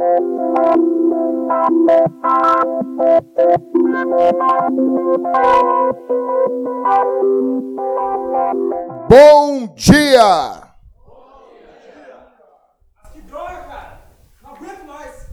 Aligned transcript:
Bom 0.00 0.06
dia! 9.74 10.72
Que 13.12 13.20
droga, 13.20 13.64
cara! 13.64 14.00
Não 14.42 14.54
aguento 14.54 14.84
mais! 14.86 15.28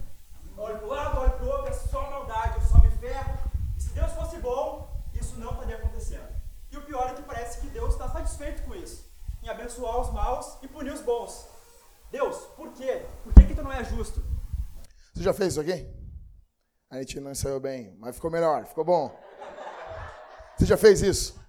Lado, 0.58 1.22
outro, 1.22 1.68
é 1.68 1.72
só 1.72 2.02
maldade, 2.10 2.56
eu 2.56 2.62
só 2.62 2.78
me 2.80 2.92
ferro. 2.92 3.38
E 3.78 3.82
se 3.82 3.94
Deus 3.94 4.12
fosse 4.12 4.38
bom, 4.40 5.02
isso 5.14 5.40
não 5.40 5.52
estaria 5.52 5.78
acontecendo. 5.78 6.28
E 6.70 6.78
o 6.78 6.82
pior 6.82 7.12
é 7.12 7.14
que 7.14 7.22
parece 7.22 7.62
que 7.62 7.68
Deus 7.68 7.94
está 7.94 8.10
satisfeito 8.10 8.64
com 8.64 8.76
isso, 8.76 9.10
em 9.42 9.48
abençoar 9.48 9.98
os 10.02 10.12
maus 10.12 10.58
e 10.62 10.68
punir 10.68 10.92
os 10.92 11.00
bons. 11.00 11.48
Deus, 12.12 12.36
por 12.58 12.74
quê? 12.74 13.06
Por 13.24 13.34
que, 13.34 13.46
que 13.46 13.56
tu 13.56 13.64
não 13.64 13.72
é 13.72 13.82
justo? 13.86 14.27
Você 15.18 15.24
já 15.24 15.34
fez 15.34 15.54
isso 15.54 15.62
aqui? 15.62 15.92
A 16.92 17.00
gente 17.00 17.20
não 17.20 17.34
saiu 17.34 17.60
bem, 17.60 17.98
mas 17.98 18.14
ficou 18.14 18.30
melhor, 18.30 18.68
ficou 18.68 18.86
bom. 18.86 19.20
Você 20.56 20.68
já 20.68 20.78
fez 20.78 21.02
isso? 21.02 21.42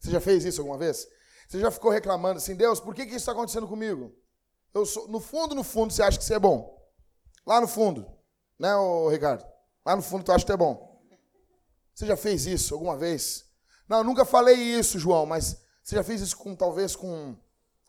Você 0.00 0.10
já 0.10 0.20
fez 0.20 0.44
isso 0.44 0.60
alguma 0.60 0.76
vez? 0.76 1.06
Você 1.48 1.60
já 1.60 1.70
ficou 1.70 1.92
reclamando 1.92 2.38
assim, 2.38 2.56
Deus, 2.56 2.80
por 2.80 2.96
que, 2.96 3.04
que 3.04 3.10
isso 3.10 3.18
está 3.18 3.30
acontecendo 3.30 3.68
comigo? 3.68 4.12
Eu 4.74 4.84
sou, 4.84 5.06
no 5.06 5.20
fundo, 5.20 5.54
no 5.54 5.62
fundo, 5.62 5.92
você 5.92 6.02
acha 6.02 6.18
que 6.18 6.24
você 6.24 6.34
é 6.34 6.40
bom. 6.40 6.76
Lá 7.46 7.60
no 7.60 7.68
fundo, 7.68 8.04
né, 8.58 8.74
ô 8.74 9.08
Ricardo? 9.08 9.46
Lá 9.86 9.94
no 9.94 10.02
fundo, 10.02 10.24
tu 10.24 10.32
acha 10.32 10.44
que 10.44 10.50
é 10.50 10.56
bom. 10.56 11.00
Você 11.94 12.04
já 12.04 12.16
fez 12.16 12.46
isso 12.46 12.74
alguma 12.74 12.96
vez? 12.96 13.44
Não, 13.88 13.98
eu 13.98 14.04
nunca 14.04 14.24
falei 14.24 14.56
isso, 14.56 14.98
João, 14.98 15.24
mas 15.24 15.64
você 15.84 15.94
já 15.94 16.02
fez 16.02 16.20
isso 16.20 16.36
com 16.36 16.56
talvez 16.56 16.96
com 16.96 17.36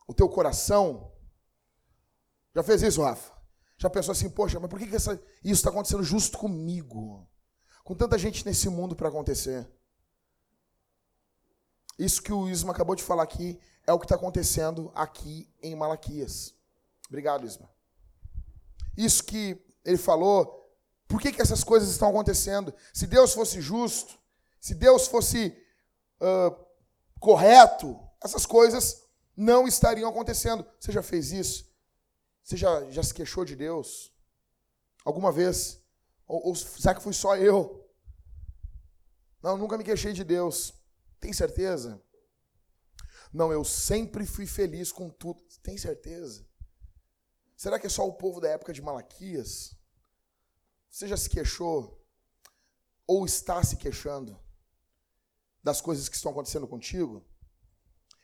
o 0.06 0.14
teu 0.14 0.28
coração? 0.28 1.12
Já 2.54 2.62
fez 2.62 2.80
isso, 2.80 3.02
Rafa? 3.02 3.39
Já 3.80 3.88
pensou 3.88 4.12
assim, 4.12 4.28
poxa, 4.28 4.60
mas 4.60 4.68
por 4.68 4.78
que, 4.78 4.86
que 4.86 4.94
essa, 4.94 5.14
isso 5.42 5.54
está 5.54 5.70
acontecendo 5.70 6.04
justo 6.04 6.36
comigo? 6.36 7.26
Com 7.82 7.94
tanta 7.94 8.18
gente 8.18 8.44
nesse 8.44 8.68
mundo 8.68 8.94
para 8.94 9.08
acontecer. 9.08 9.66
Isso 11.98 12.22
que 12.22 12.30
o 12.30 12.46
Isma 12.46 12.72
acabou 12.72 12.94
de 12.94 13.02
falar 13.02 13.22
aqui 13.22 13.58
é 13.86 13.92
o 13.92 13.98
que 13.98 14.04
está 14.04 14.16
acontecendo 14.16 14.92
aqui 14.94 15.50
em 15.62 15.74
Malaquias. 15.74 16.54
Obrigado, 17.08 17.46
Isma. 17.46 17.70
Isso 18.94 19.24
que 19.24 19.58
ele 19.82 19.96
falou, 19.96 20.70
por 21.08 21.18
que, 21.18 21.32
que 21.32 21.40
essas 21.40 21.64
coisas 21.64 21.88
estão 21.88 22.10
acontecendo? 22.10 22.74
Se 22.92 23.06
Deus 23.06 23.32
fosse 23.32 23.62
justo, 23.62 24.18
se 24.60 24.74
Deus 24.74 25.06
fosse 25.06 25.56
uh, 26.20 26.54
correto, 27.18 27.98
essas 28.22 28.44
coisas 28.44 29.04
não 29.34 29.66
estariam 29.66 30.10
acontecendo. 30.10 30.66
Você 30.78 30.92
já 30.92 31.02
fez 31.02 31.32
isso? 31.32 31.69
Você 32.50 32.56
já, 32.56 32.90
já 32.90 33.00
se 33.00 33.14
queixou 33.14 33.44
de 33.44 33.54
Deus? 33.54 34.12
Alguma 35.04 35.30
vez? 35.30 35.80
Ou, 36.26 36.48
ou 36.48 36.56
será 36.56 36.96
que 36.96 37.00
fui 37.00 37.12
só 37.12 37.36
eu? 37.36 37.88
Não, 39.40 39.56
nunca 39.56 39.78
me 39.78 39.84
queixei 39.84 40.12
de 40.12 40.24
Deus. 40.24 40.74
Tem 41.20 41.32
certeza? 41.32 42.02
Não, 43.32 43.52
eu 43.52 43.62
sempre 43.62 44.26
fui 44.26 44.46
feliz 44.46 44.90
com 44.90 45.08
tudo. 45.08 45.40
Tem 45.62 45.78
certeza? 45.78 46.44
Será 47.56 47.78
que 47.78 47.86
é 47.86 47.90
só 47.90 48.04
o 48.04 48.14
povo 48.14 48.40
da 48.40 48.48
época 48.48 48.72
de 48.72 48.82
Malaquias? 48.82 49.76
Você 50.90 51.06
já 51.06 51.16
se 51.16 51.30
queixou? 51.30 52.04
Ou 53.06 53.24
está 53.24 53.62
se 53.62 53.76
queixando 53.76 54.36
das 55.62 55.80
coisas 55.80 56.08
que 56.08 56.16
estão 56.16 56.32
acontecendo 56.32 56.66
contigo? 56.66 57.24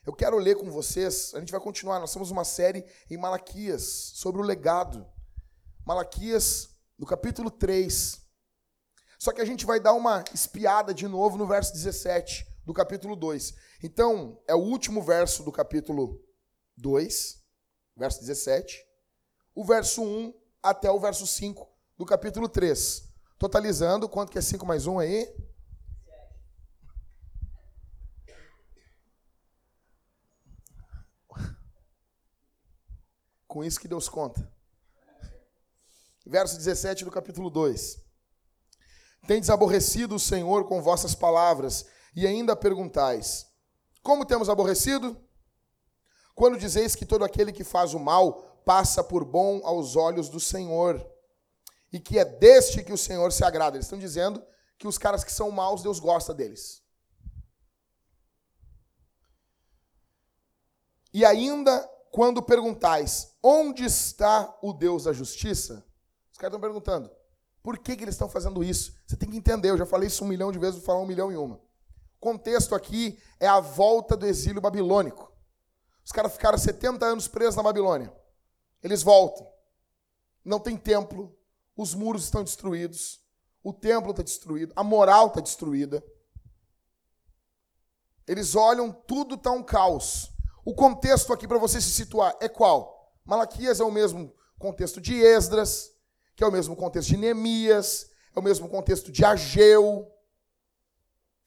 Eu 0.06 0.12
quero 0.12 0.38
ler 0.38 0.56
com 0.56 0.70
vocês, 0.70 1.34
a 1.34 1.40
gente 1.40 1.50
vai 1.50 1.60
continuar, 1.60 1.98
nós 1.98 2.12
temos 2.12 2.30
uma 2.30 2.44
série 2.44 2.86
em 3.10 3.16
Malaquias 3.16 3.82
sobre 4.14 4.40
o 4.40 4.44
legado. 4.44 5.04
Malaquias, 5.84 6.68
no 6.96 7.04
capítulo 7.04 7.50
3. 7.50 8.20
Só 9.18 9.32
que 9.32 9.40
a 9.40 9.44
gente 9.44 9.66
vai 9.66 9.80
dar 9.80 9.94
uma 9.94 10.22
espiada 10.32 10.94
de 10.94 11.08
novo 11.08 11.36
no 11.36 11.44
verso 11.44 11.72
17 11.72 12.46
do 12.64 12.72
capítulo 12.72 13.16
2. 13.16 13.52
Então, 13.82 14.40
é 14.46 14.54
o 14.54 14.60
último 14.60 15.02
verso 15.02 15.42
do 15.42 15.50
capítulo 15.50 16.24
2, 16.76 17.42
verso 17.96 18.20
17, 18.20 18.86
o 19.56 19.64
verso 19.64 20.04
1 20.04 20.32
até 20.62 20.88
o 20.88 21.00
verso 21.00 21.26
5 21.26 21.68
do 21.98 22.06
capítulo 22.06 22.48
3. 22.48 23.02
Totalizando, 23.36 24.08
quanto 24.08 24.30
que 24.30 24.38
é 24.38 24.42
5 24.42 24.64
mais 24.64 24.86
1 24.86 25.00
aí? 25.00 25.34
Com 33.56 33.64
isso 33.64 33.80
que 33.80 33.88
Deus 33.88 34.06
conta. 34.06 34.46
Verso 36.26 36.58
17 36.58 37.06
do 37.06 37.10
capítulo 37.10 37.48
2. 37.48 37.98
Tendes 39.26 39.48
aborrecido 39.48 40.16
o 40.16 40.20
Senhor 40.20 40.68
com 40.68 40.82
vossas 40.82 41.14
palavras 41.14 41.86
e 42.14 42.26
ainda 42.26 42.54
perguntais: 42.54 43.46
Como 44.02 44.26
temos 44.26 44.50
aborrecido? 44.50 45.18
Quando 46.34 46.58
dizeis 46.58 46.94
que 46.94 47.06
todo 47.06 47.24
aquele 47.24 47.50
que 47.50 47.64
faz 47.64 47.94
o 47.94 47.98
mal 47.98 48.60
passa 48.62 49.02
por 49.02 49.24
bom 49.24 49.62
aos 49.64 49.96
olhos 49.96 50.28
do 50.28 50.38
Senhor, 50.38 51.02
e 51.90 51.98
que 51.98 52.18
é 52.18 52.26
deste 52.26 52.84
que 52.84 52.92
o 52.92 52.98
Senhor 52.98 53.32
se 53.32 53.42
agrada. 53.42 53.78
Eles 53.78 53.86
estão 53.86 53.98
dizendo 53.98 54.44
que 54.76 54.86
os 54.86 54.98
caras 54.98 55.24
que 55.24 55.32
são 55.32 55.50
maus, 55.50 55.82
Deus 55.82 55.98
gosta 55.98 56.34
deles. 56.34 56.82
E 61.10 61.24
ainda 61.24 61.90
quando 62.16 62.42
perguntais, 62.42 63.35
onde 63.46 63.84
está 63.84 64.56
o 64.62 64.72
Deus 64.72 65.04
da 65.04 65.12
justiça? 65.12 65.84
Os 66.32 66.38
caras 66.38 66.54
estão 66.54 66.60
perguntando, 66.60 67.10
por 67.62 67.78
que, 67.78 67.96
que 67.96 68.04
eles 68.04 68.14
estão 68.14 68.28
fazendo 68.28 68.64
isso? 68.64 68.94
Você 69.06 69.16
tem 69.16 69.30
que 69.30 69.36
entender, 69.36 69.70
eu 69.70 69.78
já 69.78 69.86
falei 69.86 70.08
isso 70.08 70.24
um 70.24 70.28
milhão 70.28 70.50
de 70.50 70.58
vezes, 70.58 70.76
vou 70.76 70.84
falar 70.84 71.00
um 71.00 71.06
milhão 71.06 71.30
e 71.30 71.36
uma 71.36 71.60
contexto 72.26 72.74
aqui 72.74 73.16
é 73.38 73.46
a 73.46 73.60
volta 73.60 74.16
do 74.16 74.26
exílio 74.26 74.60
babilônico. 74.60 75.32
Os 76.04 76.10
caras 76.10 76.32
ficaram 76.32 76.58
70 76.58 77.06
anos 77.06 77.28
presos 77.28 77.54
na 77.54 77.62
Babilônia. 77.62 78.12
Eles 78.82 79.00
voltam. 79.00 79.46
Não 80.44 80.58
tem 80.58 80.76
templo, 80.76 81.36
os 81.76 81.94
muros 81.94 82.24
estão 82.24 82.42
destruídos, 82.42 83.20
o 83.62 83.72
templo 83.72 84.10
está 84.10 84.24
destruído, 84.24 84.72
a 84.74 84.82
moral 84.82 85.28
está 85.28 85.40
destruída. 85.40 86.02
Eles 88.26 88.56
olham, 88.56 88.92
tudo 88.92 89.36
está 89.36 89.52
um 89.52 89.62
caos. 89.62 90.32
O 90.64 90.74
contexto 90.74 91.32
aqui 91.32 91.46
para 91.46 91.58
você 91.58 91.80
se 91.80 91.90
situar 91.90 92.36
é 92.40 92.48
qual? 92.48 92.95
Malaquias 93.26 93.80
é 93.80 93.84
o 93.84 93.90
mesmo 93.90 94.32
contexto 94.58 95.00
de 95.00 95.20
Esdras, 95.20 95.92
que 96.36 96.44
é 96.44 96.46
o 96.46 96.52
mesmo 96.52 96.76
contexto 96.76 97.08
de 97.08 97.16
Neemias, 97.16 98.10
é 98.34 98.38
o 98.38 98.42
mesmo 98.42 98.68
contexto 98.68 99.10
de 99.10 99.24
Ageu. 99.24 100.10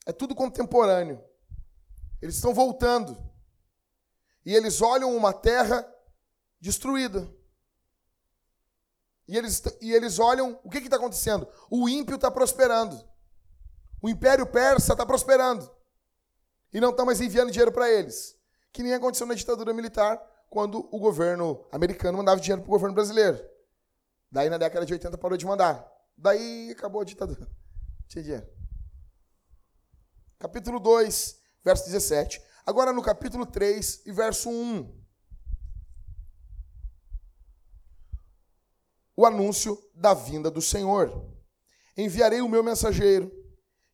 É 0.04 0.12
tudo 0.12 0.34
contemporâneo. 0.34 1.24
Eles 2.20 2.34
estão 2.34 2.52
voltando. 2.52 3.16
E 4.44 4.54
eles 4.54 4.82
olham 4.82 5.16
uma 5.16 5.32
terra 5.32 5.86
destruída. 6.60 7.28
E 9.26 9.36
eles, 9.36 9.62
e 9.80 9.92
eles 9.92 10.18
olham, 10.18 10.58
o 10.64 10.68
que 10.68 10.78
está 10.78 10.96
acontecendo? 10.96 11.48
O 11.70 11.88
ímpio 11.88 12.16
está 12.16 12.30
prosperando. 12.30 13.08
O 14.02 14.08
império 14.08 14.46
persa 14.46 14.92
está 14.92 15.06
prosperando. 15.06 15.70
E 16.72 16.80
não 16.80 16.90
estão 16.90 17.06
mais 17.06 17.20
enviando 17.20 17.50
dinheiro 17.50 17.72
para 17.72 17.88
eles. 17.88 18.36
Que 18.72 18.82
nem 18.82 18.92
aconteceu 18.92 19.26
na 19.26 19.34
ditadura 19.34 19.72
militar, 19.72 20.20
quando 20.50 20.86
o 20.94 20.98
governo 20.98 21.66
americano 21.72 22.18
mandava 22.18 22.40
dinheiro 22.40 22.60
para 22.60 22.68
o 22.68 22.72
governo 22.72 22.94
brasileiro. 22.94 23.42
Daí, 24.30 24.50
na 24.50 24.58
década 24.58 24.84
de 24.84 24.92
80, 24.92 25.16
parou 25.16 25.38
de 25.38 25.46
mandar. 25.46 25.90
Daí 26.18 26.70
acabou 26.72 27.00
a 27.00 27.04
ditadura. 27.04 27.48
Tinha 28.06 28.22
dinheiro 28.22 28.60
capítulo 30.40 30.80
2, 30.80 31.38
verso 31.62 31.84
17. 31.84 32.40
Agora 32.64 32.94
no 32.94 33.02
capítulo 33.02 33.44
3 33.44 34.06
e 34.06 34.12
verso 34.12 34.48
1. 34.48 35.00
O 39.14 39.26
anúncio 39.26 39.78
da 39.94 40.14
vinda 40.14 40.50
do 40.50 40.62
Senhor. 40.62 41.30
Enviarei 41.94 42.40
o 42.40 42.48
meu 42.48 42.64
mensageiro, 42.64 43.30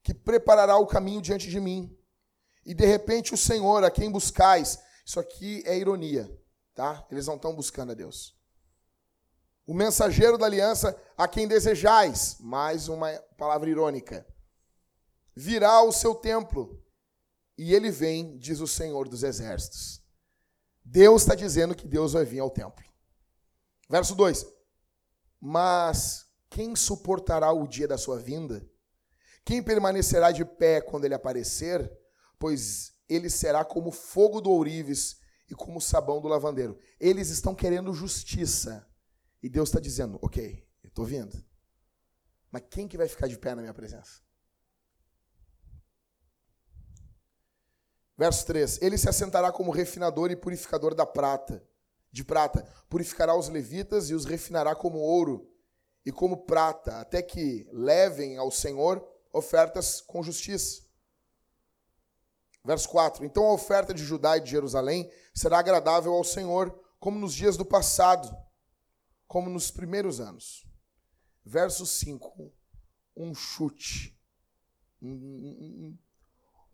que 0.05 0.15
preparará 0.15 0.77
o 0.77 0.87
caminho 0.87 1.21
diante 1.21 1.51
de 1.51 1.59
mim. 1.59 1.93
E 2.65 2.73
de 2.73 2.87
repente 2.87 3.35
o 3.35 3.37
Senhor, 3.37 3.83
a 3.83 3.91
quem 3.91 4.09
buscais, 4.09 4.79
isso 5.05 5.19
aqui 5.19 5.65
é 5.67 5.77
ironia, 5.77 6.31
tá? 6.77 7.05
Eles 7.11 7.27
não 7.27 7.35
estão 7.35 7.53
buscando 7.55 7.91
a 7.91 7.95
Deus. 7.95 8.37
O 9.67 9.75
mensageiro 9.75 10.39
da 10.39 10.47
aliança, 10.47 10.97
a 11.17 11.27
quem 11.27 11.49
desejais, 11.49 12.37
mais 12.39 12.87
uma 12.87 13.11
palavra 13.37 13.69
irônica 13.69 14.25
virá 15.35 15.73
ao 15.73 15.93
seu 15.93 16.15
templo. 16.15 16.83
E 17.59 17.75
ele 17.75 17.91
vem, 17.91 18.39
diz 18.39 18.61
o 18.61 18.67
Senhor 18.67 19.09
dos 19.09 19.23
Exércitos. 19.23 20.03
Deus 20.85 21.23
está 21.23 21.35
dizendo 21.35 21.75
que 21.75 21.87
Deus 21.87 22.13
vai 22.13 22.25
vir 22.25 22.41
ao 22.41 22.51
templo. 22.51 22.85
Verso 23.89 24.15
2: 24.15 24.47
Mas 25.41 26.27
quem 26.49 26.77
suportará 26.77 27.53
o 27.53 27.67
dia 27.67 27.89
da 27.89 27.99
sua 27.99 28.19
vinda? 28.19 28.67
Quem 29.45 29.63
permanecerá 29.63 30.31
de 30.31 30.45
pé 30.45 30.81
quando 30.81 31.05
ele 31.05 31.15
aparecer? 31.15 31.91
Pois 32.39 32.93
ele 33.09 33.31
será 33.31 33.65
como 33.65 33.91
fogo 33.91 34.41
do 34.41 34.51
ourives 34.51 35.19
e 35.49 35.55
como 35.55 35.81
sabão 35.81 36.21
do 36.21 36.29
lavandeiro. 36.29 36.79
Eles 36.99 37.31
estão 37.31 37.55
querendo 37.55 37.93
justiça. 37.93 38.87
E 39.43 39.49
Deus 39.49 39.69
está 39.69 39.79
dizendo: 39.79 40.19
Ok, 40.23 40.67
Tô 40.97 41.05
vindo. 41.05 41.45
Mas 42.51 42.63
quem 42.71 42.89
que 42.89 42.97
vai 42.97 43.07
ficar 43.07 43.29
de 43.29 43.39
pé 43.39 43.55
na 43.55 43.61
minha 43.61 43.75
presença? 43.75 44.23
Verso 48.17 48.47
3: 48.47 48.81
Ele 48.81 48.97
se 48.97 49.07
assentará 49.07 49.53
como 49.53 49.71
refinador 49.71 50.31
e 50.31 50.37
purificador 50.37 50.95
da 50.95 51.05
prata, 51.05 51.63
de 52.11 52.25
prata. 52.25 52.63
Purificará 52.89 53.37
os 53.37 53.51
levitas 53.51 54.09
e 54.09 54.15
os 54.15 54.25
refinará 54.25 54.75
como 54.75 54.97
ouro 54.97 55.53
e 56.03 56.11
como 56.11 56.47
prata, 56.47 56.99
até 56.99 57.21
que 57.21 57.69
levem 57.71 58.39
ao 58.39 58.51
Senhor 58.51 59.07
ofertas 59.31 60.01
com 60.01 60.23
justiça. 60.23 60.86
Verso 62.67 62.89
4: 62.89 63.25
Então 63.25 63.45
a 63.45 63.53
oferta 63.53 63.95
de 63.95 64.05
Judá 64.05 64.37
e 64.37 64.41
de 64.41 64.51
Jerusalém 64.51 65.09
será 65.33 65.61
agradável 65.61 66.13
ao 66.13 66.25
Senhor, 66.25 66.77
como 66.99 67.17
nos 67.17 67.33
dias 67.33 67.57
do 67.57 67.65
passado, 67.65 68.37
como 69.29 69.49
nos 69.49 69.71
primeiros 69.71 70.19
anos. 70.19 70.67
Verso 71.45 71.87
5: 71.87 72.53
Um 73.17 73.33
chute, 73.37 74.19
um, 75.01 75.09
um, 75.09 75.99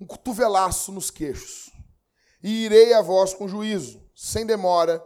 um 0.00 0.06
cotovelaço 0.06 0.90
nos 0.90 1.10
queixos. 1.10 1.70
E 2.42 2.64
irei 2.64 2.94
a 2.94 3.02
vós 3.02 3.34
com 3.34 3.46
juízo, 3.46 4.02
sem 4.16 4.46
demora, 4.46 5.04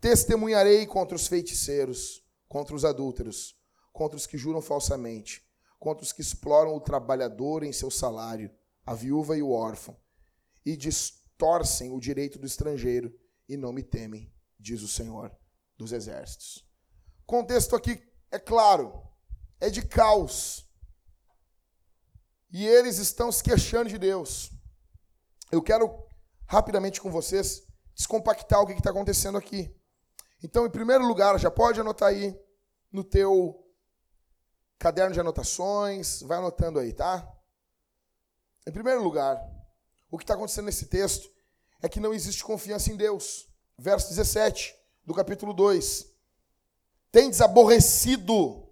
testemunharei 0.00 0.84
contra 0.84 1.14
os 1.14 1.28
feiticeiros, 1.28 2.26
contra 2.48 2.74
os 2.74 2.84
adúlteros, 2.84 3.56
contra 3.92 4.16
os 4.16 4.26
que 4.26 4.36
juram 4.36 4.60
falsamente, 4.60 5.48
contra 5.78 6.02
os 6.02 6.12
que 6.12 6.20
exploram 6.20 6.74
o 6.74 6.80
trabalhador 6.80 7.62
em 7.62 7.72
seu 7.72 7.90
salário, 7.90 8.50
a 8.84 8.94
viúva 8.94 9.36
e 9.36 9.42
o 9.42 9.52
órfão, 9.52 9.96
e 10.64 10.76
distorcem 10.76 11.92
o 11.92 12.00
direito 12.00 12.38
do 12.38 12.46
estrangeiro 12.46 13.14
e 13.48 13.56
não 13.56 13.72
me 13.72 13.82
temem, 13.82 14.32
diz 14.58 14.82
o 14.82 14.88
Senhor 14.88 15.36
dos 15.76 15.92
exércitos. 15.92 16.66
O 17.22 17.26
contexto 17.26 17.76
aqui 17.76 18.02
é 18.30 18.38
claro, 18.38 19.02
é 19.60 19.68
de 19.70 19.86
caos. 19.86 20.68
E 22.50 22.66
eles 22.66 22.98
estão 22.98 23.32
se 23.32 23.42
queixando 23.42 23.90
de 23.90 23.98
Deus. 23.98 24.50
Eu 25.50 25.62
quero 25.62 26.06
rapidamente 26.46 27.00
com 27.00 27.10
vocês 27.10 27.66
descompactar 27.94 28.60
o 28.60 28.66
que 28.66 28.72
está 28.72 28.90
acontecendo 28.90 29.38
aqui. 29.38 29.74
Então, 30.42 30.66
em 30.66 30.70
primeiro 30.70 31.06
lugar, 31.06 31.38
já 31.38 31.50
pode 31.50 31.80
anotar 31.80 32.10
aí 32.10 32.38
no 32.92 33.02
teu 33.02 33.60
caderno 34.78 35.14
de 35.14 35.20
anotações, 35.20 36.20
vai 36.22 36.38
anotando 36.38 36.78
aí, 36.78 36.92
tá? 36.92 37.26
Em 38.66 38.72
primeiro 38.72 39.02
lugar, 39.02 39.38
o 40.14 40.18
que 40.18 40.24
está 40.24 40.34
acontecendo 40.34 40.66
nesse 40.66 40.86
texto 40.86 41.30
é 41.82 41.88
que 41.88 42.00
não 42.00 42.14
existe 42.14 42.42
confiança 42.42 42.90
em 42.90 42.96
Deus. 42.96 43.48
Verso 43.76 44.08
17 44.08 44.74
do 45.04 45.12
capítulo 45.12 45.52
2. 45.52 46.06
Tendes 47.10 47.40
aborrecido 47.40 48.64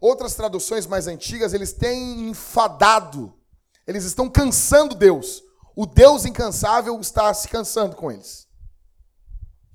Outras 0.00 0.34
traduções 0.34 0.86
mais 0.86 1.08
antigas, 1.08 1.52
eles 1.52 1.72
têm 1.72 2.28
enfadado. 2.28 3.34
Eles 3.86 4.04
estão 4.04 4.28
cansando 4.28 4.94
Deus. 4.94 5.42
O 5.74 5.86
Deus 5.86 6.24
incansável 6.24 7.00
está 7.00 7.32
se 7.34 7.48
cansando 7.48 7.96
com 7.96 8.10
eles. 8.10 8.46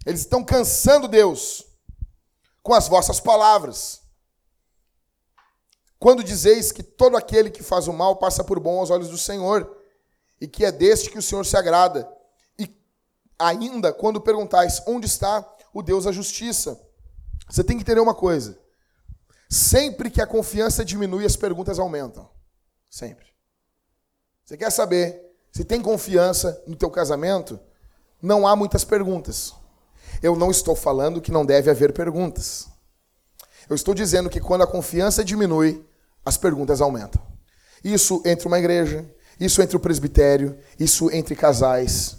Eles 0.06 0.22
estão 0.22 0.44
cansando 0.44 1.08
Deus 1.08 1.66
com 2.62 2.74
as 2.74 2.88
vossas 2.88 3.20
palavras. 3.20 4.02
Quando 6.00 6.24
dizeis 6.24 6.72
que 6.72 6.84
todo 6.84 7.18
aquele 7.18 7.50
que 7.50 7.64
faz 7.64 7.88
o 7.88 7.94
mal 7.94 8.18
passa 8.18 8.44
por 8.44 8.60
bom 8.60 8.80
aos 8.80 8.90
olhos 8.90 9.10
do 9.10 9.18
Senhor, 9.18 9.78
e 10.40 10.48
que 10.48 10.66
é 10.66 10.72
deste 10.72 11.10
que 11.10 11.18
o 11.18 11.22
Senhor 11.22 11.46
se 11.46 11.56
agrada. 11.56 12.10
E 12.58 12.70
ainda, 13.38 13.94
quando 13.94 14.22
perguntais 14.22 14.82
onde 14.88 15.06
está 15.08 15.48
o 15.74 15.82
Deus 15.82 16.06
da 16.06 16.12
justiça, 16.12 16.80
você 17.50 17.64
tem 17.64 17.78
que 17.78 17.84
entender 17.84 18.02
uma 18.02 18.16
coisa. 18.16 18.58
Sempre 19.50 20.10
que 20.10 20.22
a 20.22 20.28
confiança 20.28 20.84
diminui, 20.84 21.26
as 21.26 21.36
perguntas 21.36 21.78
aumentam. 21.80 22.30
Sempre. 22.90 23.26
Você 24.44 24.58
quer 24.58 24.72
saber 24.72 25.22
se 25.52 25.64
tem 25.64 25.82
confiança 25.82 26.62
no 26.66 26.76
teu 26.76 26.90
casamento? 26.90 27.60
Não 28.22 28.48
há 28.48 28.56
muitas 28.56 28.84
perguntas. 28.84 29.54
Eu 30.22 30.36
não 30.36 30.50
estou 30.50 30.76
falando 30.76 31.22
que 31.22 31.32
não 31.32 31.46
deve 31.46 31.70
haver 31.70 31.94
perguntas. 31.94 32.68
Eu 33.70 33.76
estou 33.76 33.94
dizendo 33.94 34.30
que 34.30 34.40
quando 34.40 34.64
a 34.64 34.68
confiança 34.68 35.24
diminui, 35.24 35.86
as 36.26 36.38
perguntas 36.38 36.82
aumentam. 36.82 37.22
Isso 37.84 38.22
entre 38.26 38.48
uma 38.48 38.60
igreja, 38.60 39.06
isso 39.40 39.62
entre 39.62 39.76
o 39.76 39.80
presbitério, 39.80 40.58
isso 40.80 41.10
entre 41.12 41.36
casais. 41.36 42.18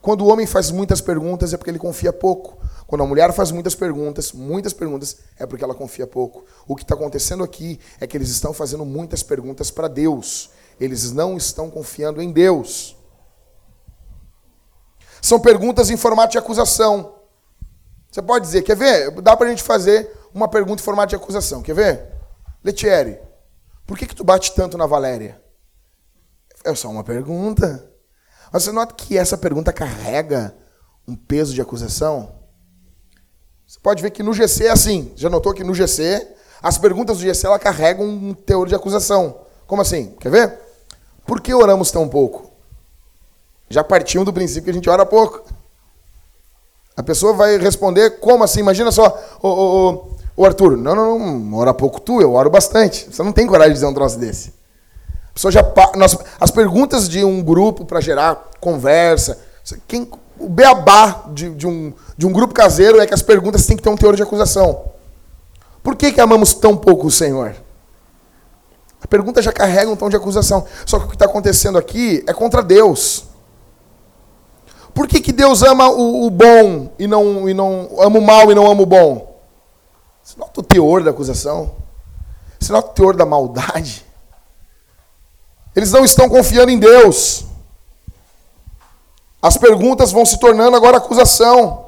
Quando 0.00 0.24
o 0.24 0.28
homem 0.28 0.46
faz 0.46 0.70
muitas 0.70 1.00
perguntas 1.00 1.52
é 1.52 1.56
porque 1.56 1.70
ele 1.70 1.78
confia 1.78 2.12
pouco. 2.12 2.58
Quando 2.86 3.02
a 3.02 3.06
mulher 3.06 3.32
faz 3.32 3.50
muitas 3.50 3.74
perguntas, 3.74 4.32
muitas 4.32 4.72
perguntas, 4.72 5.16
é 5.38 5.44
porque 5.44 5.64
ela 5.64 5.74
confia 5.74 6.06
pouco. 6.06 6.44
O 6.66 6.76
que 6.76 6.82
está 6.82 6.94
acontecendo 6.94 7.42
aqui 7.42 7.80
é 8.00 8.06
que 8.06 8.16
eles 8.16 8.28
estão 8.28 8.52
fazendo 8.52 8.84
muitas 8.84 9.22
perguntas 9.22 9.70
para 9.70 9.88
Deus. 9.88 10.50
Eles 10.78 11.10
não 11.10 11.36
estão 11.36 11.68
confiando 11.68 12.22
em 12.22 12.30
Deus. 12.30 12.96
São 15.20 15.40
perguntas 15.40 15.90
em 15.90 15.96
formato 15.96 16.32
de 16.32 16.38
acusação. 16.38 17.16
Você 18.08 18.22
pode 18.22 18.44
dizer, 18.44 18.62
quer 18.62 18.76
ver? 18.76 19.10
Dá 19.20 19.36
para 19.36 19.48
a 19.48 19.50
gente 19.50 19.62
fazer 19.62 20.08
uma 20.32 20.46
pergunta 20.46 20.80
em 20.80 20.84
formato 20.84 21.10
de 21.10 21.16
acusação. 21.16 21.62
Quer 21.62 21.74
ver? 21.74 22.12
Letieri, 22.62 23.18
por 23.84 23.98
que, 23.98 24.06
que 24.06 24.14
tu 24.14 24.22
bate 24.22 24.54
tanto 24.54 24.78
na 24.78 24.86
Valéria? 24.86 25.40
É 26.66 26.74
só 26.74 26.88
uma 26.90 27.04
pergunta. 27.04 27.88
Mas 28.52 28.64
você 28.64 28.72
nota 28.72 28.92
que 28.92 29.16
essa 29.16 29.38
pergunta 29.38 29.72
carrega 29.72 30.52
um 31.06 31.14
peso 31.14 31.54
de 31.54 31.60
acusação? 31.60 32.32
Você 33.64 33.78
pode 33.80 34.02
ver 34.02 34.10
que 34.10 34.22
no 34.22 34.34
GC 34.34 34.64
é 34.64 34.70
assim. 34.70 35.12
Já 35.14 35.30
notou 35.30 35.54
que 35.54 35.62
no 35.62 35.72
GC, 35.72 36.26
as 36.60 36.76
perguntas 36.76 37.18
do 37.18 37.22
GC 37.22 37.46
ela 37.46 37.58
carregam 37.58 38.04
um 38.04 38.34
teor 38.34 38.66
de 38.66 38.74
acusação. 38.74 39.42
Como 39.64 39.80
assim? 39.80 40.16
Quer 40.20 40.30
ver? 40.30 40.58
Por 41.24 41.40
que 41.40 41.54
oramos 41.54 41.92
tão 41.92 42.08
pouco? 42.08 42.50
Já 43.68 43.84
partimos 43.84 44.24
do 44.24 44.32
princípio 44.32 44.64
que 44.64 44.70
a 44.70 44.74
gente 44.74 44.90
ora 44.90 45.06
pouco. 45.06 45.44
A 46.96 47.02
pessoa 47.02 47.32
vai 47.32 47.58
responder 47.58 48.18
como 48.18 48.42
assim? 48.42 48.58
Imagina 48.58 48.90
só, 48.90 49.16
o, 49.40 49.48
o, 49.48 50.16
o 50.36 50.44
Arthur, 50.44 50.76
não, 50.76 50.94
não, 50.96 51.18
não, 51.18 51.58
ora 51.58 51.72
pouco 51.72 52.00
tu, 52.00 52.20
eu 52.20 52.32
oro 52.32 52.50
bastante. 52.50 53.06
Você 53.12 53.22
não 53.22 53.32
tem 53.32 53.46
coragem 53.46 53.72
de 53.72 53.74
dizer 53.74 53.86
um 53.86 53.94
troço 53.94 54.18
desse. 54.18 54.52
Pessoa 55.36 55.52
já, 55.52 55.62
nós, 55.96 56.16
as 56.40 56.50
perguntas 56.50 57.06
de 57.06 57.22
um 57.22 57.42
grupo 57.42 57.84
para 57.84 58.00
gerar 58.00 58.42
conversa, 58.58 59.38
quem, 59.86 60.10
o 60.38 60.48
beabá 60.48 61.26
de, 61.30 61.50
de, 61.50 61.66
um, 61.66 61.92
de 62.16 62.26
um 62.26 62.32
grupo 62.32 62.54
caseiro 62.54 62.98
é 62.98 63.06
que 63.06 63.12
as 63.12 63.20
perguntas 63.20 63.66
têm 63.66 63.76
que 63.76 63.82
ter 63.82 63.90
um 63.90 63.98
teor 63.98 64.16
de 64.16 64.22
acusação. 64.22 64.86
Por 65.82 65.94
que, 65.94 66.10
que 66.10 66.22
amamos 66.22 66.54
tão 66.54 66.74
pouco 66.74 67.08
o 67.08 67.10
Senhor? 67.10 67.54
A 68.98 69.06
pergunta 69.06 69.42
já 69.42 69.52
carrega 69.52 69.90
um 69.90 69.94
tom 69.94 70.08
de 70.08 70.16
acusação. 70.16 70.64
Só 70.86 70.98
que 70.98 71.04
o 71.04 71.08
que 71.08 71.16
está 71.16 71.26
acontecendo 71.26 71.76
aqui 71.76 72.24
é 72.26 72.32
contra 72.32 72.62
Deus. 72.62 73.26
Por 74.94 75.06
que, 75.06 75.20
que 75.20 75.32
Deus 75.32 75.62
ama 75.62 75.90
o, 75.90 76.24
o, 76.24 76.30
bom 76.30 76.94
e 76.98 77.06
não, 77.06 77.46
e 77.46 77.52
não 77.52 77.90
ama 77.98 78.18
o 78.18 78.22
mal 78.22 78.50
e 78.50 78.54
não 78.54 78.66
ama 78.66 78.80
o 78.80 78.86
bom? 78.86 79.38
Você 80.22 80.38
nota 80.38 80.60
o 80.60 80.62
teor 80.62 81.02
da 81.02 81.10
acusação? 81.10 81.72
Você 82.58 82.72
nota 82.72 82.88
o 82.88 82.94
teor 82.94 83.14
da 83.14 83.26
maldade? 83.26 84.05
Eles 85.76 85.92
não 85.92 86.06
estão 86.06 86.26
confiando 86.26 86.70
em 86.70 86.78
Deus. 86.78 87.44
As 89.42 89.58
perguntas 89.58 90.10
vão 90.10 90.24
se 90.24 90.40
tornando 90.40 90.74
agora 90.74 90.96
acusação. 90.96 91.84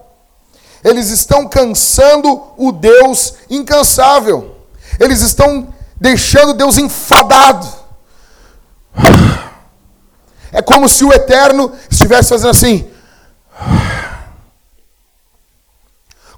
Eles 0.84 1.08
estão 1.08 1.48
cansando 1.48 2.42
o 2.58 2.70
Deus 2.70 3.34
incansável. 3.48 4.56
Eles 5.00 5.22
estão 5.22 5.72
deixando 5.96 6.52
Deus 6.52 6.76
enfadado. 6.76 7.66
É 10.52 10.60
como 10.60 10.86
se 10.86 11.04
o 11.04 11.12
Eterno 11.12 11.72
estivesse 11.90 12.28
fazendo 12.28 12.50
assim. 12.50 12.90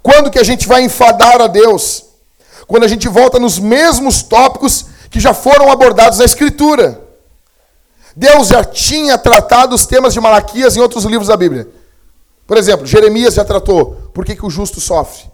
Quando 0.03 0.31
que 0.31 0.39
a 0.39 0.45
gente 0.45 0.69
vai 0.69 0.83
enfadar 0.83 1.41
a 1.43 1.49
Deus? 1.49 2.05
Quando 2.69 2.85
a 2.85 2.89
gente 2.89 3.09
volta 3.09 3.41
nos 3.41 3.59
mesmos 3.59 4.23
tópicos 4.23 4.87
que 5.11 5.19
já 5.19 5.35
foram 5.35 5.71
abordados 5.71 6.21
na 6.21 6.25
Escritura. 6.25 7.10
Deus 8.21 8.49
já 8.49 8.63
tinha 8.63 9.17
tratado 9.17 9.75
os 9.75 9.87
temas 9.87 10.13
de 10.13 10.21
Malaquias 10.21 10.77
em 10.77 10.81
outros 10.81 11.07
livros 11.07 11.29
da 11.29 11.39
Bíblia. 11.39 11.67
Por 12.47 12.59
exemplo, 12.59 12.85
Jeremias 12.87 13.33
já 13.33 13.47
tratou 13.47 14.11
por 14.13 14.27
que, 14.27 14.37
que 14.37 14.45
o 14.45 14.51
justo 14.51 14.79
sofre. 14.79 15.25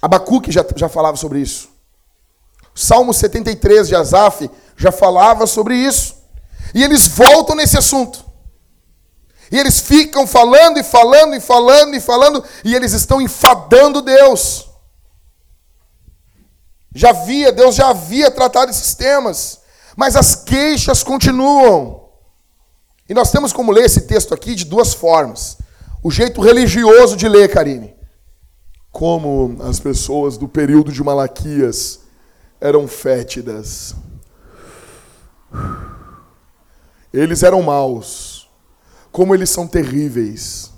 Abacuque 0.00 0.50
já, 0.50 0.64
já 0.74 0.88
falava 0.88 1.18
sobre 1.18 1.38
isso. 1.38 1.68
Salmo 2.74 3.12
73 3.12 3.88
de 3.88 3.94
Asaf 3.94 4.50
já 4.74 4.90
falava 4.90 5.46
sobre 5.46 5.76
isso. 5.76 6.16
E 6.74 6.82
eles 6.82 7.06
voltam 7.08 7.54
nesse 7.54 7.76
assunto. 7.76 8.24
E 9.52 9.58
eles 9.58 9.78
ficam 9.78 10.26
falando 10.26 10.78
e 10.78 10.82
falando 10.82 11.34
e 11.36 11.40
falando 11.40 11.94
e 11.94 12.00
falando, 12.00 12.42
e 12.64 12.74
eles 12.74 12.94
estão 12.94 13.20
enfadando 13.20 14.00
Deus. 14.00 14.66
Já 16.94 17.10
havia, 17.10 17.52
Deus 17.52 17.74
já 17.74 17.90
havia 17.90 18.30
tratado 18.30 18.70
esses 18.70 18.94
temas. 18.94 19.65
Mas 19.96 20.14
as 20.14 20.34
queixas 20.34 21.02
continuam. 21.02 22.04
E 23.08 23.14
nós 23.14 23.30
temos 23.30 23.52
como 23.52 23.72
ler 23.72 23.86
esse 23.86 24.02
texto 24.02 24.34
aqui 24.34 24.54
de 24.54 24.64
duas 24.64 24.92
formas. 24.92 25.56
O 26.02 26.10
jeito 26.10 26.40
religioso 26.40 27.16
de 27.16 27.28
ler, 27.28 27.48
Karine. 27.48 27.94
como 28.92 29.56
as 29.60 29.78
pessoas 29.78 30.38
do 30.38 30.48
período 30.48 30.90
de 30.90 31.02
Malaquias 31.02 32.00
eram 32.60 32.88
fétidas. 32.88 33.94
Eles 37.12 37.42
eram 37.42 37.62
maus. 37.62 38.48
Como 39.12 39.34
eles 39.34 39.50
são 39.50 39.66
terríveis. 39.66 40.72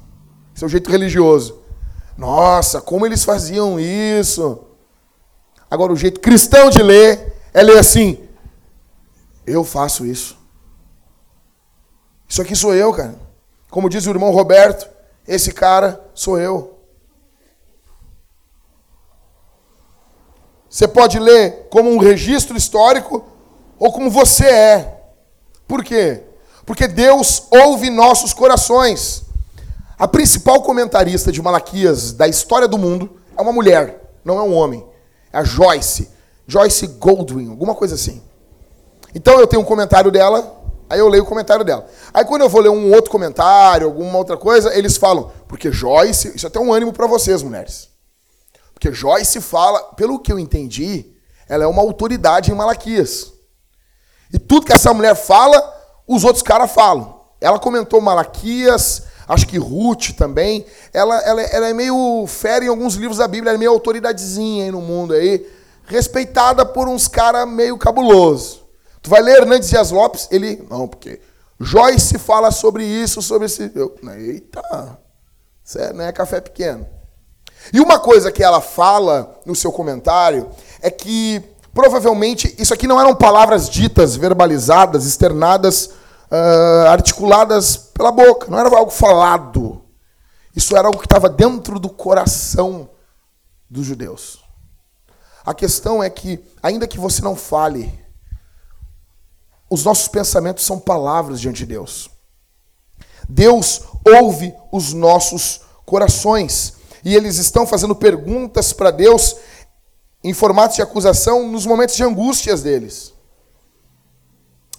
Esse 0.55 0.65
é 0.65 0.67
o 0.67 0.71
jeito 0.71 0.91
religioso. 0.91 1.61
Nossa, 2.17 2.81
como 2.81 3.07
eles 3.07 3.25
faziam 3.25 3.79
isso. 3.79 4.65
Agora, 5.71 5.93
o 5.93 5.97
jeito 5.97 6.21
cristão 6.21 6.71
de 6.71 6.83
ler 6.83 7.41
é 7.55 7.63
ler 7.63 7.79
assim: 7.79 8.27
Eu 9.49 9.64
faço 9.64 10.05
isso. 10.05 10.37
Isso 12.28 12.43
aqui 12.43 12.55
sou 12.55 12.75
eu, 12.75 12.93
cara. 12.93 13.19
Como 13.71 13.88
diz 13.88 14.07
o 14.07 14.11
irmão 14.11 14.31
Roberto, 14.31 14.88
esse 15.26 15.52
cara 15.52 16.05
sou 16.14 16.38
eu. 16.38 16.78
Você 20.69 20.87
pode 20.87 21.19
ler 21.19 21.69
como 21.71 21.90
um 21.90 21.99
registro 21.99 22.57
histórico 22.57 23.25
ou 23.78 23.90
como 23.90 24.11
você 24.11 24.45
é. 24.45 25.02
Por 25.67 25.83
quê? 25.83 26.25
Porque 26.67 26.87
Deus 26.87 27.45
ouve 27.50 27.88
nossos 27.88 28.35
corações. 28.35 29.25
A 29.99 30.07
principal 30.07 30.62
comentarista 30.62 31.33
de 31.33 31.40
Malaquias 31.40 32.12
da 32.12 32.28
história 32.28 32.69
do 32.69 32.76
mundo 32.76 33.19
é 33.37 33.40
uma 33.40 33.52
mulher, 33.52 34.12
não 34.23 34.38
é 34.38 34.43
um 34.43 34.55
homem. 34.55 34.85
É 35.33 35.38
a 35.38 35.45
Joyce. 35.45 36.11
Joyce 36.47 36.87
Goldwyn, 36.87 37.49
alguma 37.50 37.75
coisa 37.75 37.95
assim. 37.95 38.23
Então 39.15 39.38
eu 39.38 39.47
tenho 39.47 39.62
um 39.62 39.65
comentário 39.65 40.11
dela, 40.11 40.62
aí 40.88 40.99
eu 40.99 41.09
leio 41.09 41.23
o 41.23 41.27
comentário 41.27 41.65
dela. 41.65 41.87
Aí 42.12 42.25
quando 42.25 42.43
eu 42.43 42.49
vou 42.49 42.61
ler 42.61 42.71
um 42.71 42.93
outro 42.93 43.11
comentário, 43.11 43.87
alguma 43.87 44.19
outra 44.19 44.37
coisa, 44.37 44.77
eles 44.77 44.97
falam, 44.97 45.31
porque 45.47 45.73
Joyce, 45.73 46.37
isso 46.37 46.47
é 46.47 46.49
até 46.49 46.59
um 46.59 46.73
ânimo 46.73 46.93
para 46.93 47.07
vocês, 47.07 47.43
mulheres. 47.43 47.88
Porque 48.75 48.93
Joyce 48.93 49.41
fala, 49.41 49.81
pelo 49.95 50.21
que 50.21 50.33
eu 50.33 50.38
entendi, 50.38 51.12
ela 51.49 51.65
é 51.65 51.67
uma 51.67 51.83
autoridade 51.83 52.53
em 52.53 52.55
Malaquias. 52.55 53.33
E 54.33 54.38
tudo 54.38 54.67
que 54.67 54.73
essa 54.73 54.93
mulher 54.93 55.17
fala, 55.17 55.61
os 56.07 56.23
outros 56.23 56.43
caras 56.43 56.71
falam. 56.71 57.19
Ela 57.41 57.59
comentou 57.59 58.00
Malaquias, 58.00 59.05
acho 59.27 59.47
que 59.47 59.59
Ruth 59.59 60.11
também. 60.17 60.67
Ela, 60.93 61.19
ela, 61.23 61.43
ela 61.43 61.69
é 61.69 61.73
meio 61.73 62.27
fera 62.27 62.65
em 62.65 62.69
alguns 62.69 62.95
livros 62.95 63.19
da 63.19 63.27
Bíblia, 63.27 63.50
ela 63.50 63.57
é 63.57 63.59
meio 63.59 63.71
autoridadezinha 63.71 64.65
aí 64.65 64.71
no 64.71 64.81
mundo 64.81 65.15
aí, 65.15 65.47
respeitada 65.87 66.67
por 66.67 66.88
uns 66.88 67.09
caras 67.09 67.49
meio 67.49 67.79
cabuloso. 67.79 68.68
Tu 69.09 69.11
vai 69.11 69.23
ler 69.23 69.38
Hernandes 69.38 69.71
Dias 69.71 69.91
Lopes, 69.91 70.29
ele. 70.31 70.62
Não, 70.69 70.87
porque 70.87 71.19
Joyce 71.59 72.19
fala 72.19 72.50
sobre 72.50 72.85
isso, 72.85 73.23
sobre 73.23 73.47
esse. 73.47 73.73
Eu, 73.75 73.97
eita! 74.19 74.99
Isso 75.65 75.79
não 75.95 76.05
é 76.05 76.12
café 76.12 76.43
pequeno. 76.43 76.87
E 77.73 77.81
uma 77.81 77.99
coisa 77.99 78.31
que 78.31 78.43
ela 78.43 78.61
fala 78.61 79.41
no 79.47 79.57
seu 79.57 79.73
comentário 79.73 80.50
é 80.83 80.91
que 80.91 81.43
provavelmente 81.73 82.55
isso 82.59 82.75
aqui 82.75 82.87
não 82.87 83.00
eram 83.00 83.15
palavras 83.15 83.71
ditas, 83.71 84.15
verbalizadas, 84.15 85.07
externadas, 85.07 85.87
uh, 86.31 86.88
articuladas 86.88 87.79
pela 87.79 88.12
boca, 88.12 88.49
não 88.50 88.59
era 88.59 88.69
algo 88.77 88.91
falado. 88.91 89.81
Isso 90.55 90.77
era 90.77 90.87
algo 90.87 90.99
que 90.99 91.07
estava 91.07 91.31
dentro 91.31 91.79
do 91.79 91.88
coração 91.88 92.91
dos 93.71 93.87
judeus. 93.87 94.45
A 95.47 95.55
questão 95.55 96.03
é 96.03 96.11
que, 96.11 96.45
ainda 96.62 96.87
que 96.87 96.99
você 96.99 97.23
não 97.23 97.35
fale, 97.35 98.07
os 99.71 99.85
nossos 99.85 100.09
pensamentos 100.09 100.65
são 100.65 100.79
palavras 100.79 101.41
diante 101.41 101.59
de 101.59 101.67
Deus. 101.67 102.11
Deus 103.29 103.83
ouve 104.05 104.55
os 104.73 104.93
nossos 104.95 105.61
corações 105.85 106.75
e 107.05 107.15
eles 107.15 107.37
estão 107.37 107.67
fazendo 107.67 107.95
perguntas 107.95 108.73
para 108.73 108.91
Deus 108.91 109.37
em 110.25 110.33
formato 110.33 110.75
de 110.75 110.83
acusação 110.83 111.47
nos 111.49 111.67
momentos 111.67 111.97
de 111.97 112.03
angústias 112.03 112.63
deles. 112.63 113.13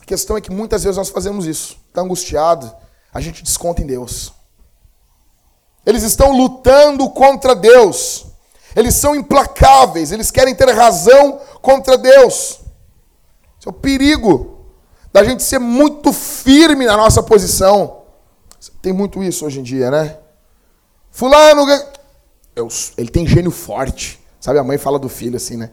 A 0.01 0.05
questão 0.05 0.36
é 0.36 0.41
que 0.41 0.51
muitas 0.51 0.84
vezes 0.84 0.98
nós 0.98 1.10
fazemos 1.10 1.46
isso. 1.46 1.77
Está 1.88 2.01
angustiado, 2.01 2.74
a 3.13 3.22
gente 3.22 3.43
desconta 3.43 3.81
em 3.81 3.86
Deus. 3.86 4.34
Eles 5.86 6.03
estão 6.03 6.31
lutando 6.36 7.10
contra 7.12 7.55
Deus. 7.55 8.25
Eles 8.75 8.96
são 8.96 9.15
implacáveis, 9.15 10.12
eles 10.12 10.29
querem 10.29 10.53
ter 10.53 10.69
razão 10.69 11.39
contra 11.62 11.98
Deus. 11.98 12.60
Esse 13.58 13.67
é 13.67 13.69
o 13.69 13.74
perigo 13.74 14.58
da 15.11 15.23
gente 15.23 15.43
ser 15.43 15.59
muito 15.59 16.13
firme 16.13 16.85
na 16.85 16.95
nossa 16.95 17.23
posição. 17.23 18.03
Tem 18.81 18.93
muito 18.93 19.23
isso 19.23 19.45
hoje 19.45 19.59
em 19.59 19.63
dia, 19.63 19.89
né? 19.89 20.17
Fulano, 21.11 21.65
eu, 22.55 22.67
ele 22.97 23.09
tem 23.09 23.25
gênio 23.25 23.51
forte. 23.51 24.19
Sabe, 24.39 24.59
a 24.59 24.63
mãe 24.63 24.77
fala 24.77 24.97
do 24.97 25.09
filho 25.09 25.37
assim, 25.37 25.57
né? 25.57 25.71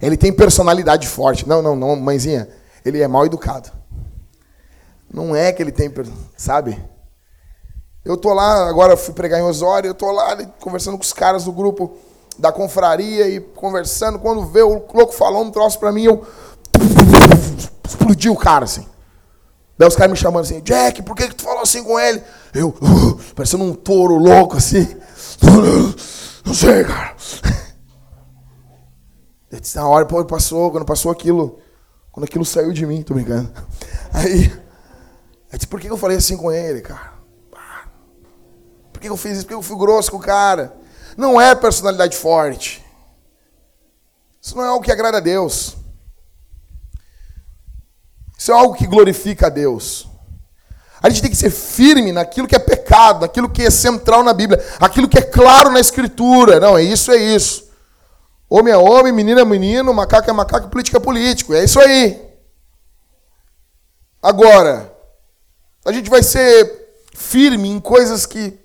Ele 0.00 0.16
tem 0.16 0.32
personalidade 0.32 1.06
forte. 1.06 1.48
Não, 1.48 1.60
não, 1.60 1.74
não, 1.74 1.96
mãezinha. 1.96 2.48
Ele 2.84 3.00
é 3.00 3.08
mal 3.08 3.26
educado. 3.26 3.70
Não 5.12 5.34
é 5.34 5.52
que 5.52 5.62
ele 5.62 5.72
tem, 5.72 5.92
sabe? 6.36 6.82
Eu 8.04 8.16
tô 8.16 8.32
lá, 8.32 8.68
agora 8.68 8.96
fui 8.96 9.14
pregar 9.14 9.40
em 9.40 9.42
Osório, 9.42 9.88
eu 9.88 9.94
tô 9.94 10.12
lá 10.12 10.36
conversando 10.60 10.96
com 10.96 11.02
os 11.02 11.12
caras 11.12 11.44
do 11.44 11.52
grupo 11.52 11.96
da 12.38 12.52
confraria 12.52 13.28
e 13.28 13.40
conversando. 13.40 14.18
Quando 14.18 14.44
vê 14.46 14.62
o 14.62 14.84
louco 14.92 15.12
falando 15.12 15.48
um 15.48 15.50
troço 15.50 15.78
pra 15.78 15.90
mim, 15.90 16.04
eu 16.04 16.24
explodi 17.86 18.28
o 18.28 18.36
cara 18.36 18.64
assim. 18.64 18.86
Daí 19.78 19.86
os 19.88 19.96
caras 19.96 20.10
me 20.10 20.16
chamando 20.16 20.44
assim, 20.44 20.60
Jack, 20.60 21.02
por 21.02 21.14
que, 21.14 21.28
que 21.28 21.34
tu 21.34 21.44
falou 21.44 21.60
assim 21.60 21.84
com 21.84 22.00
ele? 22.00 22.22
Eu, 22.54 22.68
uh, 22.68 23.14
parecendo 23.34 23.64
um 23.64 23.74
touro 23.74 24.14
louco 24.14 24.56
assim. 24.56 24.96
Não 26.44 26.54
sei, 26.54 26.84
cara. 26.84 27.14
Eu 29.50 29.60
disse, 29.60 29.76
na 29.76 29.86
hora, 29.86 30.06
pô, 30.06 30.24
passou, 30.24 30.70
quando 30.70 30.84
passou 30.84 31.10
aquilo, 31.10 31.58
quando 32.10 32.24
aquilo 32.24 32.44
saiu 32.44 32.72
de 32.72 32.86
mim, 32.86 33.02
tô 33.02 33.14
brincando. 33.14 33.50
Aí, 34.12 34.50
eu 35.52 35.58
disse, 35.58 35.66
por 35.66 35.80
que 35.80 35.88
eu 35.88 35.96
falei 35.96 36.16
assim 36.16 36.36
com 36.36 36.50
ele, 36.50 36.80
cara? 36.80 37.14
Por 38.92 39.00
que 39.00 39.08
eu 39.08 39.16
fiz 39.16 39.32
isso? 39.32 39.42
Por 39.42 39.48
que 39.48 39.54
eu 39.54 39.62
fui 39.62 39.76
grosso 39.76 40.10
com 40.10 40.16
o 40.16 40.20
cara? 40.20 40.74
Não 41.16 41.38
é 41.40 41.54
personalidade 41.54 42.16
forte. 42.16 42.82
Isso 44.40 44.56
não 44.56 44.64
é 44.64 44.68
algo 44.68 44.84
que 44.84 44.92
agrada 44.92 45.18
a 45.18 45.20
Deus. 45.20 45.76
Isso 48.36 48.52
é 48.52 48.54
algo 48.54 48.74
que 48.74 48.86
glorifica 48.86 49.46
a 49.46 49.50
Deus. 49.50 50.08
A 51.02 51.08
gente 51.08 51.22
tem 51.22 51.30
que 51.30 51.36
ser 51.36 51.50
firme 51.50 52.12
naquilo 52.12 52.48
que 52.48 52.56
é 52.56 52.58
pecado, 52.58 53.20
naquilo 53.20 53.48
que 53.48 53.62
é 53.62 53.70
central 53.70 54.22
na 54.22 54.32
Bíblia, 54.32 54.64
aquilo 54.80 55.08
que 55.08 55.18
é 55.18 55.22
claro 55.22 55.70
na 55.70 55.80
Escritura. 55.80 56.58
Não, 56.58 56.76
é 56.76 56.82
isso, 56.82 57.12
é 57.12 57.16
isso. 57.16 57.66
Homem 58.48 58.72
é 58.72 58.76
homem, 58.76 59.12
menino 59.12 59.40
é 59.40 59.44
menino, 59.44 59.92
macaco 59.92 60.30
é 60.30 60.32
macaco, 60.32 60.68
político 60.68 60.96
é 60.96 61.00
político. 61.00 61.54
É 61.54 61.64
isso 61.64 61.80
aí. 61.80 62.24
Agora, 64.22 64.92
a 65.84 65.92
gente 65.92 66.10
vai 66.10 66.22
ser 66.22 67.04
firme 67.14 67.68
em 67.68 67.80
coisas 67.80 68.26
que. 68.26 68.58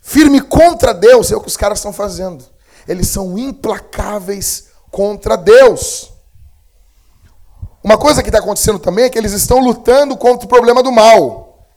Firme 0.00 0.40
contra 0.40 0.92
Deus, 0.92 1.32
é 1.32 1.36
o 1.36 1.40
que 1.40 1.48
os 1.48 1.56
caras 1.56 1.78
estão 1.78 1.92
fazendo. 1.92 2.44
Eles 2.86 3.08
são 3.08 3.38
implacáveis 3.38 4.68
contra 4.90 5.34
Deus. 5.34 6.13
Uma 7.84 7.98
coisa 7.98 8.22
que 8.22 8.30
está 8.30 8.38
acontecendo 8.38 8.78
também 8.78 9.04
é 9.04 9.10
que 9.10 9.18
eles 9.18 9.32
estão 9.32 9.58
lutando 9.58 10.16
contra 10.16 10.46
o 10.46 10.48
problema 10.48 10.82
do 10.82 10.90
mal. 10.90 11.68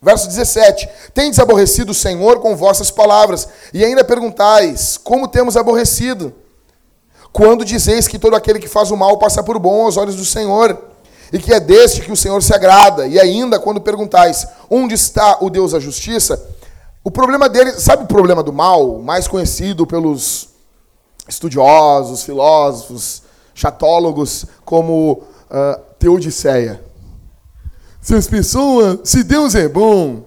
Verso 0.00 0.28
17: 0.28 0.86
Tendes 1.14 1.38
aborrecido 1.38 1.92
o 1.92 1.94
Senhor 1.94 2.38
com 2.40 2.54
vossas 2.54 2.90
palavras, 2.90 3.48
e 3.72 3.82
ainda 3.82 4.04
perguntais: 4.04 4.98
Como 4.98 5.26
temos 5.26 5.56
aborrecido? 5.56 6.34
Quando 7.32 7.64
dizeis 7.64 8.06
que 8.06 8.18
todo 8.18 8.36
aquele 8.36 8.58
que 8.58 8.68
faz 8.68 8.90
o 8.90 8.96
mal 8.96 9.18
passa 9.18 9.42
por 9.42 9.58
bom 9.58 9.86
aos 9.86 9.96
olhos 9.96 10.16
do 10.16 10.24
Senhor, 10.24 10.78
e 11.32 11.38
que 11.38 11.52
é 11.52 11.58
deste 11.58 12.02
que 12.02 12.12
o 12.12 12.16
Senhor 12.16 12.42
se 12.42 12.54
agrada, 12.54 13.06
e 13.06 13.18
ainda 13.18 13.58
quando 13.58 13.80
perguntais: 13.80 14.46
Onde 14.68 14.94
está 14.94 15.38
o 15.40 15.48
Deus 15.48 15.72
da 15.72 15.80
justiça? 15.80 16.46
O 17.02 17.10
problema 17.10 17.48
dele, 17.48 17.72
sabe 17.72 18.04
o 18.04 18.06
problema 18.06 18.42
do 18.42 18.52
mal, 18.52 18.98
mais 18.98 19.26
conhecido 19.26 19.86
pelos 19.86 20.50
estudiosos, 21.26 22.22
filósofos, 22.22 23.22
chatólogos 23.56 24.44
como 24.64 25.24
uh, 25.50 25.80
Teodiceia. 25.98 26.84
Se 28.00 28.14
as 28.14 28.28
pessoas, 28.28 29.00
se 29.02 29.24
Deus 29.24 29.54
é 29.54 29.66
bom, 29.66 30.26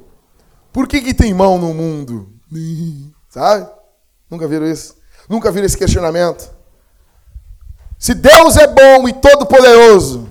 por 0.74 0.88
que, 0.88 1.00
que 1.00 1.14
tem 1.14 1.34
mal 1.34 1.58
no 1.58 1.74
mundo? 1.74 2.28
Sabe? 3.30 3.70
Nunca 4.30 4.48
viram 4.48 4.66
isso? 4.66 4.98
Nunca 5.30 5.52
viram 5.52 5.68
esse 5.68 5.78
questionamento? 5.78 6.52
Se 8.00 8.16
Deus 8.16 8.58
é 8.58 8.66
bom 8.66 9.08
e 9.08 9.14
todo 9.14 9.46
poderoso, 9.46 10.28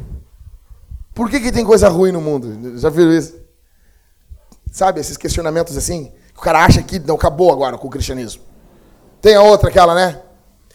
por 1.15 1.31
que, 1.31 1.41
que 1.41 1.53
tem 1.53 1.65
coisa 1.65 1.89
ruim 1.89 2.11
no 2.11 2.21
mundo? 2.21 2.79
Já 2.79 2.91
viram 2.91 3.13
isso? 3.13 3.37
Sabe, 4.73 5.01
esses 5.01 5.17
questionamentos 5.17 5.77
assim, 5.77 6.13
o 6.37 6.41
cara 6.41 6.65
acha 6.65 6.83
que 6.83 6.99
não 6.99 7.15
acabou 7.15 7.53
agora 7.53 7.79
com 7.79 7.87
o 7.87 7.91
cristianismo. 7.91 8.43
Tem 9.21 9.37
a 9.37 9.43
outra, 9.43 9.69
aquela, 9.69 9.95
né? 9.95 10.21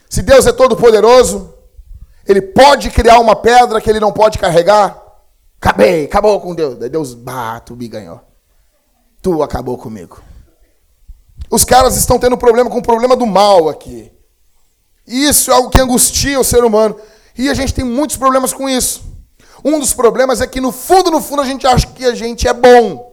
Se 0.10 0.22
Deus 0.22 0.46
é 0.46 0.52
todo 0.52 0.76
poderoso, 0.76 1.54
ele 2.28 2.42
pode 2.42 2.90
criar 2.90 3.20
uma 3.20 3.36
pedra 3.36 3.82
que 3.82 3.90
ele 3.90 4.00
não 4.00 4.12
pode 4.12 4.38
carregar? 4.38 5.02
Acabei, 5.60 6.06
acabou 6.06 6.40
com 6.40 6.56
Deus. 6.56 6.78
Daí 6.78 6.90
Deus, 6.90 7.14
bah, 7.14 7.60
tu 7.60 7.76
me 7.76 7.88
ganhou. 7.88 8.22
Tu 9.22 9.42
acabou 9.42 9.78
comigo. 9.78 10.22
Os 11.50 11.64
caras 11.64 11.96
estão 11.96 12.20
tendo 12.20 12.38
problema 12.38 12.70
com 12.70 12.80
o 12.80 12.84
problema 12.84 13.16
do 13.16 13.26
mal 13.26 13.70
aqui. 13.70 14.12
Isso 15.06 15.52
é 15.52 15.54
algo 15.54 15.70
que 15.70 15.80
angustia 15.80 16.40
o 16.40 16.44
ser 16.44 16.64
humano. 16.64 16.96
E 17.38 17.50
a 17.50 17.54
gente 17.54 17.74
tem 17.74 17.84
muitos 17.84 18.18
problemas 18.18 18.54
com 18.54 18.70
isso. 18.70 19.04
Um 19.64 19.80
dos 19.80 19.94
problemas 19.94 20.42
é 20.42 20.48
que 20.48 20.60
no 20.60 20.72
fundo, 20.72 21.10
no 21.10 21.22
fundo, 21.22 21.42
a 21.42 21.46
gente 21.46 21.66
acha 21.66 21.88
que 21.88 22.06
a 22.06 22.14
gente 22.14 22.48
é 22.48 22.54
bom. 22.54 23.13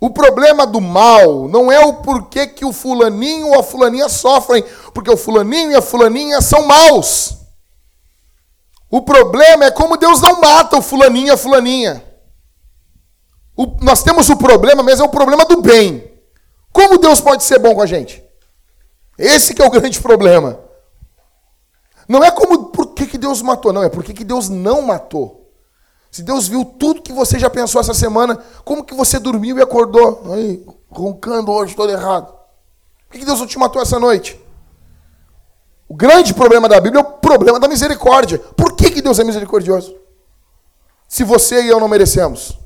O 0.00 0.08
problema 0.08 0.66
do 0.66 0.80
mal 0.80 1.46
não 1.46 1.70
é 1.70 1.78
o 1.84 1.94
porquê 1.94 2.46
que 2.46 2.64
o 2.64 2.72
fulaninho 2.72 3.48
ou 3.48 3.60
a 3.60 3.62
fulaninha 3.62 4.08
sofrem, 4.08 4.64
porque 4.94 5.10
o 5.10 5.16
fulaninho 5.16 5.72
e 5.72 5.76
a 5.76 5.82
fulaninha 5.82 6.40
são 6.40 6.66
maus. 6.66 7.36
O 8.90 9.02
problema 9.02 9.66
é 9.66 9.70
como 9.70 9.98
Deus 9.98 10.20
não 10.22 10.40
mata 10.40 10.78
o 10.78 10.82
fulaninho 10.82 11.26
e 11.26 11.30
a 11.30 11.36
fulaninha. 11.36 12.02
O, 13.54 13.66
nós 13.82 14.02
temos 14.02 14.30
o 14.30 14.36
problema, 14.36 14.82
mas 14.82 15.00
é 15.00 15.04
o 15.04 15.08
problema 15.08 15.44
do 15.44 15.60
bem. 15.60 16.10
Como 16.72 16.96
Deus 16.96 17.20
pode 17.20 17.44
ser 17.44 17.58
bom 17.58 17.74
com 17.74 17.82
a 17.82 17.86
gente? 17.86 18.24
Esse 19.18 19.52
que 19.52 19.60
é 19.60 19.66
o 19.66 19.70
grande 19.70 20.00
problema. 20.00 20.58
Não 22.08 22.24
é 22.24 22.30
como 22.30 22.70
por 22.70 22.94
que, 22.94 23.06
que 23.06 23.18
Deus 23.18 23.42
matou, 23.42 23.72
não, 23.72 23.84
é 23.84 23.90
por 23.90 24.02
que, 24.02 24.14
que 24.14 24.24
Deus 24.24 24.48
não 24.48 24.80
matou. 24.80 25.39
Se 26.10 26.22
Deus 26.22 26.48
viu 26.48 26.64
tudo 26.64 27.02
que 27.02 27.12
você 27.12 27.38
já 27.38 27.48
pensou 27.48 27.80
essa 27.80 27.94
semana, 27.94 28.36
como 28.64 28.84
que 28.84 28.94
você 28.94 29.18
dormiu 29.18 29.58
e 29.58 29.62
acordou? 29.62 30.32
Aí, 30.32 30.64
roncando 30.90 31.52
hoje, 31.52 31.76
todo 31.76 31.92
errado. 31.92 32.34
Por 33.08 33.18
que 33.18 33.24
Deus 33.24 33.38
não 33.38 33.46
te 33.46 33.58
matou 33.58 33.80
essa 33.80 33.98
noite? 33.98 34.40
O 35.88 35.94
grande 35.94 36.34
problema 36.34 36.68
da 36.68 36.80
Bíblia 36.80 37.00
é 37.00 37.04
o 37.04 37.12
problema 37.12 37.60
da 37.60 37.68
misericórdia. 37.68 38.38
Por 38.38 38.74
que, 38.74 38.90
que 38.90 39.02
Deus 39.02 39.18
é 39.18 39.24
misericordioso? 39.24 39.96
Se 41.08 41.22
você 41.24 41.62
e 41.62 41.68
eu 41.68 41.80
não 41.80 41.88
merecemos. 41.88 42.58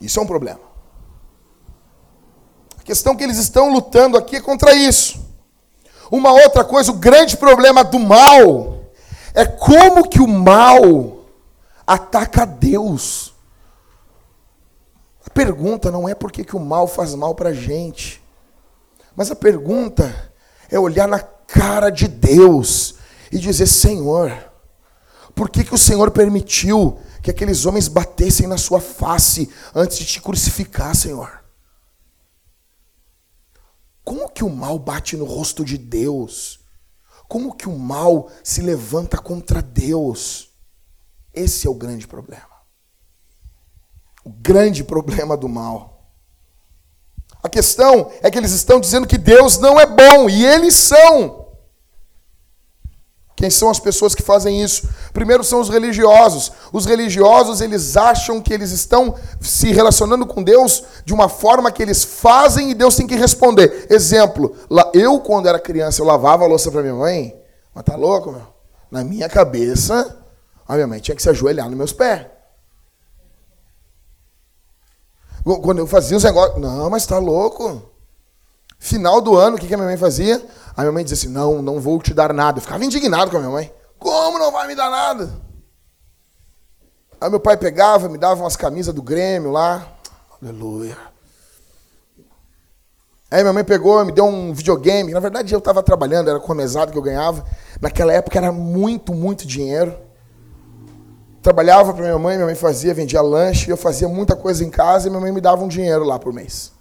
Isso 0.00 0.18
é 0.18 0.22
um 0.22 0.26
problema. 0.26 0.60
A 2.78 2.82
questão 2.82 3.16
que 3.16 3.24
eles 3.24 3.38
estão 3.38 3.72
lutando 3.72 4.16
aqui 4.16 4.36
é 4.36 4.40
contra 4.40 4.74
isso. 4.74 5.24
Uma 6.10 6.32
outra 6.32 6.64
coisa, 6.64 6.90
o 6.90 6.96
grande 6.96 7.36
problema 7.36 7.82
do 7.82 7.98
mal 7.98 8.80
é 9.32 9.44
como 9.44 10.08
que 10.08 10.20
o 10.20 10.28
mal 10.28 11.13
ataca 11.86 12.44
Deus. 12.44 13.34
A 15.26 15.30
pergunta 15.30 15.90
não 15.90 16.08
é 16.08 16.14
por 16.14 16.30
que, 16.30 16.44
que 16.44 16.56
o 16.56 16.60
mal 16.60 16.86
faz 16.86 17.14
mal 17.14 17.34
para 17.34 17.50
a 17.50 17.54
gente, 17.54 18.22
mas 19.16 19.30
a 19.30 19.36
pergunta 19.36 20.32
é 20.70 20.78
olhar 20.78 21.08
na 21.08 21.20
cara 21.20 21.90
de 21.90 22.08
Deus 22.08 22.96
e 23.30 23.38
dizer: 23.38 23.66
Senhor, 23.66 24.32
por 25.34 25.50
que, 25.50 25.64
que 25.64 25.74
o 25.74 25.78
Senhor 25.78 26.10
permitiu 26.10 26.98
que 27.22 27.30
aqueles 27.30 27.64
homens 27.64 27.88
batessem 27.88 28.46
na 28.46 28.58
sua 28.58 28.80
face 28.80 29.50
antes 29.74 29.98
de 29.98 30.04
te 30.04 30.20
crucificar, 30.20 30.94
Senhor? 30.94 31.44
Como 34.04 34.28
que 34.28 34.44
o 34.44 34.50
mal 34.50 34.78
bate 34.78 35.16
no 35.16 35.24
rosto 35.24 35.64
de 35.64 35.78
Deus? 35.78 36.60
Como 37.26 37.54
que 37.54 37.68
o 37.68 37.78
mal 37.78 38.30
se 38.42 38.60
levanta 38.60 39.16
contra 39.16 39.62
Deus? 39.62 40.53
Esse 41.34 41.66
é 41.66 41.70
o 41.70 41.74
grande 41.74 42.06
problema. 42.06 42.54
O 44.24 44.30
grande 44.30 44.84
problema 44.84 45.36
do 45.36 45.48
mal. 45.48 45.94
A 47.42 47.48
questão 47.48 48.10
é 48.22 48.30
que 48.30 48.38
eles 48.38 48.52
estão 48.52 48.80
dizendo 48.80 49.06
que 49.06 49.18
Deus 49.18 49.58
não 49.58 49.78
é 49.78 49.84
bom, 49.84 50.30
e 50.30 50.46
eles 50.46 50.74
são. 50.74 51.44
Quem 53.36 53.50
são 53.50 53.68
as 53.68 53.80
pessoas 53.80 54.14
que 54.14 54.22
fazem 54.22 54.62
isso? 54.62 54.88
Primeiro 55.12 55.42
são 55.42 55.60
os 55.60 55.68
religiosos. 55.68 56.52
Os 56.72 56.86
religiosos, 56.86 57.60
eles 57.60 57.96
acham 57.96 58.40
que 58.40 58.54
eles 58.54 58.70
estão 58.70 59.16
se 59.40 59.72
relacionando 59.72 60.24
com 60.24 60.42
Deus 60.42 60.84
de 61.04 61.12
uma 61.12 61.28
forma 61.28 61.72
que 61.72 61.82
eles 61.82 62.04
fazem 62.04 62.70
e 62.70 62.74
Deus 62.74 62.96
tem 62.96 63.06
que 63.06 63.16
responder. 63.16 63.88
Exemplo, 63.90 64.56
eu 64.94 65.18
quando 65.18 65.48
era 65.48 65.58
criança, 65.58 66.00
eu 66.00 66.06
lavava 66.06 66.44
a 66.44 66.48
louça 66.48 66.70
para 66.70 66.80
minha 66.80 66.94
mãe. 66.94 67.38
Mas 67.74 67.84
tá 67.84 67.96
louco, 67.96 68.30
meu? 68.30 68.46
Na 68.88 69.02
minha 69.02 69.28
cabeça, 69.28 70.23
a 70.66 70.74
minha 70.74 70.86
mãe 70.86 71.00
tinha 71.00 71.14
que 71.14 71.22
se 71.22 71.28
ajoelhar 71.28 71.68
nos 71.68 71.76
meus 71.76 71.92
pés. 71.92 72.26
Quando 75.44 75.78
eu 75.78 75.86
fazia 75.86 76.16
os 76.16 76.24
negócios, 76.24 76.58
não, 76.58 76.88
mas 76.88 77.04
tá 77.04 77.18
louco. 77.18 77.82
Final 78.78 79.20
do 79.20 79.36
ano, 79.36 79.56
o 79.56 79.60
que, 79.60 79.66
que 79.66 79.74
a 79.74 79.76
minha 79.76 79.88
mãe 79.88 79.96
fazia? 79.96 80.44
A 80.74 80.80
minha 80.80 80.92
mãe 80.92 81.04
dizia 81.04 81.16
assim: 81.18 81.34
Não, 81.34 81.60
não 81.60 81.80
vou 81.80 82.00
te 82.00 82.14
dar 82.14 82.32
nada. 82.32 82.58
Eu 82.58 82.62
ficava 82.62 82.84
indignado 82.84 83.30
com 83.30 83.36
a 83.36 83.40
minha 83.40 83.52
mãe. 83.52 83.72
Como 83.98 84.38
não 84.38 84.50
vai 84.50 84.66
me 84.66 84.74
dar 84.74 84.90
nada? 84.90 85.30
Aí 87.20 87.30
meu 87.30 87.40
pai 87.40 87.56
pegava, 87.56 88.08
me 88.08 88.18
dava 88.18 88.42
umas 88.42 88.56
camisas 88.56 88.94
do 88.94 89.02
Grêmio 89.02 89.50
lá. 89.50 89.86
Aleluia. 90.42 90.96
Aí 93.30 93.42
minha 93.42 93.52
mãe 93.52 93.64
pegou, 93.64 94.02
me 94.04 94.12
deu 94.12 94.24
um 94.24 94.52
videogame. 94.52 95.12
Na 95.12 95.20
verdade, 95.20 95.52
eu 95.52 95.58
estava 95.58 95.82
trabalhando, 95.82 96.30
era 96.30 96.40
com 96.40 96.52
a 96.52 96.54
mesada 96.56 96.90
que 96.90 96.96
eu 96.96 97.02
ganhava. 97.02 97.44
Naquela 97.80 98.12
época 98.12 98.38
era 98.38 98.50
muito, 98.50 99.12
muito 99.12 99.46
dinheiro 99.46 100.03
trabalhava 101.44 101.92
para 101.92 102.02
minha 102.02 102.18
mãe, 102.18 102.36
minha 102.36 102.46
mãe 102.46 102.54
fazia, 102.54 102.94
vendia 102.94 103.20
lanche, 103.20 103.68
eu 103.70 103.76
fazia 103.76 104.08
muita 104.08 104.34
coisa 104.34 104.64
em 104.64 104.70
casa 104.70 105.06
e 105.06 105.10
minha 105.10 105.20
mãe 105.20 105.30
me 105.30 105.42
dava 105.42 105.62
um 105.62 105.68
dinheiro 105.68 106.02
lá 106.02 106.18
por 106.18 106.32
mês. 106.32 106.72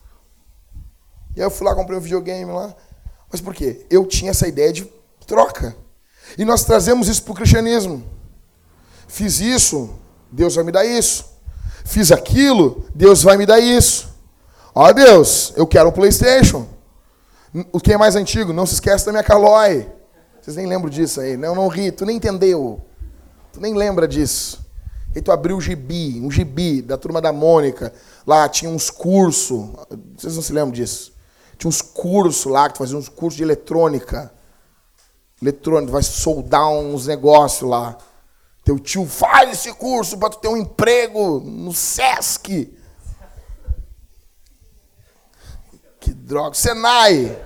E 1.36 1.42
aí 1.42 1.46
eu 1.46 1.52
fui 1.52 1.68
lá, 1.68 1.76
comprei 1.76 2.00
um 2.00 2.02
videogame 2.02 2.50
lá. 2.50 2.74
Mas 3.30 3.42
por 3.42 3.54
quê? 3.54 3.86
Eu 3.90 4.06
tinha 4.06 4.32
essa 4.32 4.48
ideia 4.48 4.72
de 4.72 4.90
troca. 5.28 5.76
E 6.38 6.46
nós 6.46 6.64
trazemos 6.64 7.10
isso 7.10 7.24
para 7.24 7.34
o 7.34 7.36
cristianismo. 7.36 8.06
Fiz 9.06 9.42
isso, 9.42 9.94
Deus 10.32 10.56
vai 10.56 10.64
me 10.64 10.72
dar 10.72 10.86
isso. 10.86 11.26
Fiz 11.84 12.10
aquilo, 12.10 12.86
Deus 12.96 13.22
vai 13.22 13.36
me 13.36 13.46
dar 13.46 13.60
isso. 13.60 14.16
Ó 14.74 14.94
Deus, 14.94 15.52
eu 15.58 15.68
quero 15.68 15.90
um 15.90 15.92
Playstation. 15.92 16.66
O 17.74 17.82
que 17.82 17.92
é 17.92 17.98
mais 17.98 18.16
antigo? 18.16 18.54
Não 18.54 18.66
se 18.66 18.76
esquece 18.76 19.06
da 19.06 19.12
minha 19.12 19.24
Caloi. 19.26 19.90
Vocês 20.42 20.56
nem 20.56 20.66
lembram 20.66 20.90
disso 20.90 21.20
aí. 21.20 21.36
Não, 21.36 21.54
não 21.54 21.68
ri, 21.68 21.92
tu 21.92 22.06
nem 22.06 22.16
entendeu. 22.16 22.82
Tu 23.54 23.62
nem 23.62 23.76
lembra 23.76 24.08
disso. 24.08 24.66
E 25.16 25.22
tu 25.22 25.32
abriu 25.32 25.58
o 25.58 25.62
gibi, 25.62 26.20
um 26.20 26.32
gibi 26.32 26.82
da 26.82 26.98
turma 26.98 27.22
da 27.22 27.32
Mônica. 27.32 27.94
Lá 28.26 28.50
tinha 28.50 28.70
uns 28.70 28.90
cursos. 28.90 29.70
Vocês 30.18 30.36
não 30.36 30.42
se 30.42 30.52
lembram 30.52 30.72
disso? 30.72 31.14
Tinha 31.56 31.70
uns 31.70 31.82
cursos 31.82 32.52
lá, 32.52 32.68
que 32.68 32.74
tu 32.74 32.78
fazia 32.80 32.98
uns 32.98 33.08
cursos 33.08 33.38
de 33.38 33.44
eletrônica. 33.44 34.34
Eletrônica, 35.40 35.92
vai 35.92 36.02
soldar 36.02 36.68
uns 36.68 37.06
negócios 37.06 37.70
lá. 37.70 37.96
Teu 38.64 38.80
tio 38.80 39.06
faz 39.06 39.52
esse 39.52 39.72
curso 39.74 40.18
para 40.18 40.30
tu 40.30 40.40
ter 40.40 40.48
um 40.48 40.58
emprego 40.58 41.40
no 41.42 41.72
Sesc. 41.74 42.76
Que 46.00 46.12
droga. 46.12 46.56
Senai. 46.56 47.38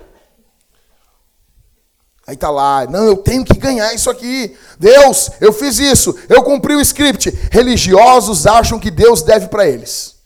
Aí 2.28 2.36
tá 2.36 2.50
lá, 2.50 2.86
não, 2.86 3.06
eu 3.06 3.16
tenho 3.16 3.42
que 3.42 3.58
ganhar 3.58 3.94
isso 3.94 4.10
aqui. 4.10 4.54
Deus, 4.78 5.30
eu 5.40 5.50
fiz 5.50 5.78
isso, 5.78 6.14
eu 6.28 6.42
cumpri 6.42 6.74
o 6.74 6.80
script. 6.82 7.30
Religiosos 7.50 8.46
acham 8.46 8.78
que 8.78 8.90
Deus 8.90 9.22
deve 9.22 9.48
para 9.48 9.66
eles. 9.66 10.16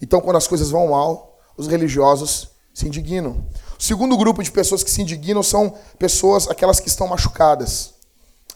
Então, 0.00 0.18
quando 0.18 0.36
as 0.36 0.46
coisas 0.46 0.70
vão 0.70 0.88
mal, 0.88 1.38
os 1.54 1.68
religiosos 1.68 2.48
se 2.72 2.86
indignam. 2.86 3.44
O 3.78 3.82
segundo 3.82 4.16
grupo 4.16 4.42
de 4.42 4.50
pessoas 4.50 4.82
que 4.82 4.90
se 4.90 5.02
indignam 5.02 5.42
são 5.42 5.74
pessoas, 5.98 6.48
aquelas 6.48 6.80
que 6.80 6.88
estão 6.88 7.06
machucadas. 7.06 7.92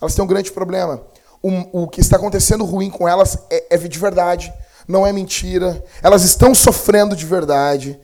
Elas 0.01 0.15
têm 0.15 0.25
um 0.25 0.29
grande 0.29 0.51
problema. 0.51 1.03
O, 1.43 1.83
o 1.83 1.89
que 1.89 2.01
está 2.01 2.17
acontecendo 2.17 2.65
ruim 2.65 2.89
com 2.89 3.07
elas 3.07 3.37
é, 3.51 3.75
é 3.75 3.77
de 3.77 3.99
verdade, 3.99 4.51
não 4.89 5.07
é 5.07 5.13
mentira. 5.13 5.85
Elas 6.03 6.23
estão 6.23 6.55
sofrendo 6.55 7.15
de 7.15 7.27
verdade. 7.27 8.01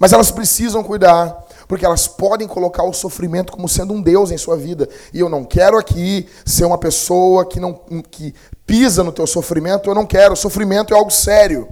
Mas 0.00 0.12
elas 0.12 0.32
precisam 0.32 0.82
cuidar 0.82 1.43
porque 1.66 1.84
elas 1.84 2.06
podem 2.06 2.46
colocar 2.46 2.84
o 2.84 2.92
sofrimento 2.92 3.52
como 3.52 3.68
sendo 3.68 3.92
um 3.92 4.02
Deus 4.02 4.30
em 4.30 4.38
sua 4.38 4.56
vida. 4.56 4.88
E 5.12 5.20
eu 5.20 5.28
não 5.28 5.44
quero 5.44 5.78
aqui 5.78 6.28
ser 6.44 6.64
uma 6.64 6.78
pessoa 6.78 7.46
que 7.46 7.60
não 7.60 7.74
que 8.10 8.34
pisa 8.66 9.02
no 9.04 9.12
teu 9.12 9.26
sofrimento, 9.26 9.88
eu 9.88 9.94
não 9.94 10.06
quero. 10.06 10.34
O 10.34 10.36
sofrimento 10.36 10.94
é 10.94 10.96
algo 10.96 11.10
sério. 11.10 11.68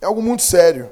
É 0.00 0.06
algo 0.06 0.22
muito 0.22 0.42
sério. 0.42 0.90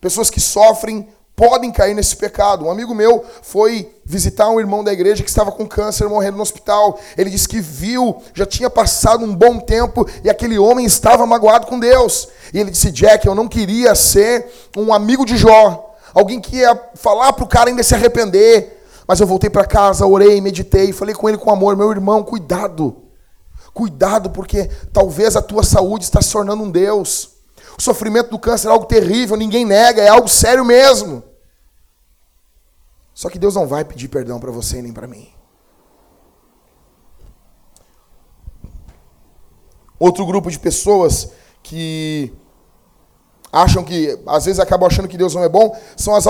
Pessoas 0.00 0.28
que 0.30 0.40
sofrem 0.40 1.08
podem 1.36 1.72
cair 1.72 1.94
nesse 1.94 2.16
pecado. 2.16 2.64
Um 2.64 2.70
amigo 2.70 2.94
meu 2.94 3.24
foi 3.42 3.92
visitar 4.04 4.48
um 4.50 4.60
irmão 4.60 4.84
da 4.84 4.92
igreja 4.92 5.22
que 5.22 5.28
estava 5.28 5.50
com 5.50 5.66
câncer 5.66 6.08
morrendo 6.08 6.36
no 6.36 6.42
hospital. 6.42 6.98
Ele 7.16 7.30
disse 7.30 7.48
que 7.48 7.60
viu, 7.60 8.22
já 8.34 8.46
tinha 8.46 8.70
passado 8.70 9.24
um 9.24 9.34
bom 9.34 9.58
tempo 9.58 10.06
e 10.22 10.30
aquele 10.30 10.58
homem 10.58 10.86
estava 10.86 11.26
magoado 11.26 11.66
com 11.66 11.78
Deus. 11.78 12.28
E 12.52 12.60
ele 12.60 12.70
disse: 12.70 12.90
Jack, 12.90 13.26
eu 13.26 13.34
não 13.34 13.48
queria 13.48 13.94
ser 13.94 14.46
um 14.76 14.92
amigo 14.92 15.24
de 15.24 15.36
Jó 15.36 15.93
alguém 16.14 16.40
que 16.40 16.56
ia 16.56 16.90
falar 16.94 17.32
para 17.32 17.44
o 17.44 17.48
cara 17.48 17.68
ainda 17.68 17.82
se 17.82 17.94
arrepender. 17.94 18.82
Mas 19.06 19.20
eu 19.20 19.26
voltei 19.26 19.50
para 19.50 19.66
casa, 19.66 20.06
orei, 20.06 20.40
meditei, 20.40 20.92
falei 20.92 21.14
com 21.14 21.28
ele 21.28 21.36
com 21.36 21.50
amor, 21.50 21.76
meu 21.76 21.90
irmão, 21.90 22.22
cuidado. 22.22 23.02
Cuidado, 23.74 24.30
porque 24.30 24.70
talvez 24.92 25.36
a 25.36 25.42
tua 25.42 25.62
saúde 25.62 26.04
está 26.04 26.22
se 26.22 26.32
tornando 26.32 26.62
um 26.62 26.70
Deus. 26.70 27.30
O 27.76 27.82
sofrimento 27.82 28.30
do 28.30 28.38
câncer 28.38 28.68
é 28.68 28.70
algo 28.70 28.86
terrível, 28.86 29.36
ninguém 29.36 29.64
nega, 29.64 30.00
é 30.00 30.08
algo 30.08 30.28
sério 30.28 30.64
mesmo. 30.64 31.22
Só 33.12 33.28
que 33.28 33.38
Deus 33.38 33.54
não 33.54 33.66
vai 33.66 33.84
pedir 33.84 34.08
perdão 34.08 34.40
para 34.40 34.50
você 34.50 34.80
nem 34.80 34.92
para 34.92 35.06
mim. 35.06 35.28
Outro 39.98 40.24
grupo 40.26 40.50
de 40.50 40.58
pessoas 40.58 41.30
que 41.62 42.32
acham 43.54 43.84
que, 43.84 44.18
às 44.26 44.46
vezes 44.46 44.58
acabam 44.58 44.88
achando 44.88 45.06
que 45.06 45.16
Deus 45.16 45.32
não 45.32 45.44
é 45.44 45.48
bom, 45.48 45.78
são 45.96 46.12
as 46.12 46.26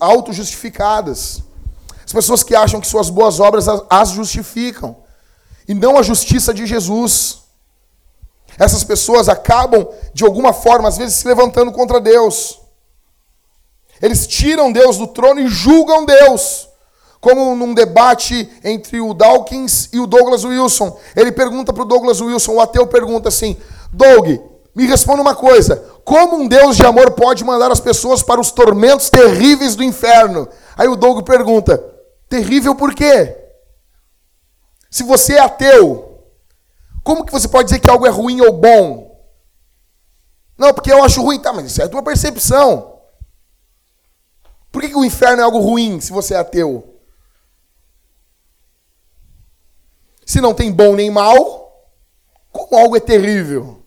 autojustificadas. 0.00 1.42
As 2.02 2.12
pessoas 2.12 2.42
que 2.42 2.54
acham 2.54 2.80
que 2.80 2.86
suas 2.86 3.10
boas 3.10 3.40
obras 3.40 3.66
as 3.90 4.08
justificam, 4.10 4.96
e 5.68 5.74
não 5.74 5.98
a 5.98 6.02
justiça 6.02 6.54
de 6.54 6.66
Jesus. 6.66 7.42
Essas 8.58 8.82
pessoas 8.82 9.28
acabam, 9.28 9.86
de 10.14 10.24
alguma 10.24 10.54
forma, 10.54 10.88
às 10.88 10.96
vezes 10.96 11.16
se 11.16 11.28
levantando 11.28 11.72
contra 11.72 12.00
Deus. 12.00 12.58
Eles 14.00 14.26
tiram 14.26 14.72
Deus 14.72 14.96
do 14.96 15.06
trono 15.06 15.40
e 15.40 15.48
julgam 15.48 16.06
Deus. 16.06 16.68
Como 17.20 17.54
num 17.54 17.72
debate 17.72 18.50
entre 18.64 19.00
o 19.00 19.14
Dawkins 19.14 19.88
e 19.92 20.00
o 20.00 20.06
Douglas 20.06 20.42
Wilson. 20.42 20.98
Ele 21.14 21.30
pergunta 21.30 21.72
para 21.72 21.82
o 21.82 21.86
Douglas 21.86 22.20
Wilson, 22.20 22.54
o 22.54 22.60
ateu 22.60 22.86
pergunta 22.86 23.28
assim: 23.28 23.56
Doug, 23.92 24.51
me 24.74 24.86
responda 24.86 25.22
uma 25.22 25.34
coisa: 25.34 25.76
como 26.04 26.36
um 26.36 26.48
Deus 26.48 26.76
de 26.76 26.84
amor 26.84 27.12
pode 27.12 27.44
mandar 27.44 27.70
as 27.70 27.80
pessoas 27.80 28.22
para 28.22 28.40
os 28.40 28.50
tormentos 28.50 29.10
terríveis 29.10 29.76
do 29.76 29.84
inferno? 29.84 30.48
Aí 30.76 30.88
o 30.88 30.96
Doug 30.96 31.24
pergunta: 31.24 31.78
terrível 32.28 32.74
por 32.74 32.94
quê? 32.94 33.38
Se 34.90 35.02
você 35.02 35.34
é 35.34 35.40
ateu, 35.40 36.22
como 37.02 37.24
que 37.24 37.32
você 37.32 37.48
pode 37.48 37.64
dizer 37.64 37.80
que 37.80 37.90
algo 37.90 38.06
é 38.06 38.10
ruim 38.10 38.40
ou 38.40 38.52
bom? 38.52 39.12
Não, 40.56 40.72
porque 40.72 40.92
eu 40.92 41.02
acho 41.02 41.22
ruim, 41.22 41.40
tá, 41.40 41.52
mas 41.52 41.66
isso 41.66 41.80
é 41.80 41.84
a 41.84 41.88
tua 41.88 42.02
percepção. 42.02 43.00
Por 44.70 44.80
que, 44.80 44.88
que 44.88 44.96
o 44.96 45.04
inferno 45.04 45.40
é 45.40 45.44
algo 45.44 45.58
ruim 45.58 46.00
se 46.00 46.12
você 46.12 46.34
é 46.34 46.38
ateu? 46.38 47.00
Se 50.24 50.40
não 50.40 50.54
tem 50.54 50.72
bom 50.72 50.94
nem 50.94 51.10
mal, 51.10 51.90
como 52.50 52.76
algo 52.76 52.96
é 52.96 53.00
terrível? 53.00 53.81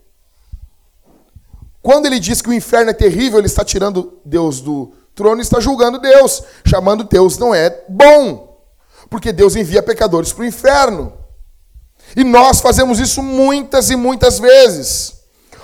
Quando 1.86 2.08
ele 2.08 2.20
diz 2.20 2.42
que 2.42 2.50
o 2.50 2.54
inferno 2.54 2.90
é 2.90 2.94
terrível, 2.94 3.38
ele 3.38 3.46
está 3.46 3.64
tirando 3.64 4.14
Deus 4.26 4.60
do 4.60 4.92
trono 5.14 5.40
e 5.40 5.44
está 5.44 5.60
julgando 5.60 6.00
Deus, 6.00 6.42
chamando 6.66 7.04
Deus 7.04 7.38
não 7.38 7.54
é 7.54 7.84
bom, 7.88 8.58
porque 9.08 9.32
Deus 9.32 9.56
envia 9.56 9.84
pecadores 9.84 10.34
para 10.34 10.42
o 10.42 10.48
inferno. 10.48 11.14
E 12.16 12.24
nós 12.24 12.60
fazemos 12.60 12.98
isso 12.98 13.22
muitas 13.22 13.92
e 13.92 13.96
muitas 13.96 14.40
vezes. 14.40 15.14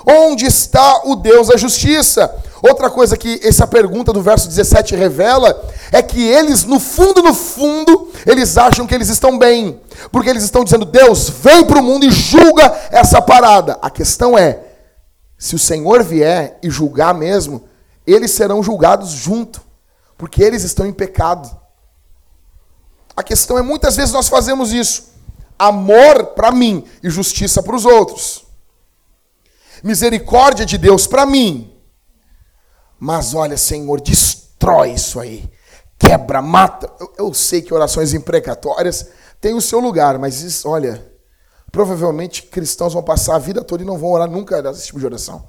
Onde 0.05 0.45
está 0.45 1.01
o 1.05 1.15
Deus 1.15 1.47
da 1.47 1.57
justiça? 1.57 2.31
Outra 2.61 2.91
coisa 2.91 3.17
que 3.17 3.39
essa 3.43 3.65
pergunta 3.65 4.13
do 4.13 4.21
verso 4.21 4.47
17 4.47 4.95
revela 4.95 5.59
é 5.91 6.03
que 6.03 6.21
eles, 6.21 6.65
no 6.65 6.79
fundo, 6.79 7.23
no 7.23 7.33
fundo, 7.33 8.11
eles 8.27 8.59
acham 8.59 8.85
que 8.85 8.93
eles 8.93 9.09
estão 9.09 9.39
bem. 9.39 9.81
Porque 10.11 10.29
eles 10.29 10.43
estão 10.43 10.63
dizendo, 10.63 10.85
Deus, 10.85 11.31
vem 11.31 11.65
para 11.65 11.79
o 11.79 11.83
mundo 11.83 12.05
e 12.05 12.11
julga 12.11 12.79
essa 12.91 13.19
parada. 13.23 13.79
A 13.81 13.89
questão 13.89 14.37
é, 14.37 14.70
se 15.41 15.55
o 15.55 15.59
Senhor 15.59 16.03
vier 16.03 16.59
e 16.61 16.69
julgar 16.69 17.15
mesmo, 17.15 17.67
eles 18.05 18.29
serão 18.29 18.61
julgados 18.61 19.09
junto. 19.09 19.61
Porque 20.15 20.43
eles 20.43 20.63
estão 20.63 20.85
em 20.85 20.93
pecado. 20.93 21.49
A 23.17 23.23
questão 23.23 23.57
é, 23.57 23.63
muitas 23.63 23.95
vezes 23.95 24.13
nós 24.13 24.29
fazemos 24.29 24.71
isso. 24.71 25.11
Amor 25.57 26.27
para 26.27 26.51
mim 26.51 26.85
e 27.01 27.09
justiça 27.09 27.63
para 27.63 27.75
os 27.75 27.85
outros 27.85 28.45
misericórdia 29.83 30.65
de 30.65 30.77
Deus 30.77 31.07
para 31.07 31.25
mim. 31.25 31.75
Mas 32.99 33.33
olha, 33.33 33.57
Senhor, 33.57 33.99
destrói 33.99 34.91
isso 34.93 35.19
aí. 35.19 35.49
Quebra, 35.97 36.41
mata. 36.41 36.91
Eu, 36.99 37.13
eu 37.17 37.33
sei 37.33 37.61
que 37.61 37.73
orações 37.73 38.13
imprecatórias 38.13 39.07
têm 39.39 39.55
o 39.55 39.61
seu 39.61 39.79
lugar, 39.79 40.19
mas 40.19 40.41
isso, 40.41 40.69
olha, 40.69 41.10
provavelmente 41.71 42.43
cristãos 42.43 42.93
vão 42.93 43.03
passar 43.03 43.35
a 43.35 43.39
vida 43.39 43.63
toda 43.63 43.83
e 43.83 43.85
não 43.85 43.97
vão 43.97 44.11
orar 44.11 44.29
nunca 44.29 44.61
desse 44.61 44.87
tipo 44.87 44.99
de 44.99 45.05
oração. 45.05 45.47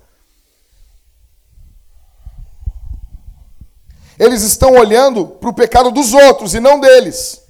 Eles 4.19 4.43
estão 4.43 4.73
olhando 4.73 5.27
para 5.27 5.51
o 5.51 5.55
pecado 5.55 5.91
dos 5.91 6.13
outros 6.13 6.55
e 6.55 6.61
não 6.61 6.79
deles. 6.79 7.43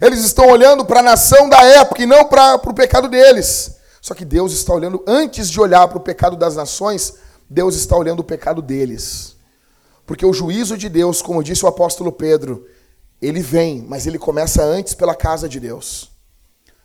Eles 0.00 0.20
estão 0.20 0.46
olhando 0.48 0.84
para 0.84 1.00
a 1.00 1.02
nação 1.02 1.48
da 1.48 1.62
época 1.64 2.02
e 2.02 2.06
não 2.06 2.24
para 2.26 2.56
o 2.56 2.74
pecado 2.74 3.08
deles. 3.08 3.76
Só 4.00 4.14
que 4.14 4.24
Deus 4.24 4.52
está 4.52 4.74
olhando, 4.74 5.02
antes 5.06 5.50
de 5.50 5.60
olhar 5.60 5.88
para 5.88 5.98
o 5.98 6.02
pecado 6.02 6.36
das 6.36 6.54
nações, 6.54 7.14
Deus 7.48 7.74
está 7.74 7.96
olhando 7.96 8.20
o 8.20 8.24
pecado 8.24 8.60
deles. 8.60 9.36
Porque 10.06 10.24
o 10.24 10.32
juízo 10.32 10.76
de 10.76 10.88
Deus, 10.88 11.20
como 11.20 11.42
disse 11.42 11.64
o 11.64 11.68
apóstolo 11.68 12.12
Pedro, 12.12 12.66
ele 13.20 13.40
vem, 13.40 13.84
mas 13.88 14.06
ele 14.06 14.18
começa 14.18 14.62
antes 14.62 14.94
pela 14.94 15.14
casa 15.14 15.48
de 15.48 15.58
Deus. 15.58 16.10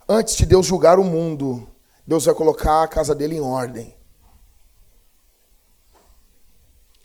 Antes 0.07 0.35
de 0.35 0.45
Deus 0.45 0.65
julgar 0.65 0.99
o 0.99 1.03
mundo, 1.03 1.67
Deus 2.05 2.25
vai 2.25 2.35
colocar 2.35 2.83
a 2.83 2.87
casa 2.87 3.15
dele 3.15 3.37
em 3.37 3.41
ordem. 3.41 3.95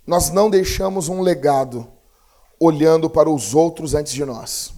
Nós 0.07 0.31
não 0.31 0.51
deixamos 0.51 1.09
um 1.09 1.21
legado 1.21 1.87
olhando 2.59 3.09
para 3.09 3.31
os 3.31 3.55
outros 3.55 3.95
antes 3.95 4.13
de 4.13 4.25
nós. 4.25 4.73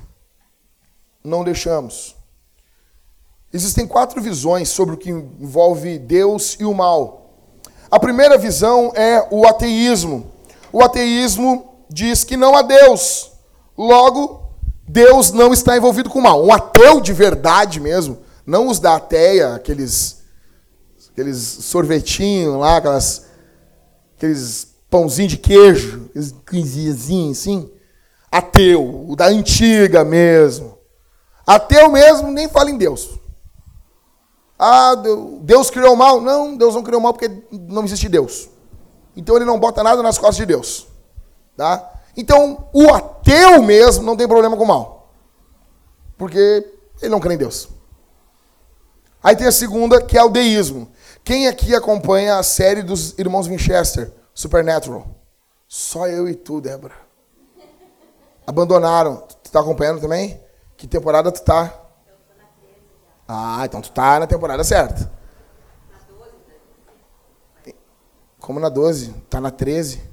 Não 1.24 1.44
deixamos. 1.44 2.16
Existem 3.52 3.86
quatro 3.86 4.20
visões 4.20 4.68
sobre 4.68 4.94
o 4.94 4.98
que 4.98 5.10
envolve 5.10 5.98
Deus 5.98 6.56
e 6.60 6.64
o 6.64 6.74
mal. 6.74 7.30
A 7.90 7.98
primeira 7.98 8.36
visão 8.36 8.92
é 8.94 9.26
o 9.30 9.46
ateísmo. 9.46 10.30
O 10.72 10.82
ateísmo 10.82 11.84
diz 11.88 12.22
que 12.22 12.36
não 12.36 12.54
há 12.54 12.62
Deus. 12.62 13.32
Logo, 13.76 14.39
Deus 14.90 15.30
não 15.30 15.52
está 15.52 15.76
envolvido 15.76 16.10
com 16.10 16.18
o 16.18 16.22
mal. 16.22 16.44
Um 16.44 16.52
ateu 16.52 17.00
de 17.00 17.12
verdade 17.12 17.78
mesmo, 17.78 18.18
não 18.44 18.66
os 18.66 18.80
da 18.80 18.96
ateia, 18.96 19.54
aqueles 19.54 20.20
aqueles 21.12 21.38
sorvetinhos 21.38 22.56
lá, 22.56 22.78
aquelas 22.78 23.26
aqueles 24.16 24.74
pãozinho 24.88 25.28
de 25.28 25.36
queijo, 25.36 26.06
aqueles 26.10 26.34
coisinhas 26.48 27.38
assim. 27.38 27.70
Ateu, 28.32 29.08
o 29.08 29.14
da 29.14 29.26
antiga 29.26 30.04
mesmo. 30.04 30.76
Ateu 31.46 31.90
mesmo 31.90 32.30
nem 32.30 32.48
fala 32.48 32.70
em 32.70 32.76
Deus. 32.76 33.10
Ah, 34.58 34.94
Deus 35.42 35.70
criou 35.70 35.94
o 35.94 35.96
mal. 35.96 36.20
Não, 36.20 36.56
Deus 36.56 36.74
não 36.74 36.82
criou 36.82 37.00
o 37.00 37.02
mal 37.02 37.12
porque 37.12 37.30
não 37.52 37.84
existe 37.84 38.08
Deus. 38.08 38.48
Então 39.16 39.36
ele 39.36 39.44
não 39.44 39.58
bota 39.58 39.82
nada 39.82 40.02
nas 40.02 40.18
costas 40.18 40.36
de 40.36 40.46
Deus. 40.46 40.86
Tá? 41.56 41.99
Então 42.16 42.68
o 42.72 42.92
ateu 42.92 43.62
mesmo 43.62 44.04
não 44.04 44.16
tem 44.16 44.28
problema 44.28 44.56
com 44.56 44.64
o 44.64 44.68
mal. 44.68 45.12
Porque 46.16 46.38
ele 47.00 47.10
não 47.10 47.20
crê 47.20 47.34
em 47.34 47.38
Deus. 47.38 47.68
Aí 49.22 49.36
tem 49.36 49.46
a 49.46 49.52
segunda, 49.52 50.02
que 50.02 50.16
é 50.16 50.22
o 50.22 50.30
deísmo. 50.30 50.90
Quem 51.22 51.46
aqui 51.46 51.74
acompanha 51.74 52.36
a 52.38 52.42
série 52.42 52.82
dos 52.82 53.18
irmãos 53.18 53.46
Winchester, 53.46 54.12
Supernatural? 54.32 55.06
Só 55.68 56.08
eu 56.08 56.28
e 56.28 56.34
tu, 56.34 56.60
Débora. 56.60 56.94
Abandonaram. 58.46 59.16
Tu 59.42 59.50
tá 59.50 59.60
acompanhando 59.60 60.00
também? 60.00 60.42
Que 60.76 60.86
temporada 60.86 61.30
tu 61.30 61.42
tá? 61.42 61.72
Ah, 63.28 63.62
então 63.64 63.80
tu 63.80 63.92
tá 63.92 64.18
na 64.18 64.26
temporada 64.26 64.64
certa. 64.64 65.10
Como 68.40 68.58
na 68.58 68.68
12? 68.68 69.12
Tá 69.28 69.40
na 69.40 69.50
13? 69.50 70.09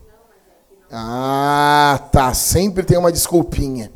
Ah, 0.91 1.99
tá. 2.11 2.33
Sempre 2.33 2.83
tem 2.83 2.97
uma 2.97 3.11
desculpinha. 3.11 3.91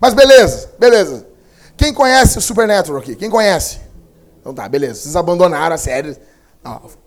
Mas 0.00 0.12
beleza, 0.12 0.70
beleza. 0.78 1.26
Quem 1.76 1.92
conhece 1.92 2.38
o 2.38 2.40
Supernatural 2.40 3.00
aqui? 3.00 3.16
Quem 3.16 3.30
conhece? 3.30 3.80
Então 4.40 4.54
tá, 4.54 4.68
beleza. 4.68 5.00
Vocês 5.00 5.16
abandonaram 5.16 5.74
a 5.74 5.78
série. 5.78 6.16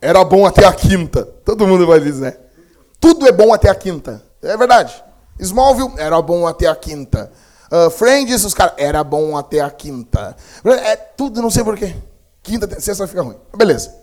Era 0.01 0.23
bom 0.23 0.45
até 0.45 0.65
a 0.65 0.73
quinta. 0.73 1.23
Todo 1.45 1.67
mundo 1.67 1.85
vai 1.85 1.99
dizer. 1.99 2.21
Né? 2.21 2.37
Tudo 2.99 3.27
é 3.27 3.31
bom 3.31 3.53
até 3.53 3.69
a 3.69 3.75
quinta. 3.75 4.23
É 4.41 4.57
verdade. 4.57 5.03
Smallville 5.39 5.93
era 5.97 6.19
bom 6.21 6.47
até 6.47 6.67
a 6.67 6.75
quinta. 6.75 7.31
Uh, 7.71 7.89
Friends, 7.89 8.43
os 8.43 8.53
caras, 8.53 8.73
era 8.77 9.03
bom 9.03 9.37
até 9.37 9.59
a 9.59 9.69
quinta. 9.69 10.35
É 10.65 10.95
tudo, 10.95 11.41
não 11.41 11.51
sei 11.51 11.63
porquê. 11.63 11.95
Quinta, 12.41 12.79
sexta 12.79 13.07
fica 13.07 13.21
ruim. 13.21 13.35
Beleza. 13.55 13.93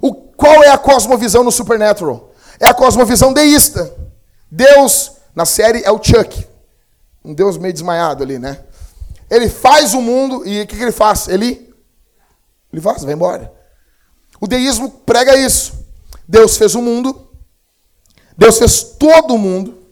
O, 0.00 0.12
qual 0.12 0.62
é 0.62 0.68
a 0.68 0.76
cosmovisão 0.76 1.42
no 1.42 1.52
Supernatural? 1.52 2.25
É 2.58 2.66
a 2.66 2.74
cosmovisão 2.74 3.32
deísta. 3.32 3.94
Deus, 4.50 5.12
na 5.34 5.44
série, 5.44 5.82
é 5.82 5.90
o 5.90 6.02
Chuck. 6.02 6.46
Um 7.24 7.34
Deus 7.34 7.58
meio 7.58 7.72
desmaiado 7.72 8.22
ali, 8.22 8.38
né? 8.38 8.60
Ele 9.28 9.48
faz 9.48 9.94
o 9.94 10.00
mundo 10.00 10.46
e 10.46 10.62
o 10.62 10.66
que, 10.66 10.76
que 10.76 10.82
ele 10.82 10.92
faz? 10.92 11.28
Ele, 11.28 11.74
ele 12.72 12.80
faz, 12.80 13.02
vai 13.02 13.14
embora. 13.14 13.52
O 14.40 14.46
deísmo 14.46 14.90
prega 14.90 15.36
isso. 15.36 15.84
Deus 16.28 16.56
fez 16.56 16.74
o 16.74 16.82
mundo, 16.82 17.28
Deus 18.36 18.58
fez 18.58 18.82
todo 18.82 19.34
o 19.34 19.38
mundo, 19.38 19.86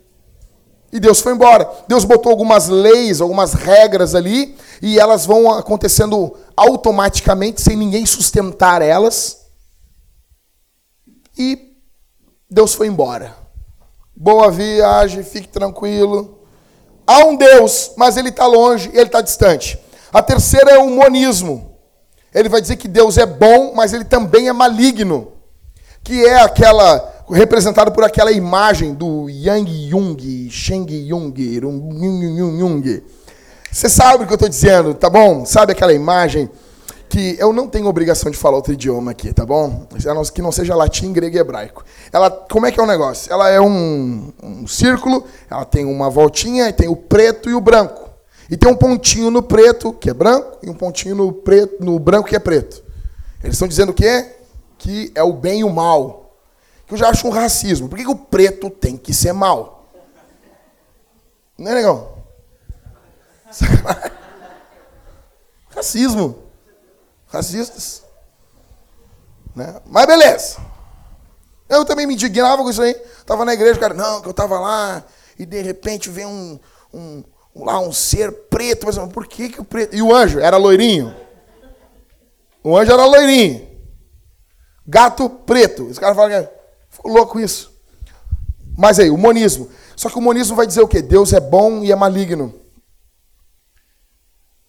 e 0.92 1.00
Deus 1.00 1.20
foi 1.20 1.32
embora. 1.32 1.68
Deus 1.88 2.04
botou 2.04 2.30
algumas 2.30 2.68
leis, 2.68 3.20
algumas 3.20 3.52
regras 3.52 4.14
ali, 4.14 4.56
e 4.80 4.98
elas 4.98 5.26
vão 5.26 5.50
acontecendo 5.50 6.36
automaticamente, 6.56 7.60
sem 7.60 7.76
ninguém 7.76 8.06
sustentar 8.06 8.80
elas. 8.80 9.44
E 11.36 11.73
Deus 12.54 12.72
foi 12.72 12.86
embora. 12.86 13.34
Boa 14.14 14.48
viagem, 14.48 15.24
fique 15.24 15.48
tranquilo. 15.48 16.38
Há 17.04 17.24
um 17.24 17.34
Deus, 17.34 17.90
mas 17.96 18.16
ele 18.16 18.28
está 18.28 18.46
longe, 18.46 18.90
ele 18.92 19.06
está 19.06 19.20
distante. 19.20 19.76
A 20.12 20.22
terceira 20.22 20.70
é 20.70 20.78
o 20.78 20.88
monismo. 20.88 21.76
Ele 22.32 22.48
vai 22.48 22.60
dizer 22.60 22.76
que 22.76 22.86
Deus 22.86 23.18
é 23.18 23.26
bom, 23.26 23.72
mas 23.74 23.92
ele 23.92 24.04
também 24.04 24.48
é 24.48 24.52
maligno. 24.52 25.32
Que 26.04 26.24
é 26.24 26.42
aquela 26.42 27.24
representado 27.28 27.90
por 27.90 28.04
aquela 28.04 28.30
imagem 28.30 28.94
do 28.94 29.28
Yang 29.28 29.88
Jung, 29.88 30.48
Sheng 30.48 31.08
Jung, 31.08 31.34
Jung, 31.60 32.56
Jung. 32.56 33.02
Você 33.68 33.88
sabe 33.88 34.22
o 34.22 34.26
que 34.28 34.32
eu 34.32 34.36
estou 34.36 34.48
dizendo, 34.48 34.94
tá 34.94 35.10
bom? 35.10 35.44
Sabe 35.44 35.72
aquela 35.72 35.92
imagem 35.92 36.48
que 37.08 37.36
eu 37.38 37.52
não 37.52 37.68
tenho 37.68 37.86
obrigação 37.86 38.30
de 38.30 38.36
falar 38.36 38.56
outro 38.56 38.72
idioma 38.72 39.12
aqui, 39.12 39.32
tá 39.32 39.46
bom? 39.46 39.86
Que 40.32 40.42
não 40.42 40.50
seja 40.50 40.74
latim, 40.74 41.12
grego 41.12 41.36
e 41.36 41.38
hebraico. 41.38 41.84
Ela, 42.12 42.30
como 42.30 42.66
é 42.66 42.72
que 42.72 42.80
é 42.80 42.82
o 42.82 42.86
negócio? 42.86 43.32
Ela 43.32 43.50
é 43.50 43.60
um, 43.60 44.32
um 44.42 44.66
círculo, 44.66 45.24
ela 45.50 45.64
tem 45.64 45.84
uma 45.84 46.10
voltinha, 46.10 46.68
e 46.68 46.72
tem 46.72 46.88
o 46.88 46.96
preto 46.96 47.48
e 47.48 47.54
o 47.54 47.60
branco. 47.60 48.10
E 48.50 48.56
tem 48.56 48.70
um 48.70 48.76
pontinho 48.76 49.30
no 49.30 49.42
preto, 49.42 49.92
que 49.92 50.10
é 50.10 50.14
branco, 50.14 50.58
e 50.62 50.68
um 50.68 50.74
pontinho 50.74 51.14
no, 51.14 51.32
preto, 51.32 51.82
no 51.82 51.98
branco, 51.98 52.28
que 52.28 52.36
é 52.36 52.40
preto. 52.40 52.82
Eles 53.42 53.54
estão 53.54 53.68
dizendo 53.68 53.90
o 53.90 53.94
quê? 53.94 54.36
Que 54.78 55.12
é 55.14 55.22
o 55.22 55.32
bem 55.32 55.60
e 55.60 55.64
o 55.64 55.70
mal. 55.70 56.36
Que 56.86 56.94
eu 56.94 56.98
já 56.98 57.08
acho 57.08 57.26
um 57.26 57.30
racismo. 57.30 57.88
Por 57.88 57.96
que, 57.96 58.04
que 58.04 58.10
o 58.10 58.16
preto 58.16 58.68
tem 58.70 58.96
que 58.96 59.14
ser 59.14 59.32
mal? 59.32 59.88
Não 61.56 61.70
é 61.70 61.74
legal? 61.74 62.18
Racismo. 65.74 66.43
Racistas. 67.34 68.02
Né? 69.54 69.80
Mas 69.86 70.06
beleza. 70.06 70.56
Eu 71.68 71.84
também 71.84 72.06
me 72.06 72.14
indignava 72.14 72.62
com 72.62 72.70
isso 72.70 72.82
aí. 72.82 72.96
Estava 73.18 73.44
na 73.44 73.54
igreja, 73.54 73.78
cara, 73.78 73.94
não, 73.94 74.20
que 74.20 74.28
eu 74.28 74.32
estava 74.32 74.58
lá, 74.58 75.04
e 75.38 75.44
de 75.44 75.60
repente 75.62 76.10
vem 76.10 76.26
um, 76.26 76.60
um, 76.92 77.24
lá 77.54 77.80
um 77.80 77.92
ser 77.92 78.32
preto. 78.48 78.86
Mas 78.86 78.98
por 79.12 79.26
que, 79.26 79.48
que 79.48 79.60
o 79.60 79.64
preto. 79.64 79.94
E 79.94 80.02
o 80.02 80.14
anjo 80.14 80.38
era 80.38 80.56
loirinho? 80.56 81.14
O 82.62 82.76
anjo 82.76 82.92
era 82.92 83.04
loirinho. 83.04 83.68
Gato 84.86 85.28
preto. 85.28 85.84
Os 85.84 85.98
caras 85.98 86.16
falam 86.16 86.32
é, 86.32 86.50
ficou 86.88 87.12
louco 87.12 87.40
isso. 87.40 87.72
Mas 88.76 88.98
aí, 88.98 89.10
o 89.10 89.16
monismo. 89.16 89.68
Só 89.96 90.10
que 90.10 90.18
o 90.18 90.22
monismo 90.22 90.56
vai 90.56 90.66
dizer 90.66 90.82
o 90.82 90.88
quê? 90.88 91.00
Deus 91.00 91.32
é 91.32 91.40
bom 91.40 91.82
e 91.82 91.92
é 91.92 91.96
maligno. 91.96 92.54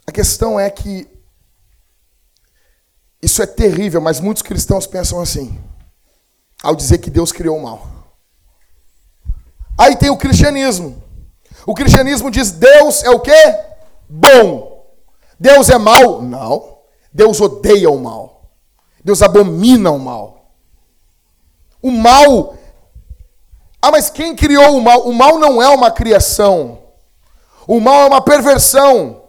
A 0.08 0.12
questão 0.12 0.60
é 0.60 0.70
que 0.70 1.15
isso 3.26 3.42
é 3.42 3.48
terrível, 3.48 4.00
mas 4.00 4.20
muitos 4.20 4.44
cristãos 4.44 4.86
pensam 4.86 5.20
assim, 5.20 5.60
ao 6.62 6.76
dizer 6.76 7.00
que 7.00 7.10
Deus 7.10 7.32
criou 7.32 7.58
o 7.58 7.64
mal. 7.64 7.88
Aí 9.76 9.96
tem 9.96 10.12
o 10.12 10.18
cristianismo. 10.18 11.04
O 11.66 11.74
cristianismo 11.74 12.30
diz: 12.30 12.52
Deus 12.52 13.04
é 13.04 13.10
o 13.10 13.20
quê? 13.20 13.34
Bom. 14.08 14.86
Deus 15.40 15.72
é 15.72 15.78
mal? 15.80 16.22
Não. 16.22 16.78
Deus 17.12 17.42
odeia 17.42 17.90
o 17.90 18.00
mal. 18.00 18.52
Deus 19.04 19.24
abomina 19.24 19.90
o 19.90 19.98
mal. 19.98 20.52
O 21.82 21.90
mal. 21.90 22.56
Ah, 23.82 23.90
mas 23.90 24.12
quem 24.12 24.36
criou 24.36 24.78
o 24.78 24.82
mal? 24.82 25.10
O 25.10 25.14
mal 25.14 25.40
não 25.40 25.60
é 25.60 25.68
uma 25.70 25.90
criação. 25.90 26.78
O 27.66 27.80
mal 27.80 28.04
é 28.04 28.06
uma 28.06 28.22
perversão. 28.22 29.24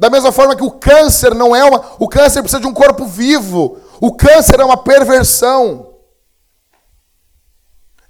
Da 0.00 0.08
mesma 0.08 0.32
forma 0.32 0.56
que 0.56 0.64
o 0.64 0.70
câncer 0.70 1.34
não 1.34 1.54
é 1.54 1.62
uma. 1.62 1.84
O 1.98 2.08
câncer 2.08 2.40
precisa 2.40 2.58
de 2.58 2.66
um 2.66 2.72
corpo 2.72 3.04
vivo. 3.04 3.78
O 4.00 4.14
câncer 4.14 4.58
é 4.58 4.64
uma 4.64 4.78
perversão. 4.78 5.94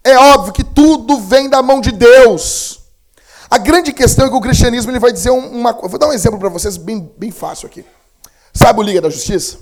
É 0.04 0.16
óbvio 0.16 0.52
que 0.52 0.62
tudo 0.62 1.18
vem 1.18 1.50
da 1.50 1.60
mão 1.60 1.80
de 1.80 1.90
Deus. 1.90 2.82
A 3.50 3.58
grande 3.58 3.92
questão 3.92 4.26
é 4.26 4.28
que 4.30 4.36
o 4.36 4.40
cristianismo 4.40 4.92
ele 4.92 5.00
vai 5.00 5.12
dizer 5.12 5.30
uma 5.30 5.74
coisa. 5.74 5.88
Vou 5.88 5.98
dar 5.98 6.06
um 6.06 6.12
exemplo 6.12 6.38
para 6.38 6.48
vocês 6.48 6.76
bem, 6.76 7.12
bem 7.18 7.32
fácil 7.32 7.66
aqui. 7.66 7.84
Sabe 8.54 8.78
o 8.78 8.82
Liga 8.84 9.00
da 9.00 9.10
Justiça? 9.10 9.58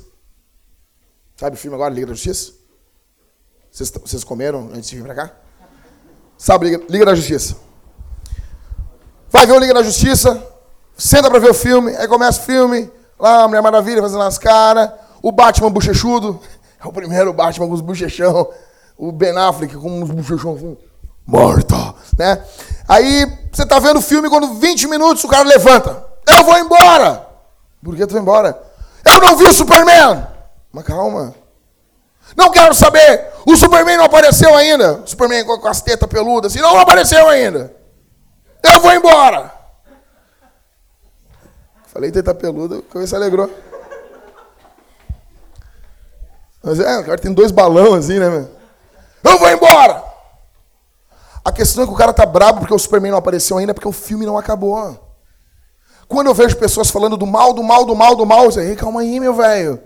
Sabe 1.35 1.57
o 1.57 1.59
filme 1.59 1.77
agora, 1.77 1.95
Liga 1.95 2.09
da 2.09 2.13
Justiça? 2.13 2.53
Vocês, 3.73 3.91
vocês 3.91 4.23
comeram 4.23 4.69
antes 4.75 4.91
de 4.91 4.97
vir 4.97 5.03
para 5.03 5.15
cá? 5.15 5.33
Sabe 6.37 6.67
Liga, 6.67 6.85
Liga 6.91 7.07
da 7.07 7.15
Justiça? 7.15 7.57
Vai 9.31 9.47
ver 9.47 9.55
o 9.55 9.59
Liga 9.59 9.73
da 9.73 9.83
Justiça, 9.83 10.47
Senta 10.99 11.31
pra 11.31 11.39
ver 11.39 11.51
o 11.51 11.55
filme, 11.55 11.95
aí 11.95 12.09
começa 12.09 12.41
o 12.41 12.45
filme, 12.45 12.91
lá 13.17 13.45
a 13.45 13.49
Mulher 13.49 13.63
Maravilha 13.63 14.03
fazendo 14.03 14.25
as 14.25 14.37
caras, 14.37 14.91
o 15.23 15.31
Batman 15.31 15.71
bochechudo, 15.71 16.41
é 16.83 16.89
o 16.89 16.93
primeiro 16.93 17.33
Batman 17.33 17.69
com 17.69 17.73
os 17.73 17.81
bochechão, 17.81 18.49
o 18.97 19.13
Ben 19.13 19.39
Affleck 19.39 19.77
com 19.77 20.03
os 20.03 20.11
bochechão 20.11 20.57
assim, 20.57 20.77
morta, 21.25 21.95
né? 22.19 22.43
Aí 22.89 23.33
você 23.53 23.65
tá 23.65 23.79
vendo 23.79 23.99
o 23.99 24.03
filme, 24.03 24.29
quando 24.29 24.55
20 24.55 24.89
minutos 24.89 25.23
o 25.23 25.29
cara 25.29 25.49
levanta, 25.49 26.05
eu 26.27 26.43
vou 26.43 26.59
embora! 26.59 27.29
Por 27.85 27.95
que 27.95 28.05
tu 28.05 28.15
vai 28.15 28.23
embora? 28.23 28.61
Eu 29.05 29.21
não 29.21 29.37
vi 29.37 29.45
o 29.45 29.53
Superman! 29.53 30.27
Mas 30.73 30.85
calma. 30.85 31.33
Não 32.37 32.51
quero 32.51 32.75
saber! 32.75 33.29
O 33.47 33.55
Superman 33.57 33.99
não 33.99 34.05
apareceu 34.05 34.53
ainda! 34.53 34.95
O 34.95 35.07
Superman 35.07 35.45
com 35.45 35.69
as 35.69 35.81
tetas 35.81 36.09
peludas 36.09 36.51
assim, 36.51 36.61
não 36.61 36.77
apareceu 36.77 37.29
ainda! 37.29 37.73
Eu 38.65 38.81
vou 38.81 38.93
embora! 38.93 39.58
Falei 41.99 42.13
teta 42.13 42.33
peluda, 42.33 42.81
o 42.95 43.07
se 43.09 43.17
alegrou. 43.17 43.51
Mas 46.63 46.79
é, 46.79 46.97
o 47.01 47.05
cara 47.05 47.19
tem 47.19 47.33
dois 47.33 47.51
balões 47.51 48.05
assim, 48.05 48.21
né, 48.21 48.31
meu? 48.31 48.49
Eu 49.25 49.37
vou 49.37 49.51
embora! 49.51 50.05
A 51.45 51.51
questão 51.51 51.83
é 51.83 51.87
que 51.89 51.93
o 51.93 51.97
cara 51.97 52.13
tá 52.13 52.25
brabo 52.25 52.61
porque 52.61 52.73
o 52.73 52.79
Superman 52.79 53.11
não 53.11 53.19
apareceu 53.19 53.59
ainda, 53.59 53.75
porque 53.75 53.89
o 53.89 53.91
filme 53.91 54.25
não 54.25 54.39
acabou. 54.39 54.97
Quando 56.07 56.29
eu 56.29 56.35
vejo 56.35 56.55
pessoas 56.55 56.89
falando 56.89 57.17
do 57.17 57.27
mal, 57.27 57.53
do 57.53 57.65
mal, 57.65 57.85
do 57.85 57.97
mal, 57.97 58.15
do 58.15 58.25
mal, 58.25 58.45
eu 58.45 58.51
digo, 58.53 58.77
calma 58.77 59.01
aí, 59.01 59.19
meu 59.19 59.35
velho. 59.35 59.83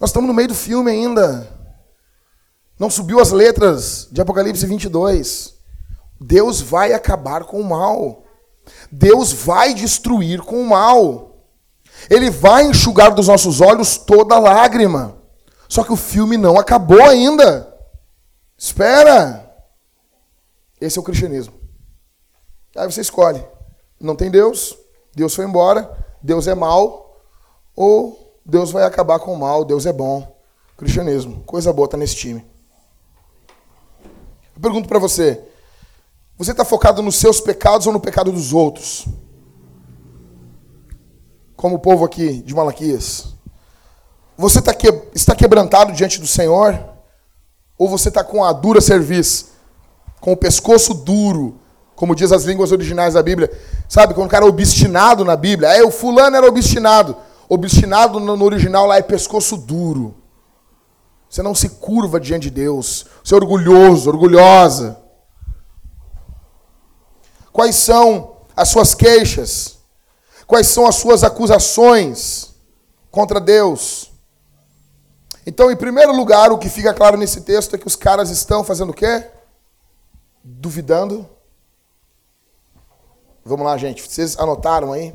Nós 0.00 0.10
estamos 0.10 0.26
no 0.26 0.34
meio 0.34 0.48
do 0.48 0.56
filme 0.56 0.90
ainda. 0.90 1.48
Não 2.76 2.90
subiu 2.90 3.20
as 3.20 3.30
letras 3.30 4.08
de 4.10 4.20
Apocalipse 4.20 4.66
22. 4.66 5.54
Deus 6.20 6.60
vai 6.60 6.92
acabar 6.92 7.44
com 7.44 7.60
o 7.60 7.64
mal. 7.64 8.24
Deus 8.90 9.32
vai 9.32 9.72
destruir 9.72 10.40
com 10.40 10.60
o 10.60 10.68
mal. 10.68 11.30
Ele 12.10 12.30
vai 12.30 12.64
enxugar 12.64 13.14
dos 13.14 13.28
nossos 13.28 13.60
olhos 13.60 13.96
toda 13.96 14.38
lágrima. 14.38 15.16
Só 15.68 15.82
que 15.82 15.92
o 15.92 15.96
filme 15.96 16.36
não 16.36 16.58
acabou 16.58 17.02
ainda. 17.02 17.72
Espera. 18.56 19.44
Esse 20.80 20.98
é 20.98 21.00
o 21.00 21.04
cristianismo. 21.04 21.54
Aí 22.76 22.90
você 22.90 23.00
escolhe. 23.00 23.44
Não 24.00 24.16
tem 24.16 24.30
Deus, 24.30 24.76
Deus 25.14 25.34
foi 25.34 25.44
embora, 25.44 25.90
Deus 26.22 26.46
é 26.46 26.54
mal, 26.54 27.22
ou 27.74 28.38
Deus 28.44 28.70
vai 28.70 28.84
acabar 28.84 29.18
com 29.18 29.32
o 29.32 29.38
mal, 29.38 29.64
Deus 29.64 29.86
é 29.86 29.92
bom. 29.92 30.36
Cristianismo, 30.76 31.42
coisa 31.44 31.72
boa 31.72 31.88
tá 31.88 31.96
nesse 31.96 32.16
time. 32.16 32.44
Eu 34.54 34.60
pergunto 34.60 34.88
para 34.88 34.98
você: 34.98 35.42
você 36.36 36.50
está 36.50 36.64
focado 36.64 37.00
nos 37.00 37.16
seus 37.16 37.40
pecados 37.40 37.86
ou 37.86 37.92
no 37.92 38.00
pecado 38.00 38.30
dos 38.32 38.52
outros? 38.52 39.06
Como 41.64 41.76
o 41.76 41.78
povo 41.78 42.04
aqui 42.04 42.42
de 42.42 42.54
Malaquias? 42.54 43.28
Você 44.36 44.60
tá 44.60 44.74
que, 44.74 44.86
está 45.14 45.34
quebrantado 45.34 45.94
diante 45.94 46.20
do 46.20 46.26
Senhor? 46.26 46.78
Ou 47.78 47.88
você 47.88 48.10
está 48.10 48.22
com 48.22 48.44
a 48.44 48.52
dura 48.52 48.82
serviço? 48.82 49.46
Com 50.20 50.34
o 50.34 50.36
pescoço 50.36 50.92
duro, 50.92 51.58
como 51.96 52.14
diz 52.14 52.32
as 52.32 52.44
línguas 52.44 52.70
originais 52.70 53.14
da 53.14 53.22
Bíblia. 53.22 53.50
Sabe, 53.88 54.12
quando 54.12 54.26
o 54.26 54.30
cara 54.30 54.44
é 54.44 54.48
obstinado 54.48 55.24
na 55.24 55.36
Bíblia. 55.36 55.70
É, 55.70 55.82
o 55.82 55.90
fulano 55.90 56.36
era 56.36 56.46
obstinado. 56.46 57.16
Obstinado 57.48 58.20
no 58.20 58.44
original 58.44 58.84
lá 58.84 58.98
é 58.98 59.02
pescoço 59.02 59.56
duro. 59.56 60.14
Você 61.30 61.42
não 61.42 61.54
se 61.54 61.70
curva 61.70 62.20
diante 62.20 62.42
de 62.42 62.50
Deus. 62.50 63.06
Você 63.24 63.32
é 63.32 63.38
orgulhoso, 63.38 64.10
orgulhosa. 64.10 64.98
Quais 67.50 67.74
são 67.74 68.36
as 68.54 68.68
suas 68.68 68.94
queixas? 68.94 69.73
Quais 70.46 70.66
são 70.66 70.86
as 70.86 70.96
suas 70.96 71.24
acusações 71.24 72.54
contra 73.10 73.40
Deus? 73.40 74.12
Então, 75.46 75.70
em 75.70 75.76
primeiro 75.76 76.14
lugar, 76.14 76.52
o 76.52 76.58
que 76.58 76.68
fica 76.68 76.94
claro 76.94 77.16
nesse 77.16 77.42
texto 77.42 77.74
é 77.74 77.78
que 77.78 77.86
os 77.86 77.96
caras 77.96 78.30
estão 78.30 78.64
fazendo 78.64 78.90
o 78.90 78.94
quê? 78.94 79.26
Duvidando. 80.42 81.28
Vamos 83.44 83.66
lá, 83.66 83.76
gente. 83.76 84.02
Vocês 84.02 84.38
anotaram 84.38 84.92
aí? 84.92 85.14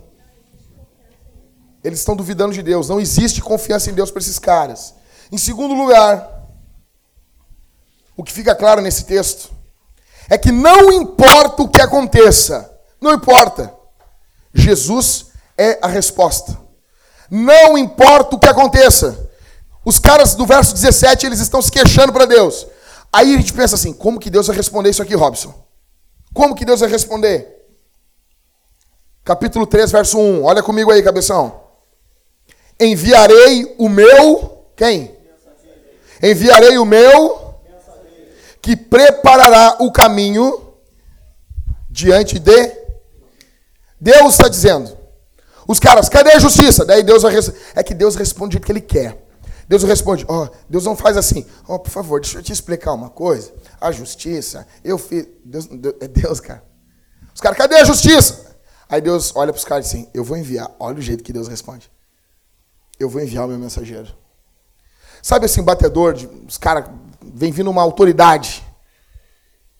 Eles 1.84 2.00
estão 2.00 2.16
duvidando 2.16 2.54
de 2.54 2.62
Deus. 2.62 2.90
Não 2.90 3.00
existe 3.00 3.42
confiança 3.42 3.90
em 3.90 3.94
Deus 3.94 4.12
para 4.12 4.22
esses 4.22 4.38
caras. 4.38 4.94
Em 5.32 5.38
segundo 5.38 5.74
lugar, 5.74 6.48
o 8.16 8.24
que 8.24 8.32
fica 8.32 8.56
claro 8.56 8.82
nesse 8.82 9.06
texto 9.06 9.52
é 10.30 10.38
que 10.38 10.52
não 10.52 10.92
importa 10.92 11.64
o 11.64 11.70
que 11.70 11.82
aconteça, 11.82 12.80
não 13.02 13.14
importa. 13.14 13.79
Jesus 14.54 15.28
é 15.58 15.80
a 15.82 15.88
resposta. 15.88 16.58
Não 17.30 17.78
importa 17.78 18.36
o 18.36 18.40
que 18.40 18.48
aconteça. 18.48 19.30
Os 19.86 20.00
caras 20.00 20.36
do 20.36 20.46
verso 20.46 20.74
17, 20.74 21.26
eles 21.26 21.40
estão 21.40 21.62
se 21.62 21.72
queixando 21.72 22.12
para 22.12 22.26
Deus. 22.26 22.68
Aí 23.12 23.34
a 23.34 23.38
gente 23.38 23.54
pensa 23.54 23.76
assim: 23.76 23.94
como 23.94 24.20
que 24.20 24.30
Deus 24.30 24.48
vai 24.48 24.56
responder 24.56 24.90
isso 24.90 25.02
aqui, 25.02 25.16
Robson? 25.16 25.54
Como 26.34 26.56
que 26.56 26.66
Deus 26.66 26.80
vai 26.80 26.90
responder? 26.90 27.60
Capítulo 29.24 29.68
3, 29.68 29.92
verso 29.92 30.18
1. 30.18 30.44
Olha 30.44 30.64
comigo 30.64 30.92
aí, 30.92 31.04
cabeção. 31.04 31.62
Enviarei 32.80 33.76
o 33.78 33.90
meu. 33.90 34.66
Quem? 34.76 35.16
Enviarei 36.22 36.78
o 36.78 36.86
meu. 36.86 37.56
que 38.62 38.76
preparará 38.76 39.78
o 39.80 39.92
caminho 39.92 40.74
diante 41.90 42.40
de. 42.40 42.79
Deus 44.00 44.34
está 44.34 44.48
dizendo. 44.48 44.98
Os 45.68 45.80
caras, 45.80 46.10
cadê 46.10 46.32
a 46.32 46.40
justiça? 46.40 46.84
Daí 46.86 47.04
Deus 47.04 47.22
vai 47.22 47.36
É 47.76 47.84
que 47.84 47.94
Deus 47.94 48.16
responde 48.16 48.58
o 48.58 48.60
que 48.60 48.72
ele 48.72 48.82
quer. 48.82 49.26
Deus 49.68 49.84
responde, 49.84 50.26
ó, 50.28 50.46
oh, 50.46 50.50
Deus 50.68 50.84
não 50.84 50.96
faz 50.96 51.16
assim, 51.16 51.46
ó, 51.68 51.76
oh, 51.76 51.80
por 51.80 51.92
favor, 51.92 52.20
deixa 52.20 52.40
eu 52.40 52.42
te 52.42 52.52
explicar 52.52 52.92
uma 52.92 53.12
coisa. 53.12 53.54
A 53.80 53.92
justiça, 53.92 54.66
eu 54.84 54.98
fiz. 54.98 55.28
Deus, 55.46 55.68
Deus, 55.68 55.96
é 56.02 56.08
Deus, 56.08 56.40
cara. 56.40 56.64
Os 57.36 57.40
caras, 57.40 57.56
cadê 57.56 57.76
a 57.76 57.86
justiça? 57.86 58.58
Aí 58.90 59.00
Deus 59.00 59.32
olha 59.36 59.54
para 59.54 59.60
os 59.60 59.66
caras 59.66 59.86
assim, 59.86 60.10
eu 60.12 60.24
vou 60.24 60.36
enviar. 60.36 60.72
Olha 60.80 60.98
o 60.98 61.02
jeito 61.02 61.24
que 61.24 61.32
Deus 61.32 61.48
responde. 61.48 61.92
Eu 63.00 63.08
vou 63.08 63.22
enviar 63.22 63.46
o 63.46 63.48
meu 63.48 63.60
mensageiro. 63.60 64.12
Sabe 65.22 65.46
assim, 65.46 65.62
batedor, 65.62 66.16
de, 66.16 66.28
os 66.48 66.58
caras, 66.58 66.90
vem 67.22 67.52
vindo 67.52 67.70
uma 67.70 67.84
autoridade. 67.84 68.66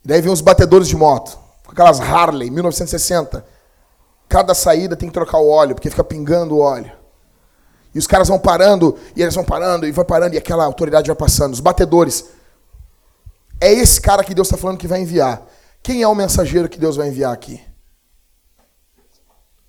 Daí 0.06 0.22
vem 0.22 0.32
os 0.32 0.42
batedores 0.42 0.88
de 0.88 0.96
moto, 0.96 1.40
com 1.66 1.72
aquelas 1.72 2.00
Harley, 2.00 2.52
1960. 2.52 3.44
Cada 4.30 4.54
saída 4.54 4.96
tem 4.96 5.10
que 5.10 5.14
trocar 5.14 5.40
o 5.40 5.50
óleo, 5.50 5.74
porque 5.74 5.90
fica 5.90 6.04
pingando 6.04 6.56
o 6.56 6.60
óleo. 6.60 6.92
E 7.96 7.98
os 7.98 8.06
caras 8.06 8.28
vão 8.28 8.38
parando, 8.38 8.96
e 9.16 9.24
eles 9.24 9.34
vão 9.34 9.44
parando, 9.44 9.88
e 9.88 9.92
vai 9.92 10.06
parando, 10.06 10.36
e 10.36 10.38
aquela 10.38 10.64
autoridade 10.64 11.08
vai 11.08 11.16
passando. 11.16 11.54
Os 11.54 11.60
batedores. 11.60 12.30
É 13.60 13.74
esse 13.74 14.00
cara 14.00 14.24
que 14.24 14.36
Deus 14.36 14.48
está 14.48 14.56
falando 14.56 14.78
que 14.78 14.88
vai 14.88 15.02
enviar. 15.02 15.42
Quem 15.82 16.04
é 16.04 16.08
o 16.08 16.14
mensageiro 16.14 16.70
que 16.70 16.78
Deus 16.78 16.96
vai 16.96 17.08
enviar 17.08 17.34
aqui? 17.34 17.60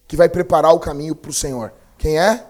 Que 0.06 0.14
vai 0.14 0.28
preparar 0.28 0.74
o 0.74 0.78
caminho 0.78 1.16
para 1.16 1.30
o 1.30 1.34
Senhor. 1.34 1.72
Quem 1.96 2.18
é? 2.18 2.44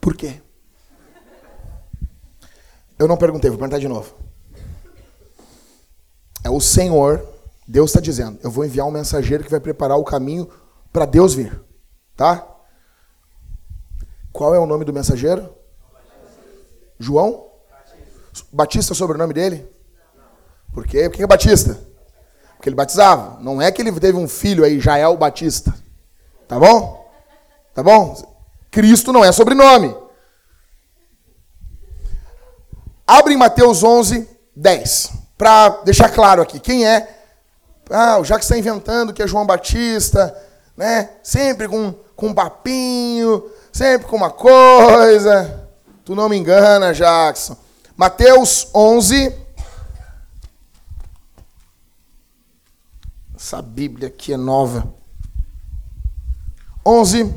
Por 0.00 0.14
quê? 0.14 0.40
Eu 2.98 3.06
não 3.06 3.16
perguntei, 3.16 3.50
vou 3.50 3.58
perguntar 3.58 3.78
de 3.78 3.88
novo. 3.88 4.14
É 6.42 6.50
o 6.50 6.60
Senhor, 6.60 7.26
Deus 7.66 7.90
está 7.90 8.00
dizendo: 8.00 8.38
eu 8.42 8.50
vou 8.50 8.64
enviar 8.64 8.86
um 8.86 8.90
mensageiro 8.90 9.44
que 9.44 9.50
vai 9.50 9.60
preparar 9.60 9.98
o 9.98 10.04
caminho 10.04 10.48
para 10.92 11.04
Deus 11.04 11.34
vir. 11.34 11.60
Tá? 12.16 12.46
Qual 14.32 14.54
é 14.54 14.58
o 14.58 14.66
nome 14.66 14.84
do 14.84 14.92
mensageiro? 14.92 15.54
João? 16.98 17.46
Batista 18.52 18.92
é 18.92 18.94
o 18.94 18.96
sobrenome 18.96 19.34
dele? 19.34 19.68
Por 20.72 20.86
quê? 20.86 21.08
Por 21.08 21.16
que 21.16 21.22
é 21.22 21.26
Batista? 21.26 21.78
Porque 22.56 22.68
ele 22.68 22.76
batizava. 22.76 23.38
Não 23.40 23.60
é 23.60 23.70
que 23.70 23.80
ele 23.82 23.92
teve 23.98 24.16
um 24.16 24.28
filho 24.28 24.64
aí, 24.64 24.80
Jael 24.80 25.16
Batista. 25.16 25.74
Tá 26.46 26.58
bom? 26.58 27.10
Tá 27.74 27.82
bom? 27.82 28.14
Cristo 28.70 29.12
não 29.12 29.24
é 29.24 29.32
sobrenome. 29.32 29.94
Abre 33.06 33.34
em 33.34 33.36
Mateus 33.36 33.84
11, 33.84 34.28
10. 34.54 35.12
Para 35.38 35.68
deixar 35.84 36.08
claro 36.08 36.42
aqui. 36.42 36.58
Quem 36.58 36.84
é? 36.84 37.16
Ah, 37.88 38.18
o 38.18 38.24
Jacques 38.24 38.46
está 38.46 38.58
inventando 38.58 39.12
que 39.12 39.22
é 39.22 39.28
João 39.28 39.46
Batista, 39.46 40.36
né? 40.76 41.10
Sempre 41.22 41.68
com, 41.68 41.94
com 42.16 42.28
um 42.28 42.34
papinho, 42.34 43.44
sempre 43.72 44.08
com 44.08 44.16
uma 44.16 44.30
coisa. 44.30 45.68
Tu 46.04 46.14
não 46.14 46.28
me 46.28 46.36
engana, 46.36 46.92
Jackson. 46.92 47.56
Mateus 47.96 48.68
11. 48.74 49.32
Essa 53.36 53.62
Bíblia 53.62 54.08
aqui 54.08 54.32
é 54.32 54.36
nova. 54.36 54.92
11. 56.84 57.32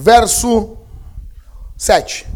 Verso 0.00 0.78
7. 1.76 2.26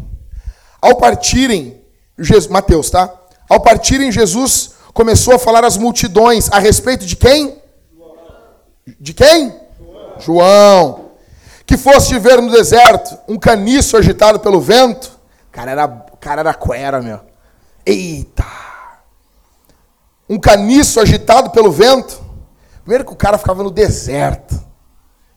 Ao 0.81 0.95
partirem, 0.95 1.81
Jesus, 2.17 2.47
Mateus, 2.47 2.89
tá? 2.89 3.11
Ao 3.49 3.59
partirem, 3.59 4.11
Jesus 4.11 4.75
começou 4.93 5.35
a 5.35 5.39
falar 5.39 5.65
às 5.65 5.75
multidões 5.77 6.49
a 6.51 6.59
respeito 6.59 7.05
de 7.05 7.15
quem? 7.15 7.61
De 8.99 9.13
quem? 9.13 9.49
João. 9.79 10.19
João. 10.19 11.05
Que 11.65 11.75
fosse 11.75 12.17
ver 12.19 12.39
no 12.39 12.51
deserto 12.51 13.17
um 13.27 13.37
caniço 13.37 13.97
agitado 13.97 14.39
pelo 14.39 14.61
vento. 14.61 15.19
Cara 15.51 15.71
era, 15.71 15.87
cara 16.19 16.41
era 16.41 16.53
quera, 16.53 17.01
meu. 17.01 17.19
Eita! 17.83 18.45
Um 20.29 20.39
caniço 20.39 20.99
agitado 20.99 21.49
pelo 21.49 21.71
vento. 21.71 22.23
Primeiro 22.81 23.05
que 23.05 23.13
o 23.13 23.15
cara 23.15 23.39
ficava 23.39 23.63
no 23.63 23.71
deserto. 23.71 24.63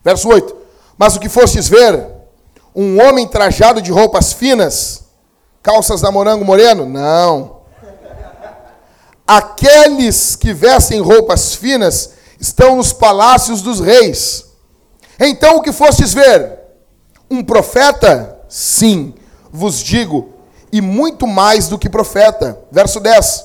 Verso 0.05 0.29
8. 0.29 0.57
Mas 0.99 1.17
o 1.17 1.21
que 1.21 1.29
fostes 1.29 1.69
ver 1.69 2.18
um 2.81 3.03
homem 3.03 3.27
trajado 3.27 3.83
de 3.83 3.91
roupas 3.91 4.33
finas, 4.33 5.03
calças 5.61 6.01
da 6.01 6.13
morango 6.13 6.45
moreno? 6.45 6.87
Não. 6.87 7.59
Aqueles 9.27 10.37
que 10.37 10.55
vestem 10.55 11.01
roupas 11.01 11.57
finas 11.57 12.13
estão 12.39 12.77
nos 12.77 12.93
palácios 12.93 13.63
dos 13.63 13.81
reis. 13.81 14.45
Então 15.19 15.57
o 15.57 15.61
que 15.61 15.73
fostes 15.73 16.15
ver? 16.15 16.57
Um 17.29 17.43
profeta? 17.43 18.39
Sim, 18.49 19.13
vos 19.51 19.81
digo, 19.81 20.35
e 20.71 20.81
muito 20.81 21.27
mais 21.27 21.67
do 21.67 21.81
que 21.81 21.91
profeta. 21.91 22.61
Verso 22.71 23.01
10. 23.01 23.45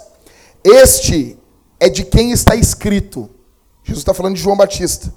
Este 0.63 1.39
é 1.79 1.89
de 1.89 2.03
quem 2.03 2.31
está 2.31 2.55
escrito. 2.55 3.27
Jesus 3.83 4.01
está 4.01 4.13
falando 4.13 4.35
de 4.35 4.41
João 4.43 4.55
Batista. 4.55 5.11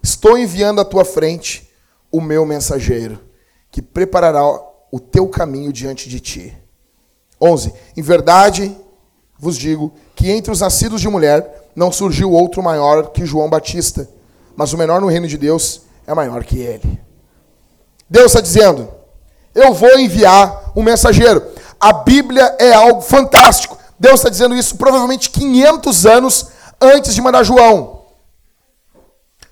Estou 0.00 0.38
enviando 0.38 0.80
à 0.80 0.84
tua 0.84 1.04
frente 1.04 1.68
o 2.12 2.20
meu 2.20 2.46
mensageiro 2.46 3.25
que 3.76 3.82
preparará 3.82 4.42
o 4.90 4.98
teu 4.98 5.28
caminho 5.28 5.70
diante 5.70 6.08
de 6.08 6.18
ti. 6.18 6.56
11. 7.38 7.74
Em 7.94 8.00
verdade 8.00 8.74
vos 9.38 9.54
digo 9.58 9.92
que 10.14 10.30
entre 10.30 10.50
os 10.50 10.60
nascidos 10.60 10.98
de 10.98 11.10
mulher 11.10 11.68
não 11.76 11.92
surgiu 11.92 12.32
outro 12.32 12.62
maior 12.62 13.10
que 13.10 13.26
João 13.26 13.50
Batista, 13.50 14.08
mas 14.56 14.72
o 14.72 14.78
menor 14.78 14.98
no 14.98 15.08
reino 15.08 15.28
de 15.28 15.36
Deus 15.36 15.82
é 16.06 16.14
maior 16.14 16.42
que 16.42 16.58
ele. 16.58 16.98
Deus 18.08 18.28
está 18.28 18.40
dizendo: 18.40 18.88
Eu 19.54 19.74
vou 19.74 19.98
enviar 19.98 20.72
um 20.74 20.82
mensageiro. 20.82 21.46
A 21.78 21.92
Bíblia 21.92 22.56
é 22.58 22.72
algo 22.72 23.02
fantástico. 23.02 23.76
Deus 24.00 24.20
está 24.20 24.30
dizendo 24.30 24.56
isso 24.56 24.76
provavelmente 24.76 25.28
500 25.28 26.06
anos 26.06 26.46
antes 26.80 27.14
de 27.14 27.20
mandar 27.20 27.44
João. 27.44 28.04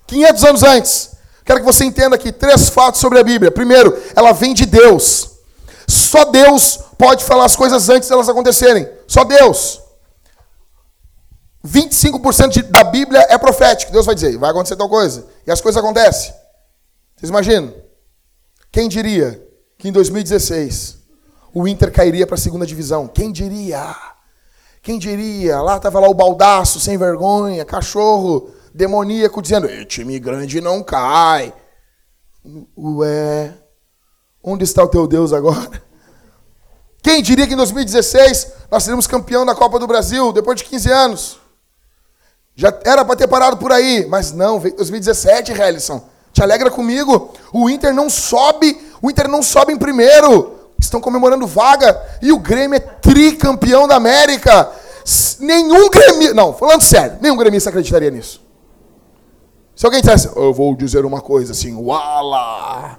500 0.07 0.45
anos 0.45 0.63
antes. 0.63 1.14
Quero 1.45 1.61
que 1.61 1.67
você 1.67 1.85
entenda 1.85 2.17
aqui 2.17 2.33
três 2.33 2.71
fatos 2.71 3.01
sobre 3.01 3.19
a 3.19 3.23
Bíblia. 3.23 3.51
Primeiro, 3.51 3.97
ela 4.17 4.33
vem 4.33 4.55
de 4.55 4.65
Deus. 4.65 5.31
Só 5.87 6.25
Deus 6.25 6.79
pode 6.97 7.23
falar 7.23 7.45
as 7.45 7.55
coisas 7.55 7.89
antes 7.89 8.09
delas 8.09 8.29
acontecerem. 8.29 8.89
Só 9.07 9.25
Deus. 9.25 9.83
25% 11.67 12.49
de, 12.49 12.63
da 12.63 12.83
Bíblia 12.83 13.27
é 13.29 13.37
profético. 13.37 13.93
Deus 13.93 14.07
vai 14.07 14.15
dizer, 14.15 14.39
vai 14.39 14.51
acontecer 14.51 14.77
tal 14.77 14.89
coisa. 14.89 15.27
E 15.47 15.51
as 15.51 15.61
coisas 15.61 15.83
acontecem. 15.83 16.33
Vocês 17.17 17.29
imaginam? 17.29 17.75
Quem 18.73 18.89
diria 18.89 19.41
que 19.77 19.89
em 19.89 19.93
2016 19.93 20.99
o 21.53 21.69
Inter 21.69 21.93
cairia 21.93 22.27
para 22.27 22.37
a 22.37 22.39
segunda 22.39 22.67
divisão? 22.67 23.07
Quem 23.07 23.31
diria? 23.31 23.95
Quem 24.83 24.99
diria? 24.99 25.61
Lá 25.61 25.77
estava 25.77 26.01
lá 26.01 26.09
o 26.09 26.15
baldaço, 26.15 26.81
sem 26.81 26.97
vergonha, 26.97 27.65
cachorro 27.65 28.51
demoníaco 28.75 29.41
dizendo: 29.41 29.69
time 29.87 30.19
grande 30.19 30.61
não 30.61 30.83
cai. 30.83 31.55
Ué, 32.77 33.55
onde 34.43 34.65
está 34.65 34.83
o 34.83 34.89
teu 34.89 35.07
Deus 35.07 35.33
agora? 35.33 35.83
Quem 37.01 37.23
diria 37.23 37.47
que 37.47 37.53
em 37.53 37.57
2016 37.57 38.53
nós 38.71 38.83
seríamos 38.83 39.07
campeão 39.07 39.47
da 39.47 39.55
Copa 39.55 39.79
do 39.79 39.87
Brasil 39.87 40.33
depois 40.33 40.57
de 40.59 40.65
15 40.65 40.91
anos? 40.91 41.39
Já 42.57 42.73
era 42.85 43.05
para 43.05 43.17
ter 43.17 43.29
parado 43.29 43.57
por 43.57 43.73
aí, 43.73 44.07
mas 44.07 44.33
não, 44.33 44.59
veio 44.59 44.77
2017, 44.77 45.53
Helison. 45.53 46.03
Te 46.33 46.43
alegra 46.43 46.71
comigo? 46.71 47.33
O 47.53 47.69
Inter 47.71 47.93
não 47.95 48.11
sobe, 48.11 48.81
o 49.01 49.11
Inter 49.11 49.29
não 49.29 49.43
sobe 49.43 49.73
em 49.73 49.79
primeiro. 49.79 50.53
Estão 50.79 51.01
comemorando 51.01 51.47
vaga 51.47 52.01
e 52.21 52.33
o 52.33 52.39
Grêmio 52.39 52.77
é 52.77 52.81
tricampeão 52.81 53.87
da 53.87 53.97
América. 53.97 54.71
Nenhum 55.41 55.89
gremista, 55.91 56.35
não, 56.35 56.55
falando 56.55 56.83
sério, 56.83 57.19
nenhum 57.21 57.37
gremista 57.37 57.71
acreditaria 57.71 58.11
nisso. 58.11 58.44
Se 59.77 59.85
alguém 59.85 60.01
dissesse, 60.01 60.29
eu 60.37 60.53
vou 60.53 60.75
dizer 60.77 61.05
uma 61.05 61.21
coisa 61.21 61.53
assim, 61.53 61.75
uala. 61.75 62.99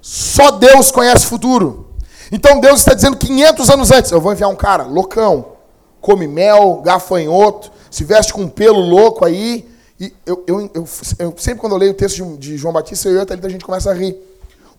Só 0.00 0.50
Deus 0.52 0.90
conhece 0.90 1.26
o 1.26 1.28
futuro. 1.28 1.90
Então 2.32 2.58
Deus 2.58 2.80
está 2.80 2.94
dizendo 2.94 3.16
500 3.16 3.70
anos 3.70 3.90
antes, 3.90 4.10
eu 4.10 4.20
vou 4.20 4.32
enviar 4.32 4.50
um 4.50 4.56
cara 4.56 4.84
loucão, 4.84 5.52
come 6.00 6.26
mel, 6.26 6.80
gafanhoto, 6.82 7.70
se 7.90 8.02
veste 8.02 8.32
com 8.32 8.42
um 8.42 8.48
pelo 8.48 8.80
louco 8.80 9.24
aí. 9.24 9.68
E 10.00 10.12
eu, 10.26 10.42
eu, 10.46 10.70
eu, 10.74 10.88
eu 11.18 11.34
sempre 11.36 11.60
quando 11.60 11.72
eu 11.72 11.78
leio 11.78 11.92
o 11.92 11.94
texto 11.94 12.16
de, 12.16 12.36
de 12.36 12.56
João 12.56 12.72
Batista, 12.72 13.08
eu 13.08 13.16
e 13.16 13.20
a 13.20 13.26
Thalita, 13.26 13.46
a 13.46 13.50
gente 13.50 13.64
começa 13.64 13.90
a 13.90 13.94
rir. 13.94 14.16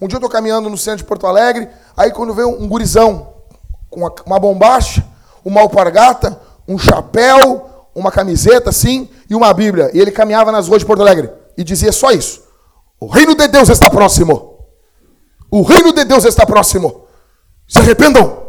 Um 0.01 0.07
dia 0.07 0.15
eu 0.15 0.19
estou 0.19 0.29
caminhando 0.29 0.69
no 0.69 0.77
centro 0.77 0.97
de 0.97 1.03
Porto 1.05 1.27
Alegre, 1.27 1.69
aí 1.95 2.11
quando 2.11 2.33
vem 2.33 2.45
um 2.45 2.67
gurizão 2.67 3.29
com 3.89 4.01
uma, 4.01 4.13
uma 4.25 4.39
bombacha, 4.39 5.05
uma 5.43 5.61
alpargata, 5.61 6.41
um 6.67 6.77
chapéu, 6.77 7.69
uma 7.95 8.11
camiseta 8.11 8.69
assim 8.69 9.09
e 9.29 9.33
uma 9.33 9.53
Bíblia. 9.53 9.89
E 9.93 9.99
ele 9.99 10.11
caminhava 10.11 10.51
nas 10.51 10.67
ruas 10.67 10.81
de 10.81 10.85
Porto 10.85 11.01
Alegre 11.01 11.31
e 11.57 11.63
dizia 11.63 11.91
só 11.91 12.11
isso: 12.11 12.43
O 12.99 13.07
reino 13.07 13.33
de 13.33 13.47
Deus 13.47 13.69
está 13.69 13.89
próximo. 13.89 14.59
O 15.49 15.61
reino 15.61 15.93
de 15.93 16.03
Deus 16.03 16.25
está 16.25 16.45
próximo. 16.45 17.05
Se 17.67 17.79
arrependam. 17.79 18.45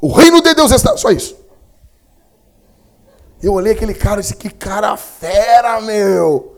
O 0.00 0.12
reino 0.12 0.40
de 0.40 0.54
Deus 0.54 0.70
está. 0.70 0.96
Só 0.96 1.10
isso. 1.10 1.36
Eu 3.42 3.52
olhei 3.52 3.72
aquele 3.72 3.92
cara 3.92 4.20
e 4.20 4.22
disse: 4.22 4.36
Que 4.36 4.48
cara 4.48 4.96
fera, 4.96 5.80
meu. 5.80 6.54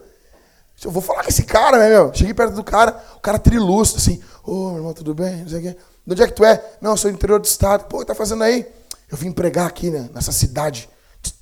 Eu 0.84 0.90
vou 0.90 1.00
falar 1.00 1.22
com 1.22 1.30
esse 1.30 1.42
cara, 1.42 1.78
né, 1.78 1.88
meu? 1.88 2.12
Cheguei 2.12 2.34
perto 2.34 2.54
do 2.54 2.62
cara, 2.62 3.02
o 3.16 3.20
cara 3.20 3.38
trilúcido, 3.38 3.98
assim. 3.98 4.20
Ô, 4.44 4.52
oh, 4.52 4.68
meu 4.68 4.76
irmão, 4.76 4.92
tudo 4.92 5.14
bem? 5.14 5.36
Não 5.36 5.48
sei 5.48 5.58
o 5.58 5.62
quê. 5.62 5.76
De 6.06 6.12
onde 6.12 6.22
é 6.22 6.26
que 6.26 6.34
tu 6.34 6.44
é? 6.44 6.62
Não, 6.80 6.90
eu 6.90 6.96
sou 6.96 7.10
do 7.10 7.14
interior 7.14 7.40
do 7.40 7.46
estado. 7.46 7.84
Pô, 7.86 8.04
tá 8.04 8.14
fazendo 8.14 8.44
aí? 8.44 8.66
Eu 9.10 9.16
vim 9.16 9.32
pregar 9.32 9.66
aqui, 9.66 9.90
né, 9.90 10.10
nessa 10.12 10.32
cidade, 10.32 10.88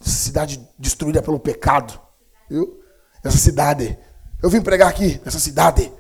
cidade 0.01 0.61
destruída 0.79 1.23
pelo 1.23 1.39
pecado. 1.39 1.99
Viu? 2.49 2.81
Essa 3.23 3.39
cidade. 3.39 3.99
Eu 4.43 4.51
vim 4.51 4.61
pregar 4.61 4.89
aqui, 4.89 5.21
nessa 5.25 5.39
cidade. 5.39 5.93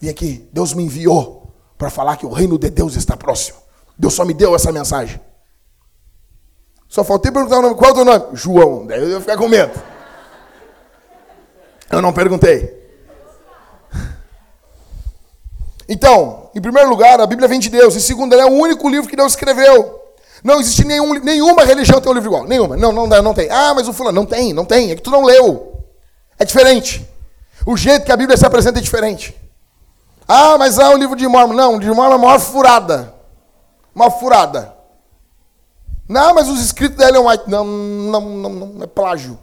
Vim 0.00 0.08
aqui. 0.08 0.48
Deus 0.52 0.72
me 0.72 0.84
enviou 0.84 1.52
para 1.76 1.90
falar 1.90 2.16
que 2.16 2.26
o 2.26 2.32
reino 2.32 2.58
de 2.58 2.70
Deus 2.70 2.94
está 2.96 3.16
próximo. 3.16 3.58
Deus 3.98 4.14
só 4.14 4.24
me 4.24 4.34
deu 4.34 4.54
essa 4.54 4.72
mensagem. 4.72 5.20
Só 6.88 7.02
faltei 7.02 7.32
perguntar 7.32 7.58
o 7.58 7.62
nome. 7.62 7.74
Qual 7.74 7.90
é 7.90 7.92
o 7.92 7.94
teu 7.96 8.04
nome? 8.04 8.36
João. 8.36 8.86
Daí 8.86 9.00
eu 9.00 9.08
ia 9.08 9.20
ficar 9.20 9.36
com 9.36 9.48
medo. 9.48 9.72
Eu 11.90 12.00
não 12.00 12.12
perguntei. 12.12 12.82
Então, 15.88 16.50
em 16.54 16.60
primeiro 16.60 16.88
lugar, 16.88 17.20
a 17.20 17.26
Bíblia 17.26 17.48
vem 17.48 17.60
de 17.60 17.68
Deus. 17.68 17.96
Em 17.96 18.00
segundo, 18.00 18.32
ela 18.32 18.42
é 18.42 18.46
o 18.46 18.54
único 18.54 18.88
livro 18.88 19.08
que 19.08 19.16
Deus 19.16 19.32
escreveu. 19.32 20.03
Não 20.44 20.60
existe 20.60 20.84
nenhum, 20.84 21.14
nenhuma 21.14 21.64
religião 21.64 22.02
tem 22.02 22.12
um 22.12 22.14
livro 22.14 22.28
igual. 22.28 22.44
Nenhuma. 22.44 22.76
Não, 22.76 22.92
não, 22.92 23.06
não 23.06 23.32
tem. 23.32 23.48
Ah, 23.50 23.72
mas 23.74 23.88
o 23.88 23.94
fulano. 23.94 24.20
Não 24.20 24.26
tem, 24.26 24.52
não 24.52 24.66
tem. 24.66 24.90
É 24.90 24.94
que 24.94 25.00
tu 25.00 25.10
não 25.10 25.24
leu. 25.24 25.82
É 26.38 26.44
diferente. 26.44 27.08
O 27.64 27.78
jeito 27.78 28.04
que 28.04 28.12
a 28.12 28.16
Bíblia 28.16 28.36
se 28.36 28.44
apresenta 28.44 28.78
é 28.78 28.82
diferente. 28.82 29.34
Ah, 30.28 30.58
mas 30.58 30.78
há 30.78 30.90
o 30.90 30.98
livro 30.98 31.16
de 31.16 31.26
Mormon. 31.26 31.54
Não, 31.54 31.76
o 31.76 31.80
de 31.80 31.86
Mormon 31.86 32.04
é 32.04 32.08
uma 32.16 32.26
maior 32.26 32.40
furada. 32.40 33.14
Uma 33.94 34.10
furada. 34.10 34.74
Não, 36.06 36.34
mas 36.34 36.46
os 36.46 36.62
escritos 36.62 36.98
dele 36.98 37.16
é 37.16 37.20
um. 37.20 37.26
Não, 37.46 37.64
não, 37.64 38.20
não, 38.20 38.50
não, 38.50 38.82
é 38.82 38.86
plágio. 38.86 39.38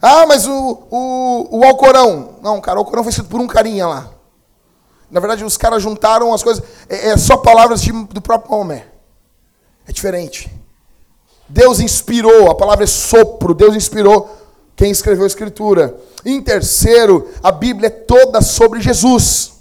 Ah, 0.00 0.24
mas 0.24 0.46
o, 0.46 0.86
o, 0.88 1.58
o 1.58 1.64
Alcorão. 1.64 2.36
Não, 2.40 2.60
cara, 2.60 2.78
o 2.78 2.82
Alcorão 2.82 3.02
foi 3.02 3.10
escrito 3.10 3.28
por 3.28 3.40
um 3.40 3.48
carinha 3.48 3.88
lá. 3.88 4.08
Na 5.10 5.18
verdade, 5.18 5.44
os 5.44 5.56
caras 5.56 5.82
juntaram 5.82 6.32
as 6.32 6.44
coisas. 6.44 6.62
É, 6.88 7.10
é 7.10 7.16
só 7.16 7.36
palavras 7.36 7.82
de, 7.82 7.90
do 7.90 8.22
próprio 8.22 8.52
Maomé. 8.52 8.93
É 9.86 9.92
diferente. 9.92 10.50
Deus 11.48 11.80
inspirou, 11.80 12.50
a 12.50 12.54
palavra 12.54 12.84
é 12.84 12.86
sopro, 12.86 13.54
Deus 13.54 13.76
inspirou 13.76 14.30
quem 14.74 14.90
escreveu 14.90 15.24
a 15.24 15.26
Escritura. 15.26 15.96
Em 16.24 16.42
terceiro, 16.42 17.30
a 17.42 17.52
Bíblia 17.52 17.88
é 17.88 17.90
toda 17.90 18.40
sobre 18.40 18.80
Jesus. 18.80 19.52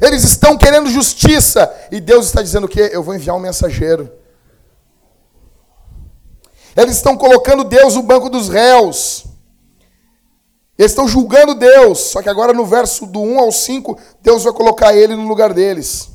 Eles 0.00 0.24
estão 0.24 0.58
querendo 0.58 0.90
justiça 0.90 1.72
e 1.90 2.00
Deus 2.00 2.26
está 2.26 2.42
dizendo 2.42 2.64
o 2.64 2.68
quê? 2.68 2.90
Eu 2.92 3.02
vou 3.02 3.14
enviar 3.14 3.36
um 3.36 3.40
mensageiro. 3.40 4.10
Eles 6.76 6.96
estão 6.96 7.16
colocando 7.16 7.64
Deus 7.64 7.94
no 7.94 8.02
banco 8.02 8.28
dos 8.28 8.48
réus. 8.48 9.24
Eles 10.78 10.92
estão 10.92 11.08
julgando 11.08 11.54
Deus, 11.54 11.98
só 11.98 12.20
que 12.20 12.28
agora 12.28 12.52
no 12.52 12.66
verso 12.66 13.06
do 13.06 13.20
1 13.20 13.40
ao 13.40 13.50
5, 13.50 13.98
Deus 14.20 14.44
vai 14.44 14.52
colocar 14.52 14.94
ele 14.94 15.16
no 15.16 15.26
lugar 15.26 15.54
deles. 15.54 16.10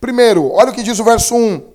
Primeiro, 0.00 0.50
olha 0.50 0.70
o 0.70 0.74
que 0.74 0.82
diz 0.82 0.98
o 0.98 1.04
verso 1.04 1.36
1. 1.36 1.73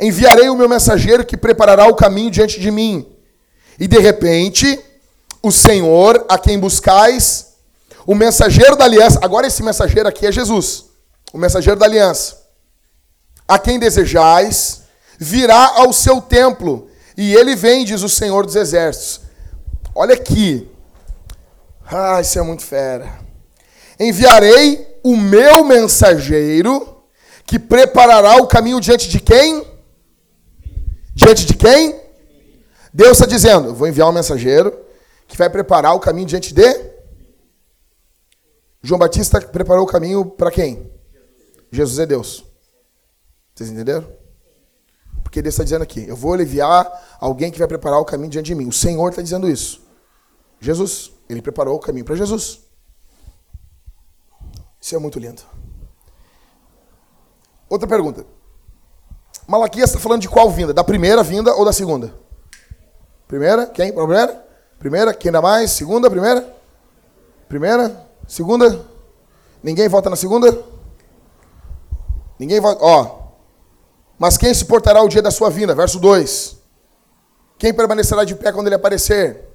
Enviarei 0.00 0.48
o 0.48 0.56
meu 0.56 0.68
mensageiro 0.68 1.24
que 1.24 1.36
preparará 1.36 1.86
o 1.86 1.94
caminho 1.94 2.30
diante 2.30 2.60
de 2.60 2.70
mim. 2.70 3.06
E 3.78 3.86
de 3.86 3.98
repente, 3.98 4.78
o 5.42 5.50
Senhor, 5.50 6.24
a 6.28 6.38
quem 6.38 6.58
buscais, 6.58 7.54
o 8.06 8.14
mensageiro 8.14 8.76
da 8.76 8.84
aliança, 8.84 9.20
agora 9.22 9.46
esse 9.46 9.62
mensageiro 9.62 10.08
aqui 10.08 10.26
é 10.26 10.32
Jesus, 10.32 10.86
o 11.32 11.38
mensageiro 11.38 11.78
da 11.78 11.86
aliança, 11.86 12.42
a 13.46 13.58
quem 13.58 13.78
desejais, 13.78 14.82
virá 15.18 15.72
ao 15.76 15.92
seu 15.92 16.20
templo, 16.20 16.88
e 17.16 17.34
ele 17.34 17.54
vem, 17.54 17.84
diz 17.84 18.02
o 18.02 18.08
Senhor 18.08 18.44
dos 18.44 18.56
exércitos. 18.56 19.20
Olha 19.94 20.14
aqui. 20.14 20.68
Ah, 21.86 22.20
isso 22.20 22.38
é 22.38 22.42
muito 22.42 22.62
fera. 22.62 23.20
Enviarei 24.00 24.98
o 25.02 25.16
meu 25.16 25.64
mensageiro 25.64 27.04
que 27.44 27.58
preparará 27.58 28.36
o 28.36 28.46
caminho 28.46 28.80
diante 28.80 29.08
de 29.08 29.20
quem? 29.20 29.71
Diante 31.14 31.44
de 31.44 31.54
quem? 31.54 32.00
Deus 32.92 33.12
está 33.12 33.26
dizendo: 33.26 33.74
vou 33.74 33.88
enviar 33.88 34.08
um 34.08 34.12
mensageiro 34.12 34.78
que 35.26 35.36
vai 35.36 35.48
preparar 35.48 35.94
o 35.94 36.00
caminho 36.00 36.26
diante 36.26 36.52
de. 36.52 36.92
João 38.82 38.98
Batista 38.98 39.40
preparou 39.40 39.84
o 39.84 39.86
caminho 39.86 40.24
para 40.24 40.50
quem? 40.50 40.90
Jesus 41.70 41.98
é 41.98 42.06
Deus. 42.06 42.44
Vocês 43.54 43.70
entenderam? 43.70 44.06
Porque 45.22 45.40
Deus 45.40 45.54
está 45.54 45.64
dizendo 45.64 45.82
aqui: 45.82 46.06
eu 46.06 46.16
vou 46.16 46.38
enviar 46.38 47.16
alguém 47.20 47.50
que 47.50 47.58
vai 47.58 47.68
preparar 47.68 47.98
o 47.98 48.04
caminho 48.04 48.30
diante 48.30 48.46
de 48.46 48.54
mim. 48.54 48.68
O 48.68 48.72
Senhor 48.72 49.08
está 49.08 49.22
dizendo 49.22 49.48
isso. 49.48 49.80
Jesus, 50.60 51.12
ele 51.28 51.40
preparou 51.40 51.76
o 51.76 51.80
caminho 51.80 52.04
para 52.04 52.14
Jesus. 52.14 52.60
Isso 54.80 54.94
é 54.94 54.98
muito 54.98 55.18
lindo. 55.18 55.42
Outra 57.68 57.88
pergunta. 57.88 58.26
Malaquias 59.52 59.90
está 59.90 60.00
falando 60.00 60.22
de 60.22 60.30
qual 60.30 60.48
vinda? 60.50 60.72
Da 60.72 60.82
primeira 60.82 61.22
vinda 61.22 61.54
ou 61.54 61.62
da 61.62 61.74
segunda? 61.74 62.14
Primeira? 63.28 63.66
Quem? 63.66 63.92
Primeira? 63.92 64.46
Primeira? 64.78 65.12
Quem 65.12 65.30
dá 65.30 65.42
mais? 65.42 65.72
Segunda? 65.72 66.08
Primeira? 66.08 66.56
Primeira? 67.50 68.08
Segunda? 68.26 68.86
Ninguém 69.62 69.86
vota 69.88 70.08
na 70.08 70.16
segunda? 70.16 70.58
Ninguém 72.38 72.60
vota. 72.60 72.82
Ó. 72.82 73.32
Mas 74.18 74.38
quem 74.38 74.54
se 74.54 74.64
portará 74.64 75.02
o 75.02 75.08
dia 75.08 75.20
da 75.20 75.30
sua 75.30 75.50
vinda? 75.50 75.74
Verso 75.74 75.98
2. 76.00 76.56
Quem 77.58 77.74
permanecerá 77.74 78.24
de 78.24 78.34
pé 78.34 78.52
quando 78.52 78.68
ele 78.68 78.76
aparecer? 78.76 79.50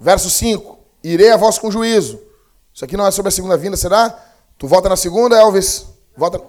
Verso 0.00 0.30
5. 0.30 0.78
Irei 1.02 1.32
a 1.32 1.36
vós 1.36 1.58
com 1.58 1.72
juízo. 1.72 2.22
Isso 2.72 2.84
aqui 2.84 2.96
não 2.96 3.04
é 3.04 3.10
sobre 3.10 3.30
a 3.30 3.32
segunda 3.32 3.56
vinda, 3.56 3.76
será? 3.76 4.16
Tu 4.56 4.68
vota 4.68 4.88
na 4.88 4.96
segunda, 4.96 5.36
Elvis? 5.36 5.86
Vota. 6.16 6.40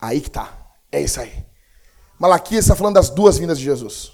Aí 0.00 0.20
que 0.20 0.32
tá. 0.32 0.52
É 0.90 1.00
isso 1.00 1.20
aí. 1.20 1.47
Malaquias 2.18 2.64
está 2.64 2.74
falando 2.74 2.94
das 2.94 3.10
duas 3.10 3.38
vindas 3.38 3.58
de 3.58 3.64
Jesus. 3.64 4.12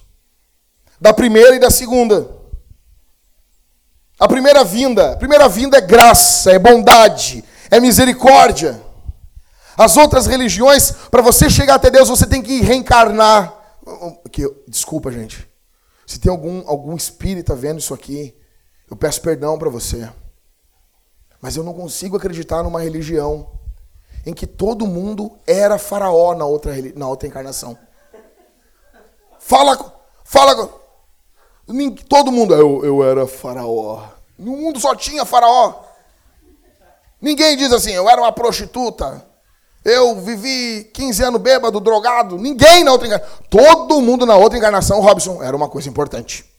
Da 1.01 1.13
primeira 1.13 1.57
e 1.57 1.59
da 1.59 1.71
segunda. 1.71 2.29
A 4.19 4.29
primeira 4.29 4.63
vinda, 4.63 5.13
a 5.13 5.17
primeira 5.17 5.49
vinda 5.49 5.79
é 5.79 5.81
graça, 5.81 6.53
é 6.53 6.59
bondade, 6.59 7.45
é 7.71 7.81
misericórdia. 7.81 8.81
As 9.77 9.97
outras 9.97 10.27
religiões, 10.27 10.93
para 11.11 11.21
você 11.21 11.51
chegar 11.51 11.75
até 11.75 11.91
Deus, 11.91 12.09
você 12.09 12.27
tem 12.27 12.41
que 12.41 12.61
reencarnar. 12.61 13.53
Que, 14.31 14.49
desculpa, 14.69 15.11
gente. 15.11 15.49
Se 16.07 16.21
tem 16.21 16.31
algum, 16.31 16.63
algum 16.69 16.95
espírita 16.95 17.57
vendo 17.57 17.81
isso 17.81 17.93
aqui, 17.93 18.37
eu 18.89 18.97
peço 18.97 19.21
perdão 19.21 19.59
para 19.59 19.69
você. 19.69 20.09
Mas 21.41 21.57
eu 21.57 21.65
não 21.65 21.75
consigo 21.75 22.17
acreditar 22.17 22.63
numa 22.63 22.81
religião 22.81 23.51
em 24.25 24.33
que 24.33 24.47
todo 24.47 24.87
mundo 24.87 25.39
era 25.47 25.77
faraó 25.77 26.35
na 26.35 26.47
outra, 26.47 26.73
na 26.95 27.09
outra 27.09 27.27
encarnação. 27.27 27.77
Fala, 29.47 29.79
fala. 30.25 30.71
Todo 32.09 32.33
mundo, 32.33 32.55
eu, 32.55 32.83
eu 32.83 33.05
era 33.05 33.27
faraó. 33.27 34.03
No 34.39 34.53
mundo 34.53 34.81
só 34.81 34.95
tinha 34.95 35.27
faraó. 35.27 35.83
Ninguém 37.21 37.55
diz 37.55 37.71
assim, 37.71 37.93
eu 37.93 38.09
era 38.09 38.23
uma 38.23 38.33
prostituta. 38.33 39.23
Eu 39.85 40.19
vivi 40.19 40.91
15 40.95 41.25
anos 41.25 41.41
bêbado, 41.43 41.79
drogado. 41.79 42.39
Ninguém 42.39 42.83
na 42.85 42.93
outra 42.93 43.07
encarnação. 43.07 43.39
Todo 43.51 44.01
mundo 44.01 44.25
na 44.25 44.35
outra 44.35 44.59
encarnação, 44.59 45.01
Robson, 45.01 45.43
era 45.43 45.55
uma 45.55 45.69
coisa 45.69 45.91
importante. 45.91 46.51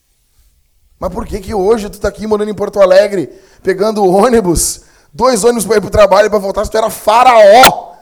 Mas 1.00 1.12
por 1.12 1.26
que 1.26 1.40
que 1.40 1.56
hoje 1.56 1.90
tu 1.90 2.00
tá 2.00 2.08
aqui 2.10 2.28
morando 2.28 2.52
em 2.52 2.56
Porto 2.56 2.80
Alegre, 2.80 3.28
pegando 3.64 4.06
ônibus, 4.06 4.82
dois 5.12 5.44
ônibus 5.44 5.66
para 5.66 5.78
ir 5.78 5.82
pro 5.82 5.90
trabalho 5.90 6.28
e 6.28 6.30
para 6.30 6.38
voltar, 6.38 6.64
se 6.64 6.70
tu 6.70 6.78
era 6.78 6.92
faraó? 6.92 7.96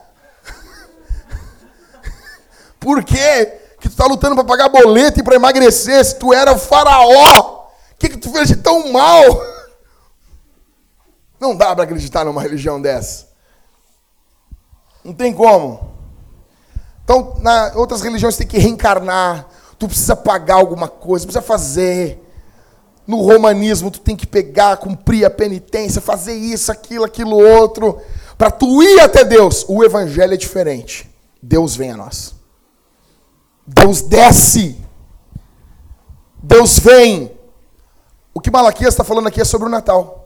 por 2.81 3.01
quê? 3.05 3.62
Que 3.83 3.89
tu 3.89 3.91
está 3.91 4.05
lutando 4.05 4.33
para 4.33 4.45
pagar 4.45 4.69
boleto 4.69 5.19
e 5.19 5.23
para 5.23 5.35
emagrecer, 5.35 6.03
se 6.05 6.15
tu 6.17 6.33
era 6.33 6.57
faraó, 6.57 7.67
o 7.91 7.95
que, 7.99 8.07
que 8.07 8.17
tu 8.17 8.31
fez 8.31 8.47
de 8.47 8.55
tão 8.55 8.93
mal? 8.93 9.21
Não 11.37 11.53
dá 11.53 11.75
para 11.75 11.83
acreditar 11.83 12.23
numa 12.23 12.41
religião 12.41 12.81
dessa. 12.81 13.27
Não 15.03 15.13
tem 15.13 15.33
como. 15.33 15.91
Então, 17.03 17.35
na 17.41 17.73
outras 17.75 18.01
religiões 18.01 18.37
tem 18.37 18.47
que 18.47 18.57
reencarnar. 18.57 19.49
Tu 19.77 19.85
precisa 19.85 20.15
pagar 20.15 20.55
alguma 20.55 20.87
coisa, 20.87 21.25
precisa 21.25 21.41
fazer. 21.41 22.21
No 23.05 23.17
romanismo, 23.17 23.91
tu 23.91 23.99
tem 23.99 24.15
que 24.15 24.25
pegar, 24.25 24.77
cumprir 24.77 25.25
a 25.25 25.29
penitência, 25.29 25.99
fazer 25.99 26.35
isso, 26.35 26.71
aquilo, 26.71 27.03
aquilo 27.03 27.35
outro, 27.35 28.01
para 28.37 28.49
tu 28.49 28.81
ir 28.81 29.01
até 29.01 29.25
Deus. 29.25 29.65
O 29.67 29.83
evangelho 29.83 30.33
é 30.35 30.37
diferente. 30.37 31.13
Deus 31.41 31.75
vem 31.75 31.91
a 31.91 31.97
nós. 31.97 32.33
Deus 33.65 34.01
desce. 34.01 34.77
Deus 36.41 36.79
vem. 36.79 37.31
O 38.33 38.41
que 38.41 38.51
Malaquias 38.51 38.93
está 38.93 39.03
falando 39.03 39.27
aqui 39.27 39.41
é 39.41 39.45
sobre 39.45 39.67
o 39.67 39.71
Natal. 39.71 40.23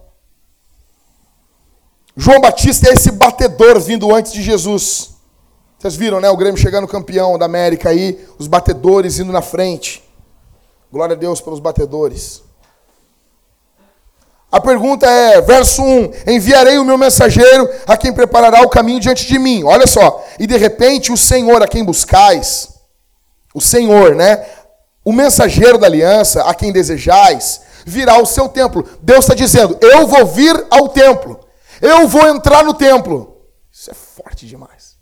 João 2.16 2.42
Batista 2.42 2.90
é 2.90 2.94
esse 2.94 3.12
batedor 3.12 3.80
vindo 3.80 4.14
antes 4.14 4.34
de 4.34 4.42
Jesus. 4.42 5.12
Vocês 5.78 5.96
viram, 5.96 6.20
né? 6.20 6.30
O 6.30 6.38
Grêmio 6.38 6.60
chegando 6.60 6.88
campeão 6.88 7.38
da 7.38 7.46
América 7.46 7.90
aí, 7.90 8.26
os 8.40 8.48
batedores 8.48 9.20
indo 9.20 9.32
na 9.32 9.44
frente. 9.44 10.04
Glória 10.92 11.16
a 11.16 11.20
Deus 11.20 11.40
pelos 11.40 11.60
batedores. 11.60 12.42
A 14.52 14.60
pergunta 14.60 15.06
é, 15.06 15.42
verso 15.42 15.84
1: 15.84 16.12
Enviarei 16.28 16.80
o 16.80 16.86
meu 16.86 16.98
mensageiro 16.98 17.70
a 17.86 17.96
quem 17.96 18.12
preparará 18.12 18.62
o 18.62 18.70
caminho 18.70 19.00
diante 19.00 19.28
de 19.28 19.38
mim. 19.38 19.64
Olha 19.64 19.86
só. 19.86 20.26
E 20.40 20.48
de 20.48 20.58
repente 20.58 21.12
o 21.12 21.18
Senhor 21.18 21.62
a 21.62 21.68
quem 21.68 21.84
buscais, 21.84 22.70
o 23.58 23.62
Senhor, 23.62 24.14
né? 24.14 24.46
O 25.04 25.12
mensageiro 25.12 25.80
da 25.80 25.88
aliança 25.88 26.44
a 26.44 26.54
quem 26.54 26.72
desejais, 26.72 27.62
virá 27.86 28.14
ao 28.14 28.26
seu 28.26 28.48
templo. 28.48 28.88
Deus 29.02 29.26
está 29.26 29.34
dizendo: 29.34 29.76
Eu 29.82 30.06
vou 30.06 30.28
vir 30.28 30.66
ao 30.70 30.90
templo. 30.90 31.40
Eu 31.82 32.08
vou 32.08 32.28
entrar 32.28 32.64
no 32.64 32.74
templo. 32.74 33.42
Isso 33.72 33.90
é 33.90 33.94
forte 33.96 34.46
demais. 34.46 34.96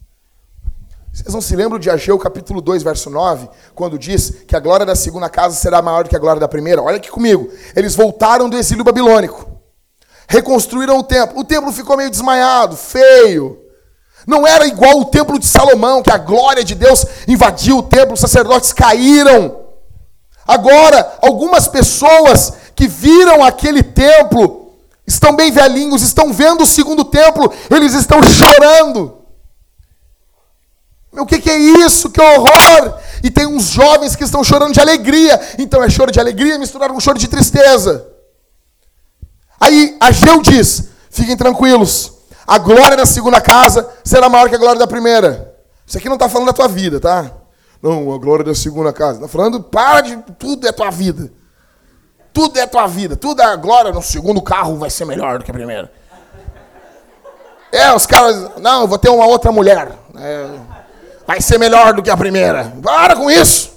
Vocês 1.11 1.33
não 1.33 1.41
se 1.41 1.55
lembram 1.55 1.79
de 1.79 1.89
Ageu 1.89 2.17
capítulo 2.17 2.61
2, 2.61 2.83
verso 2.83 3.09
9, 3.09 3.49
quando 3.73 3.99
diz 3.99 4.29
que 4.47 4.55
a 4.55 4.59
glória 4.59 4.85
da 4.85 4.95
segunda 4.95 5.29
casa 5.29 5.55
será 5.55 5.81
maior 5.81 6.03
do 6.03 6.09
que 6.09 6.15
a 6.15 6.19
glória 6.19 6.39
da 6.39 6.47
primeira? 6.47 6.81
Olha 6.81 6.97
aqui 6.97 7.09
comigo. 7.09 7.49
Eles 7.75 7.95
voltaram 7.95 8.49
do 8.49 8.57
exílio 8.57 8.83
babilônico. 8.85 9.49
Reconstruíram 10.29 10.97
o 10.97 11.03
templo. 11.03 11.39
O 11.39 11.43
templo 11.43 11.71
ficou 11.73 11.97
meio 11.97 12.09
desmaiado, 12.09 12.77
feio. 12.77 13.64
Não 14.25 14.45
era 14.45 14.65
igual 14.65 14.99
o 14.99 15.05
templo 15.05 15.37
de 15.37 15.45
Salomão, 15.45 16.01
que 16.01 16.11
a 16.11 16.17
glória 16.17 16.63
de 16.63 16.73
Deus 16.73 17.05
invadiu 17.27 17.77
o 17.77 17.83
templo, 17.83 18.13
os 18.13 18.19
sacerdotes 18.19 18.73
caíram. 18.73 19.65
Agora, 20.47 21.17
algumas 21.21 21.67
pessoas 21.67 22.53
que 22.75 22.87
viram 22.87 23.43
aquele 23.43 23.83
templo 23.83 24.73
estão 25.05 25.35
bem 25.35 25.51
velhinhos, 25.51 26.01
estão 26.01 26.33
vendo 26.33 26.63
o 26.63 26.67
segundo 26.67 27.03
templo, 27.05 27.51
eles 27.69 27.93
estão 27.93 28.21
chorando. 28.23 29.25
O 31.11 31.25
que, 31.25 31.39
que, 31.39 31.49
é 31.49 31.57
isso? 31.57 32.09
Que 32.09 32.21
horror! 32.21 32.99
E 33.23 33.31
tem 33.31 33.45
uns 33.47 33.69
jovens 33.69 34.15
que 34.15 34.23
estão 34.23 34.43
chorando 34.43 34.73
de 34.73 34.81
alegria. 34.81 35.39
Então 35.57 35.81
é 35.81 35.89
choro 35.89 36.11
de 36.11 36.19
alegria 36.19 36.59
misturado 36.59 36.93
com 36.93 36.99
choro 36.99 37.17
de 37.17 37.27
tristeza. 37.27 38.05
Aí 39.59 39.95
Ageu 39.99 40.41
diz: 40.41 40.89
fiquem 41.09 41.37
tranquilos, 41.37 42.11
a 42.47 42.57
glória 42.57 42.95
da 42.95 43.05
segunda 43.05 43.41
casa 43.41 43.89
será 44.03 44.29
maior 44.29 44.49
que 44.49 44.55
a 44.55 44.59
glória 44.59 44.79
da 44.79 44.87
primeira. 44.87 45.55
Isso 45.85 45.97
aqui 45.97 46.07
não 46.07 46.15
está 46.15 46.29
falando 46.29 46.47
da 46.47 46.53
tua 46.53 46.67
vida, 46.67 46.99
tá? 46.99 47.31
Não, 47.81 48.13
a 48.13 48.17
glória 48.17 48.43
da 48.43 48.55
segunda 48.55 48.91
casa. 48.91 49.19
Está 49.19 49.27
falando, 49.27 49.61
para 49.61 50.01
de. 50.01 50.17
Tudo 50.39 50.67
é 50.67 50.71
tua 50.71 50.89
vida. 50.89 51.31
Tudo 52.33 52.59
é 52.59 52.65
tua 52.65 52.87
vida. 52.87 53.15
Tudo 53.15 53.41
é 53.41 53.57
glória 53.57 53.91
no 53.91 54.01
segundo 54.01 54.41
carro 54.41 54.77
vai 54.77 54.89
ser 54.89 55.05
melhor 55.05 55.39
do 55.39 55.45
que 55.45 55.51
a 55.51 55.53
primeira. 55.53 55.91
É, 57.71 57.93
os 57.93 58.05
caras. 58.05 58.51
Não, 58.59 58.81
eu 58.81 58.87
vou 58.87 58.97
ter 58.97 59.09
uma 59.09 59.25
outra 59.25 59.51
mulher. 59.51 59.91
É, 60.17 60.49
vai 61.27 61.41
ser 61.41 61.57
melhor 61.57 61.93
do 61.93 62.01
que 62.01 62.09
a 62.09 62.17
primeira. 62.17 62.73
Para 62.81 63.15
com 63.15 63.29
isso. 63.29 63.73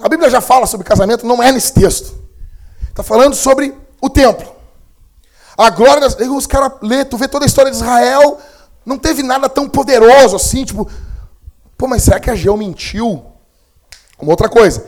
A 0.00 0.08
Bíblia 0.08 0.28
já 0.28 0.40
fala 0.40 0.66
sobre 0.66 0.86
casamento, 0.86 1.26
não 1.26 1.42
é 1.42 1.52
nesse 1.52 1.72
texto. 1.72 2.20
Está 2.88 3.02
falando 3.02 3.34
sobre 3.34 3.74
o 4.00 4.10
templo. 4.10 4.61
A 5.56 5.70
glória 5.70 6.00
das. 6.00 6.14
Os 6.14 6.46
caras 6.46 6.72
lê, 6.82 7.04
tu 7.04 7.16
vê 7.16 7.28
toda 7.28 7.44
a 7.44 7.46
história 7.46 7.70
de 7.70 7.76
Israel, 7.76 8.40
não 8.84 8.98
teve 8.98 9.22
nada 9.22 9.48
tão 9.48 9.68
poderoso 9.68 10.36
assim, 10.36 10.64
tipo. 10.64 10.90
Pô, 11.76 11.86
mas 11.86 12.02
será 12.02 12.20
que 12.20 12.30
a 12.30 12.34
Geu 12.34 12.56
mentiu? 12.56 13.24
Uma 14.18 14.30
outra 14.30 14.48
coisa. 14.48 14.86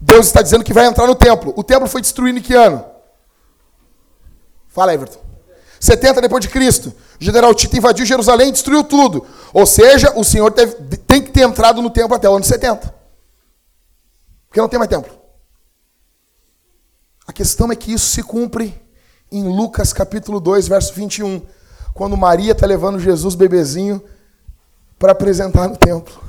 Deus 0.00 0.26
está 0.26 0.42
dizendo 0.42 0.64
que 0.64 0.72
vai 0.72 0.86
entrar 0.86 1.06
no 1.06 1.14
templo. 1.14 1.52
O 1.56 1.62
templo 1.62 1.88
foi 1.88 2.00
destruído 2.00 2.38
em 2.38 2.42
que 2.42 2.54
ano? 2.54 2.84
Fala, 4.68 4.92
Everton. 4.92 5.20
70 5.78 6.20
depois 6.20 6.42
de 6.42 6.48
Cristo. 6.48 6.92
O 7.20 7.24
general 7.24 7.54
Tito 7.54 7.76
invadiu 7.76 8.04
Jerusalém 8.04 8.48
e 8.48 8.52
destruiu 8.52 8.82
tudo. 8.82 9.24
Ou 9.52 9.64
seja, 9.64 10.12
o 10.16 10.24
Senhor 10.24 10.50
teve, 10.50 10.74
tem 10.96 11.22
que 11.22 11.30
ter 11.30 11.42
entrado 11.42 11.80
no 11.80 11.90
templo 11.90 12.16
até 12.16 12.28
o 12.28 12.34
ano 12.34 12.44
70. 12.44 12.92
Porque 14.48 14.60
não 14.60 14.68
tem 14.68 14.78
mais 14.78 14.90
templo. 14.90 15.12
A 17.26 17.32
questão 17.32 17.70
é 17.70 17.76
que 17.76 17.92
isso 17.92 18.06
se 18.06 18.22
cumpre 18.22 18.81
em 19.32 19.42
Lucas 19.44 19.92
capítulo 19.92 20.38
2, 20.38 20.68
verso 20.68 20.92
21, 20.92 21.42
quando 21.94 22.16
Maria 22.16 22.52
está 22.52 22.66
levando 22.66 22.98
Jesus 22.98 23.34
bebezinho 23.34 24.02
para 24.98 25.12
apresentar 25.12 25.68
no 25.68 25.76
templo. 25.76 26.22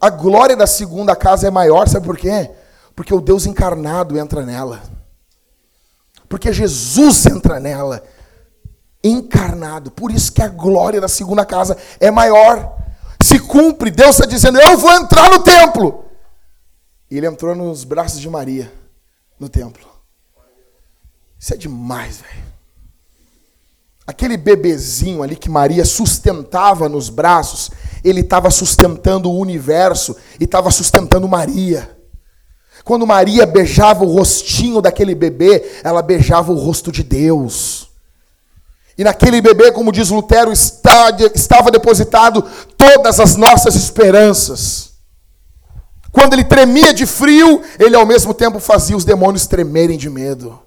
A 0.00 0.08
glória 0.08 0.56
da 0.56 0.66
segunda 0.66 1.16
casa 1.16 1.48
é 1.48 1.50
maior, 1.50 1.88
sabe 1.88 2.06
por 2.06 2.16
quê? 2.16 2.50
Porque 2.94 3.12
o 3.12 3.20
Deus 3.20 3.44
encarnado 3.44 4.18
entra 4.18 4.46
nela. 4.46 4.80
Porque 6.28 6.52
Jesus 6.52 7.26
entra 7.26 7.58
nela, 7.58 8.02
encarnado. 9.02 9.90
Por 9.90 10.10
isso 10.10 10.32
que 10.32 10.42
a 10.42 10.48
glória 10.48 11.00
da 11.00 11.08
segunda 11.08 11.44
casa 11.44 11.76
é 12.00 12.10
maior. 12.10 12.76
Se 13.22 13.38
cumpre, 13.38 13.90
Deus 13.90 14.16
está 14.16 14.26
dizendo: 14.26 14.60
Eu 14.60 14.78
vou 14.78 14.92
entrar 14.92 15.30
no 15.30 15.42
templo. 15.42 16.04
E 17.10 17.16
ele 17.16 17.26
entrou 17.26 17.54
nos 17.54 17.84
braços 17.84 18.20
de 18.20 18.28
Maria, 18.28 18.72
no 19.38 19.48
templo. 19.48 19.95
Isso 21.46 21.54
é 21.54 21.56
demais, 21.56 22.16
velho. 22.16 22.44
Aquele 24.04 24.36
bebezinho 24.36 25.22
ali 25.22 25.36
que 25.36 25.48
Maria 25.48 25.84
sustentava 25.84 26.88
nos 26.88 27.08
braços, 27.08 27.70
ele 28.02 28.22
estava 28.22 28.50
sustentando 28.50 29.30
o 29.30 29.38
universo 29.38 30.16
e 30.40 30.44
estava 30.44 30.72
sustentando 30.72 31.28
Maria. 31.28 31.96
Quando 32.82 33.06
Maria 33.06 33.46
beijava 33.46 34.04
o 34.04 34.12
rostinho 34.12 34.82
daquele 34.82 35.14
bebê, 35.14 35.80
ela 35.84 36.02
beijava 36.02 36.50
o 36.50 36.58
rosto 36.58 36.90
de 36.90 37.04
Deus. 37.04 37.90
E 38.98 39.04
naquele 39.04 39.40
bebê, 39.40 39.70
como 39.70 39.92
diz 39.92 40.10
Lutero, 40.10 40.50
estava 40.52 41.70
depositado 41.70 42.42
todas 42.76 43.20
as 43.20 43.36
nossas 43.36 43.76
esperanças. 43.76 44.94
Quando 46.10 46.32
ele 46.32 46.42
tremia 46.42 46.92
de 46.92 47.06
frio, 47.06 47.62
ele 47.78 47.94
ao 47.94 48.04
mesmo 48.04 48.34
tempo 48.34 48.58
fazia 48.58 48.96
os 48.96 49.04
demônios 49.04 49.46
tremerem 49.46 49.96
de 49.96 50.10
medo. 50.10 50.65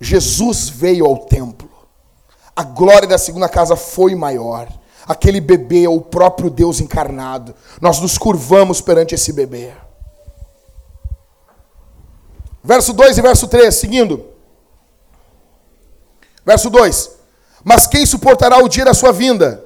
Jesus 0.00 0.68
veio 0.68 1.06
ao 1.06 1.18
templo. 1.26 1.68
A 2.54 2.62
glória 2.62 3.06
da 3.06 3.18
segunda 3.18 3.48
casa 3.48 3.76
foi 3.76 4.14
maior. 4.14 4.68
Aquele 5.06 5.40
bebê 5.40 5.84
é 5.84 5.88
o 5.88 6.00
próprio 6.00 6.50
Deus 6.50 6.80
encarnado. 6.80 7.54
Nós 7.80 8.00
nos 8.00 8.18
curvamos 8.18 8.80
perante 8.80 9.14
esse 9.14 9.32
bebê. 9.32 9.72
Verso 12.62 12.92
2 12.92 13.16
e 13.16 13.22
verso 13.22 13.48
3, 13.48 13.74
seguindo. 13.74 14.26
Verso 16.44 16.68
2: 16.68 17.10
Mas 17.64 17.86
quem 17.86 18.04
suportará 18.04 18.58
o 18.58 18.68
dia 18.68 18.84
da 18.84 18.94
sua 18.94 19.12
vinda? 19.12 19.64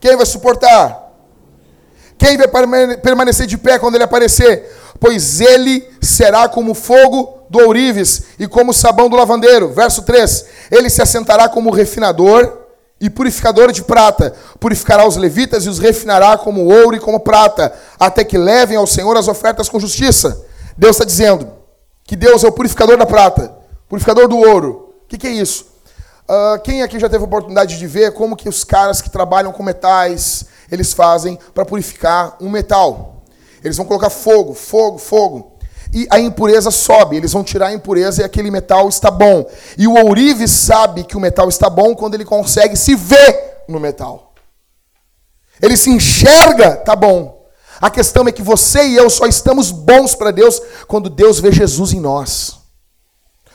Quem 0.00 0.16
vai 0.16 0.26
suportar? 0.26 1.12
Quem 2.18 2.38
vai 2.38 2.48
permanecer 2.98 3.46
de 3.46 3.58
pé 3.58 3.78
quando 3.78 3.96
ele 3.96 4.04
aparecer? 4.04 4.74
Pois 5.06 5.40
ele 5.40 5.88
será 6.02 6.48
como 6.48 6.74
fogo 6.74 7.46
do 7.48 7.60
ourives 7.60 8.24
e 8.40 8.48
como 8.48 8.72
sabão 8.72 9.08
do 9.08 9.14
lavandeiro. 9.14 9.72
Verso 9.72 10.02
3: 10.02 10.46
Ele 10.68 10.90
se 10.90 11.00
assentará 11.00 11.48
como 11.48 11.70
refinador 11.70 12.62
e 13.00 13.08
purificador 13.08 13.70
de 13.70 13.84
prata. 13.84 14.34
Purificará 14.58 15.06
os 15.06 15.16
levitas 15.16 15.64
e 15.64 15.68
os 15.68 15.78
refinará 15.78 16.36
como 16.36 16.64
ouro 16.64 16.96
e 16.96 16.98
como 16.98 17.20
prata, 17.20 17.72
até 18.00 18.24
que 18.24 18.36
levem 18.36 18.76
ao 18.76 18.84
Senhor 18.84 19.16
as 19.16 19.28
ofertas 19.28 19.68
com 19.68 19.78
justiça. 19.78 20.44
Deus 20.76 20.96
está 20.96 21.04
dizendo 21.04 21.52
que 22.02 22.16
Deus 22.16 22.42
é 22.42 22.48
o 22.48 22.52
purificador 22.52 22.98
da 22.98 23.06
prata, 23.06 23.56
purificador 23.88 24.26
do 24.26 24.36
ouro. 24.36 24.92
O 25.04 25.06
que, 25.06 25.16
que, 25.16 25.28
é 25.28 25.30
isso? 25.30 25.66
Uh, 26.28 26.60
quem 26.64 26.82
aqui 26.82 26.98
já 26.98 27.08
teve 27.08 27.22
oportunidade 27.22 27.78
de 27.78 27.86
ver 27.86 28.12
como 28.12 28.34
que 28.34 28.48
os 28.48 28.64
caras 28.64 29.00
que 29.00 29.08
trabalham 29.08 29.52
com 29.52 29.62
metais, 29.62 30.46
eles 30.68 30.92
fazem 30.92 31.38
para 31.54 31.64
purificar 31.64 32.36
um 32.40 32.50
metal? 32.50 33.15
Eles 33.66 33.76
vão 33.76 33.84
colocar 33.84 34.10
fogo, 34.10 34.54
fogo, 34.54 34.96
fogo 34.96 35.56
e 35.92 36.06
a 36.10 36.20
impureza 36.20 36.70
sobe. 36.70 37.16
Eles 37.16 37.32
vão 37.32 37.42
tirar 37.42 37.66
a 37.66 37.72
impureza 37.72 38.22
e 38.22 38.24
aquele 38.24 38.48
metal 38.48 38.88
está 38.88 39.10
bom. 39.10 39.44
E 39.76 39.88
o 39.88 39.94
ourive 39.94 40.46
sabe 40.46 41.02
que 41.02 41.16
o 41.16 41.20
metal 41.20 41.48
está 41.48 41.68
bom 41.68 41.94
quando 41.94 42.14
ele 42.14 42.24
consegue 42.24 42.76
se 42.76 42.94
ver 42.94 43.64
no 43.68 43.80
metal. 43.80 44.34
Ele 45.60 45.76
se 45.76 45.90
enxerga, 45.90 46.76
tá 46.76 46.94
bom. 46.94 47.44
A 47.80 47.90
questão 47.90 48.28
é 48.28 48.32
que 48.32 48.40
você 48.40 48.86
e 48.86 48.94
eu 48.94 49.10
só 49.10 49.26
estamos 49.26 49.72
bons 49.72 50.14
para 50.14 50.30
Deus 50.30 50.62
quando 50.86 51.10
Deus 51.10 51.40
vê 51.40 51.50
Jesus 51.50 51.92
em 51.92 52.00
nós. 52.00 52.58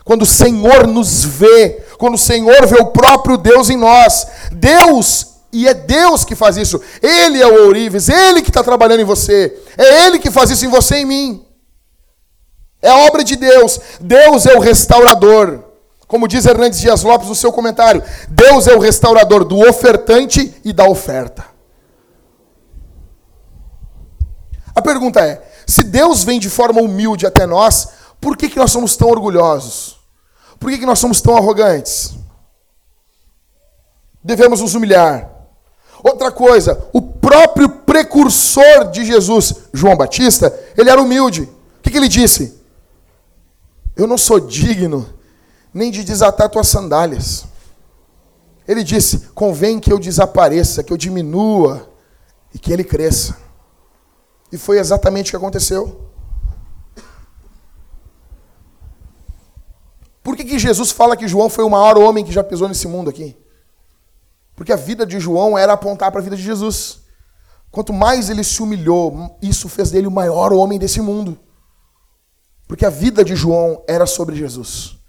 Quando 0.04 0.24
o 0.24 0.26
Senhor 0.26 0.88
nos 0.88 1.24
vê, 1.24 1.86
quando 1.98 2.16
o 2.16 2.20
Senhor 2.20 2.68
vê 2.68 2.82
o 2.82 2.88
próprio 2.88 3.38
Deus 3.38 3.70
em 3.70 3.78
nós. 3.78 4.28
Deus 4.52 5.31
e 5.52 5.68
é 5.68 5.74
Deus 5.74 6.24
que 6.24 6.36
faz 6.36 6.58
isso. 6.58 6.82
Ele 7.02 7.42
é 7.42 7.48
o 7.48 7.66
ourives, 7.66 8.10
Ele 8.10 8.42
que 8.42 8.50
está 8.50 8.64
trabalhando 8.64 9.02
em 9.02 9.06
você. 9.06 9.58
É 9.78 10.06
Ele 10.06 10.20
que 10.20 10.32
faz 10.32 10.50
isso 10.50 10.66
em 10.66 10.70
você 10.70 10.98
e 10.98 11.02
em 11.02 11.06
mim. 11.06 11.46
É 12.82 12.92
obra 12.92 13.24
de 13.24 13.36
Deus. 13.36 13.80
Deus 14.00 14.46
é 14.46 14.56
o 14.56 14.60
restaurador. 14.60 15.64
Como 16.08 16.28
diz 16.28 16.46
Hernandes 16.46 16.80
Dias 16.80 17.04
Lopes 17.04 17.30
no 17.30 17.36
seu 17.36 17.52
comentário, 17.54 18.04
Deus 18.28 18.68
é 18.68 18.76
o 18.76 18.80
restaurador 18.80 19.46
do 19.46 19.60
ofertante 19.70 20.54
e 20.64 20.74
da 20.74 20.86
oferta. 20.86 21.46
A 24.76 24.82
pergunta 24.82 25.20
é: 25.22 25.42
se 25.66 25.84
Deus 25.84 26.24
vem 26.24 26.40
de 26.40 26.50
forma 26.50 26.82
humilde 26.82 27.26
até 27.26 27.46
nós, 27.46 27.90
por 28.20 28.36
que, 28.36 28.50
que 28.50 28.58
nós 28.58 28.72
somos 28.72 28.96
tão 28.96 29.10
orgulhosos? 29.10 30.00
Por 30.60 30.70
que, 30.70 30.80
que 30.80 30.86
nós 30.86 31.00
somos 31.00 31.22
tão 31.22 31.36
arrogantes? 31.36 32.14
Devemos 34.24 34.62
nos 34.62 34.76
humilhar. 34.76 35.41
Outra 36.04 36.32
coisa, 36.32 36.88
o 36.92 37.02
próprio 37.02 37.70
precursor 37.70 38.90
de 38.92 39.06
Jesus, 39.06 39.54
João 39.72 39.96
Batista, 39.96 40.54
ele 40.78 40.90
era 40.90 41.02
humilde. 41.02 41.44
O 41.44 41.82
que, 41.82 41.92
que 41.92 41.98
ele 41.98 42.08
disse? 42.08 42.60
Eu 43.96 44.08
não 44.08 44.18
sou 44.18 44.40
digno 44.40 45.08
nem 45.74 45.92
de 45.92 46.04
desatar 46.04 46.50
tuas 46.50 46.68
sandálias. 46.68 47.46
Ele 48.68 48.84
disse: 48.84 49.30
convém 49.36 49.80
que 49.80 49.92
eu 49.92 50.00
desapareça, 50.00 50.84
que 50.84 50.92
eu 50.92 50.98
diminua 50.98 51.90
e 52.54 52.60
que 52.60 52.72
ele 52.72 52.84
cresça. 52.84 53.38
E 54.52 54.58
foi 54.58 54.80
exatamente 54.80 55.28
o 55.28 55.32
que 55.32 55.38
aconteceu. 55.38 56.10
Por 60.24 60.36
que, 60.36 60.44
que 60.44 60.60
Jesus 60.60 60.92
fala 60.92 61.18
que 61.18 61.28
João 61.28 61.50
foi 61.50 61.64
o 61.64 61.70
maior 61.70 61.98
homem 61.98 62.24
que 62.24 62.32
já 62.32 62.44
pisou 62.44 62.68
nesse 62.68 62.88
mundo 62.88 63.10
aqui? 63.10 63.36
Porque 64.62 64.72
a 64.72 64.76
vida 64.76 65.08
de 65.08 65.20
João 65.20 65.58
era 65.58 65.74
apontar 65.74 66.12
para 66.12 66.22
a 66.22 66.24
vida 66.24 66.36
de 66.36 66.44
Jesus. 66.44 67.00
Quanto 67.72 67.92
mais 67.92 68.30
ele 68.30 68.44
se 68.44 68.62
humilhou, 68.62 69.36
isso 69.42 69.68
fez 69.68 69.90
dele 69.90 70.06
o 70.06 70.12
maior 70.12 70.54
homem 70.54 70.78
desse 70.78 71.02
mundo. 71.02 71.36
Porque 72.68 72.86
a 72.86 72.90
vida 72.92 73.26
de 73.26 73.36
João 73.36 73.84
era 73.88 74.06
sobre 74.06 74.36
Jesus. 74.36 75.00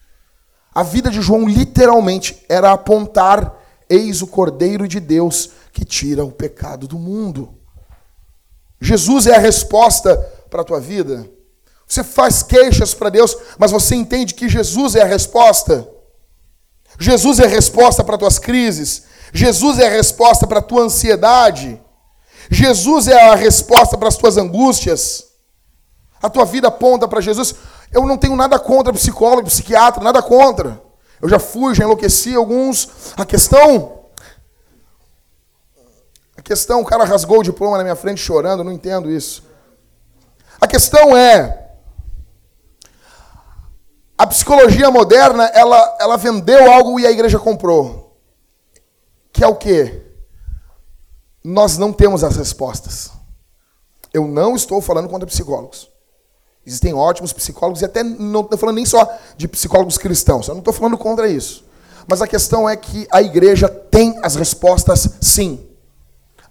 A 0.75 0.83
vida 0.83 1.11
de 1.11 1.21
João 1.21 1.47
literalmente 1.47 2.43
era 2.49 2.73
apontar: 2.73 3.55
eis 3.91 4.23
o 4.23 4.27
Cordeiro 4.27 4.89
de 4.89 4.99
Deus 4.99 5.51
que 5.71 5.85
tira 5.85 6.25
o 6.25 6.33
pecado 6.33 6.89
do 6.89 6.99
mundo. 6.99 7.53
Jesus 8.81 9.27
é 9.27 9.37
a 9.37 9.39
resposta 9.39 10.17
para 10.49 10.63
a 10.63 10.65
tua 10.65 10.81
vida. 10.81 11.29
Você 11.87 12.03
faz 12.03 12.43
queixas 12.43 12.95
para 12.95 13.11
Deus, 13.11 13.37
mas 13.59 13.71
você 13.71 13.97
entende 13.97 14.33
que 14.33 14.49
Jesus 14.49 14.95
é 14.95 15.03
a 15.03 15.07
resposta. 15.07 15.87
Jesus 16.99 17.39
é 17.39 17.45
a 17.45 17.49
resposta 17.49 18.03
para 18.03 18.17
tuas 18.17 18.39
crises. 18.39 19.12
Jesus 19.33 19.79
é 19.79 19.87
a 19.87 19.91
resposta 19.91 20.47
para 20.47 20.59
a 20.59 20.63
tua 20.63 20.83
ansiedade. 20.83 21.81
Jesus 22.51 23.09
é 23.09 23.31
a 23.31 23.35
resposta 23.35 23.97
para 23.97 24.09
as 24.09 24.17
tuas 24.17 24.37
angústias. 24.37 25.25
A 26.23 26.29
tua 26.29 26.45
vida 26.45 26.69
aponta 26.69 27.09
para 27.09 27.21
Jesus. 27.21 27.55
Eu 27.91 28.07
não 28.07 28.19
tenho 28.19 28.37
nada 28.37 28.59
contra 28.59 28.93
psicólogo, 28.93 29.49
psiquiatra, 29.49 30.05
nada 30.05 30.23
contra. 30.23 30.81
Eu 31.21 31.29
já 31.29 31.39
fui, 31.39 31.75
já 31.75 31.85
enlouqueci 31.85 32.35
alguns. 32.35 33.15
A 33.17 33.25
questão. 33.25 34.01
A 36.37 36.43
questão, 36.43 36.81
o 36.81 36.85
cara 36.85 37.05
rasgou 37.05 37.41
o 37.41 37.43
diploma 37.43 37.79
na 37.79 37.85
minha 37.85 37.97
frente 37.97 38.21
chorando, 38.21 38.61
eu 38.61 38.65
não 38.65 38.73
entendo 38.73 39.11
isso. 39.11 39.45
A 40.61 40.67
questão 40.67 41.17
é. 41.17 41.71
A 44.19 44.27
psicologia 44.27 44.91
moderna, 44.91 45.47
ela, 45.55 45.97
ela 46.01 46.17
vendeu 46.17 46.71
algo 46.71 47.01
e 47.01 47.07
a 47.07 47.11
igreja 47.11 47.39
comprou. 47.39 48.02
Que 49.33 49.43
é 49.43 49.47
o 49.47 49.57
quê? 49.57 50.03
Nós 51.43 51.79
não 51.79 51.93
temos 51.93 52.23
as 52.23 52.37
respostas. 52.37 53.11
Eu 54.13 54.29
não 54.29 54.55
estou 54.55 54.81
falando 54.81 55.09
contra 55.09 55.27
psicólogos. 55.27 55.91
Existem 56.65 56.95
ótimos 56.95 57.33
psicólogos, 57.33 57.83
e 57.83 57.85
até 57.85 58.05
não 58.05 58.43
estou 58.43 58.59
falando 58.59 58.77
nem 58.77 58.87
só 58.87 59.09
de 59.37 59.49
psicólogos 59.49 59.99
cristãos, 59.99 60.47
eu 60.47 60.55
não 60.55 60.61
estou 60.61 60.73
falando 60.73 60.97
contra 60.97 61.29
isso. 61.29 61.65
Mas 62.07 62.23
a 62.23 62.29
questão 62.29 62.69
é 62.69 62.77
que 62.77 63.07
a 63.11 63.21
igreja 63.21 63.69
tem 63.69 64.19
as 64.23 64.37
respostas 64.37 65.09
sim. 65.21 65.67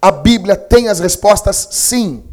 A 0.02 0.12
Bíblia 0.12 0.56
tem 0.56 0.90
as 0.90 1.00
respostas 1.00 1.68
sim. 1.72 2.26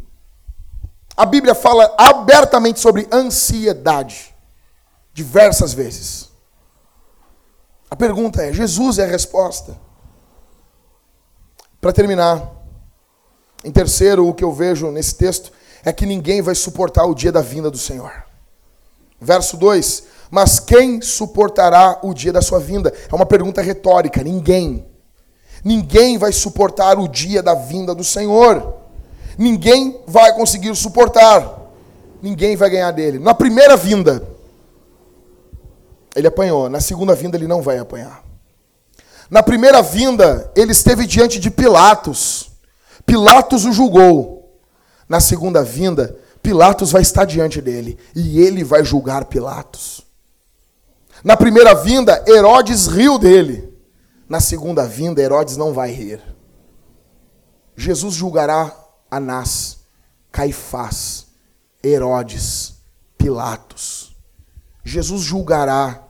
A 1.15 1.25
Bíblia 1.25 1.53
fala 1.53 1.93
abertamente 1.97 2.79
sobre 2.79 3.07
ansiedade, 3.11 4.33
diversas 5.13 5.73
vezes. 5.73 6.29
A 7.89 7.95
pergunta 7.95 8.41
é: 8.41 8.51
Jesus 8.51 8.99
é 8.99 9.03
a 9.03 9.07
resposta? 9.07 9.77
Para 11.81 11.93
terminar, 11.93 12.59
em 13.63 13.71
terceiro, 13.71 14.27
o 14.27 14.33
que 14.33 14.43
eu 14.43 14.51
vejo 14.51 14.91
nesse 14.91 15.15
texto 15.15 15.51
é 15.83 15.93
que 15.93 16.05
ninguém 16.05 16.41
vai 16.41 16.55
suportar 16.55 17.05
o 17.05 17.15
dia 17.15 17.31
da 17.31 17.41
vinda 17.41 17.71
do 17.71 17.77
Senhor. 17.77 18.11
Verso 19.19 19.57
2: 19.57 20.03
Mas 20.29 20.59
quem 20.59 21.01
suportará 21.01 21.99
o 22.03 22.13
dia 22.13 22.33
da 22.33 22.41
sua 22.41 22.59
vinda? 22.59 22.93
É 23.09 23.15
uma 23.15 23.25
pergunta 23.25 23.61
retórica. 23.61 24.23
Ninguém. 24.23 24.85
Ninguém 25.63 26.17
vai 26.17 26.31
suportar 26.31 26.97
o 26.99 27.07
dia 27.07 27.43
da 27.43 27.53
vinda 27.53 27.93
do 27.93 28.03
Senhor. 28.03 28.75
Ninguém 29.37 30.01
vai 30.05 30.33
conseguir 30.33 30.73
suportar. 30.75 31.59
Ninguém 32.21 32.55
vai 32.55 32.69
ganhar 32.69 32.91
dele. 32.91 33.19
Na 33.19 33.33
primeira 33.33 33.77
vinda, 33.77 34.27
ele 36.15 36.27
apanhou. 36.27 36.69
Na 36.69 36.81
segunda 36.81 37.15
vinda, 37.15 37.37
ele 37.37 37.47
não 37.47 37.61
vai 37.61 37.77
apanhar. 37.77 38.28
Na 39.29 39.43
primeira 39.43 39.81
vinda, 39.81 40.51
ele 40.55 40.71
esteve 40.71 41.05
diante 41.05 41.39
de 41.39 41.51
Pilatos. 41.51 42.51
Pilatos 43.05 43.65
o 43.65 43.71
julgou 43.71 44.39
na 45.09 45.19
segunda 45.19 45.63
vinda, 45.63 46.15
Pilatos 46.41 46.91
vai 46.91 47.01
estar 47.01 47.25
diante 47.25 47.59
dele 47.59 47.97
e 48.15 48.39
ele 48.39 48.63
vai 48.63 48.85
julgar 48.85 49.25
Pilatos. 49.25 50.05
Na 51.23 51.35
primeira 51.35 51.73
vinda, 51.73 52.23
Herodes 52.27 52.85
riu 52.85 53.17
dele. 53.17 53.73
Na 54.29 54.39
segunda 54.39 54.85
vinda, 54.85 55.19
Herodes 55.19 55.57
não 55.57 55.73
vai 55.73 55.91
rir. 55.91 56.21
Jesus 57.75 58.13
julgará 58.13 58.71
Anás, 59.09 59.79
Caifás, 60.31 61.25
Herodes, 61.83 62.75
Pilatos. 63.17 64.15
Jesus 64.83 65.23
julgará 65.23 66.03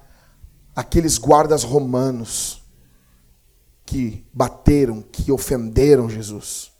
aqueles 0.75 1.17
guardas 1.17 1.63
romanos 1.63 2.58
que 3.89 4.23
bateram, 4.31 5.01
que 5.01 5.31
ofenderam 5.31 6.07
Jesus. 6.07 6.71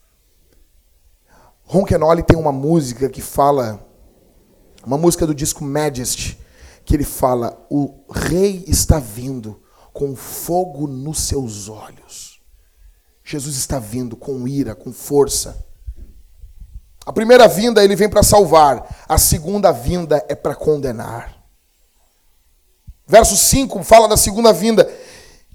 Ron 1.63 1.83
Kenoli 1.83 2.21
tem 2.21 2.37
uma 2.37 2.51
música 2.51 3.09
que 3.09 3.19
fala, 3.19 3.83
uma 4.85 4.95
música 4.95 5.25
do 5.25 5.33
disco 5.33 5.63
Majesty, 5.63 6.39
que 6.85 6.95
ele 6.95 7.03
fala: 7.03 7.65
O 7.67 8.03
rei 8.11 8.63
está 8.67 8.99
vindo 8.99 9.59
com 9.91 10.15
fogo 10.15 10.85
nos 10.85 11.21
seus 11.21 11.67
olhos. 11.67 12.39
Jesus 13.23 13.55
está 13.55 13.79
vindo 13.79 14.15
com 14.15 14.47
ira, 14.47 14.75
com 14.75 14.93
força. 14.93 15.65
A 17.07 17.11
primeira 17.11 17.47
vinda 17.47 17.83
ele 17.83 17.95
vem 17.95 18.07
para 18.07 18.21
salvar, 18.21 19.03
a 19.09 19.17
segunda 19.17 19.71
vinda 19.71 20.23
é 20.29 20.35
para 20.35 20.53
condenar. 20.53 21.39
Verso 23.07 23.35
5 23.35 23.83
fala 23.83 24.07
da 24.07 24.15
segunda 24.15 24.53
vinda. 24.53 24.87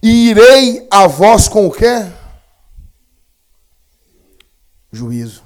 E 0.04 0.28
irei 0.28 0.86
a 0.90 1.06
vós 1.06 1.48
com 1.48 1.66
o 1.66 1.72
quê? 1.72 2.04
Juízo. 4.92 5.42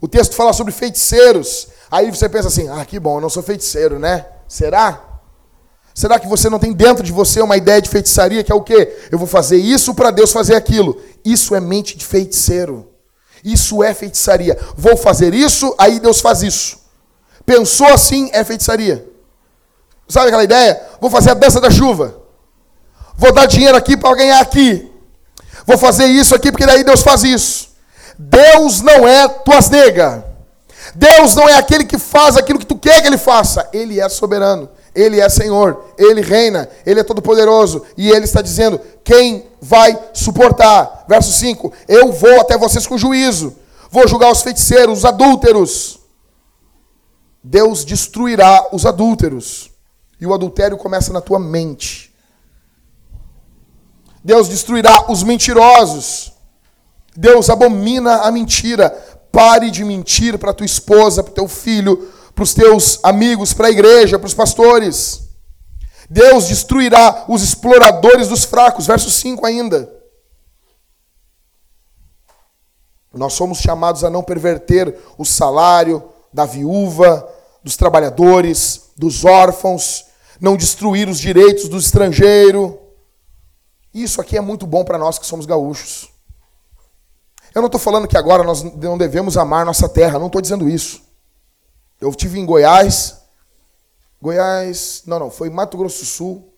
O 0.00 0.06
texto 0.06 0.36
fala 0.36 0.52
sobre 0.52 0.72
feiticeiros. 0.72 1.66
Aí 1.90 2.08
você 2.08 2.28
pensa 2.28 2.46
assim: 2.46 2.68
ah, 2.68 2.84
que 2.84 3.00
bom, 3.00 3.16
eu 3.16 3.20
não 3.20 3.28
sou 3.28 3.42
feiticeiro, 3.42 3.98
né? 3.98 4.24
Será? 4.46 5.02
Será 5.92 6.20
que 6.20 6.28
você 6.28 6.48
não 6.48 6.60
tem 6.60 6.72
dentro 6.72 7.02
de 7.02 7.10
você 7.10 7.42
uma 7.42 7.56
ideia 7.56 7.82
de 7.82 7.88
feitiçaria 7.88 8.44
que 8.44 8.52
é 8.52 8.54
o 8.54 8.62
quê? 8.62 8.96
Eu 9.10 9.18
vou 9.18 9.26
fazer 9.26 9.56
isso 9.56 9.92
para 9.92 10.12
Deus 10.12 10.30
fazer 10.30 10.54
aquilo. 10.54 11.02
Isso 11.24 11.52
é 11.56 11.60
mente 11.60 11.98
de 11.98 12.06
feiticeiro. 12.06 12.92
Isso 13.42 13.82
é 13.82 13.92
feitiçaria. 13.92 14.56
Vou 14.76 14.96
fazer 14.96 15.34
isso, 15.34 15.74
aí 15.78 15.98
Deus 15.98 16.20
faz 16.20 16.44
isso. 16.44 16.78
Pensou 17.44 17.88
assim, 17.88 18.30
é 18.32 18.44
feitiçaria. 18.44 19.04
Sabe 20.08 20.28
aquela 20.28 20.44
ideia? 20.44 20.80
Vou 21.00 21.10
fazer 21.10 21.30
a 21.30 21.34
dança 21.34 21.60
da 21.60 21.72
chuva. 21.72 22.22
Vou 23.16 23.32
dar 23.32 23.46
dinheiro 23.46 23.76
aqui 23.76 23.96
para 23.96 24.14
ganhar 24.16 24.40
aqui. 24.40 24.90
Vou 25.66 25.78
fazer 25.78 26.06
isso 26.06 26.34
aqui 26.34 26.50
porque 26.50 26.66
daí 26.66 26.84
Deus 26.84 27.02
faz 27.02 27.22
isso. 27.24 27.70
Deus 28.18 28.80
não 28.80 29.06
é 29.06 29.28
tuas 29.28 29.70
nega. 29.70 30.24
Deus 30.94 31.34
não 31.34 31.48
é 31.48 31.54
aquele 31.54 31.84
que 31.84 31.98
faz 31.98 32.36
aquilo 32.36 32.58
que 32.58 32.66
tu 32.66 32.76
quer 32.76 33.00
que 33.00 33.06
ele 33.06 33.18
faça. 33.18 33.68
Ele 33.72 34.00
é 34.00 34.08
soberano. 34.08 34.68
Ele 34.94 35.20
é 35.20 35.28
Senhor, 35.28 35.86
Ele 35.98 36.20
reina, 36.20 36.68
Ele 36.86 37.00
é 37.00 37.04
todo-poderoso. 37.04 37.84
E 37.96 38.10
Ele 38.10 38.24
está 38.24 38.40
dizendo: 38.40 38.80
quem 39.02 39.46
vai 39.60 39.98
suportar? 40.12 41.04
Verso 41.08 41.32
5: 41.32 41.72
Eu 41.88 42.12
vou 42.12 42.40
até 42.40 42.56
vocês 42.56 42.86
com 42.86 42.96
juízo, 42.96 43.56
vou 43.90 44.06
julgar 44.06 44.30
os 44.30 44.42
feiticeiros, 44.42 44.98
os 44.98 45.04
adúlteros. 45.04 45.98
Deus 47.42 47.84
destruirá 47.84 48.68
os 48.72 48.86
adúlteros. 48.86 49.70
E 50.20 50.26
o 50.26 50.32
adultério 50.32 50.78
começa 50.78 51.12
na 51.12 51.20
tua 51.20 51.38
mente. 51.38 52.13
Deus 54.24 54.48
destruirá 54.48 55.10
os 55.10 55.22
mentirosos. 55.22 56.32
Deus 57.14 57.50
abomina 57.50 58.22
a 58.22 58.32
mentira. 58.32 58.90
Pare 59.30 59.70
de 59.70 59.84
mentir 59.84 60.38
para 60.38 60.54
tua 60.54 60.64
esposa, 60.64 61.22
para 61.22 61.34
teu 61.34 61.46
filho, 61.46 62.10
para 62.34 62.42
os 62.42 62.54
teus 62.54 62.98
amigos, 63.02 63.52
para 63.52 63.66
a 63.66 63.70
igreja, 63.70 64.18
para 64.18 64.26
os 64.26 64.32
pastores. 64.32 65.28
Deus 66.08 66.48
destruirá 66.48 67.26
os 67.28 67.42
exploradores 67.42 68.28
dos 68.28 68.44
fracos. 68.44 68.86
Verso 68.86 69.10
5 69.10 69.44
ainda. 69.44 69.92
Nós 73.12 73.34
somos 73.34 73.58
chamados 73.58 74.02
a 74.04 74.10
não 74.10 74.22
perverter 74.22 74.98
o 75.18 75.24
salário 75.24 76.02
da 76.32 76.46
viúva, 76.46 77.28
dos 77.62 77.76
trabalhadores, 77.76 78.90
dos 78.96 79.24
órfãos, 79.24 80.06
não 80.40 80.56
destruir 80.56 81.08
os 81.08 81.20
direitos 81.20 81.68
do 81.68 81.76
estrangeiro. 81.76 82.78
Isso 83.94 84.20
aqui 84.20 84.36
é 84.36 84.40
muito 84.40 84.66
bom 84.66 84.84
para 84.84 84.98
nós 84.98 85.18
que 85.18 85.24
somos 85.24 85.46
gaúchos. 85.46 86.10
Eu 87.54 87.62
não 87.62 87.66
estou 87.66 87.80
falando 87.80 88.08
que 88.08 88.18
agora 88.18 88.42
nós 88.42 88.62
não 88.62 88.98
devemos 88.98 89.36
amar 89.36 89.64
nossa 89.64 89.88
terra, 89.88 90.18
não 90.18 90.26
estou 90.26 90.42
dizendo 90.42 90.68
isso. 90.68 91.00
Eu 92.00 92.12
tive 92.12 92.40
em 92.40 92.44
Goiás, 92.44 93.18
Goiás, 94.20 95.04
não, 95.06 95.20
não, 95.20 95.30
foi 95.30 95.48
Mato 95.48 95.78
Grosso 95.78 96.00
do 96.00 96.06
Sul, 96.06 96.52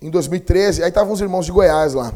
em 0.00 0.08
2013, 0.08 0.82
aí 0.82 0.88
estavam 0.88 1.12
os 1.12 1.20
irmãos 1.20 1.44
de 1.44 1.52
Goiás 1.52 1.92
lá. 1.92 2.12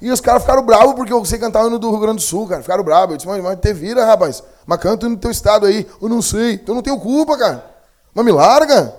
E 0.00 0.10
os 0.10 0.20
caras 0.20 0.42
ficaram 0.42 0.62
bravos 0.64 0.94
porque 0.94 1.12
eu 1.12 1.24
sei 1.24 1.38
cantar 1.38 1.64
o 1.64 1.68
hino 1.68 1.78
do 1.78 1.90
Rio 1.90 1.98
Grande 1.98 2.16
do 2.16 2.22
Sul, 2.22 2.46
cara. 2.46 2.60
Ficaram 2.60 2.84
bravos. 2.84 3.12
Eu 3.12 3.16
disse, 3.16 3.26
mas, 3.26 3.42
mas 3.42 3.58
te 3.58 3.72
vira, 3.72 4.04
rapaz. 4.04 4.42
Mas 4.66 4.78
canta 4.78 5.08
no 5.08 5.16
teu 5.16 5.30
estado 5.30 5.64
aí. 5.64 5.88
Eu 6.00 6.08
não 6.10 6.20
sei. 6.20 6.54
Então 6.54 6.74
não 6.74 6.82
tenho 6.82 7.00
culpa, 7.00 7.38
cara. 7.38 7.64
Mas 8.12 8.22
me 8.22 8.30
larga. 8.30 8.94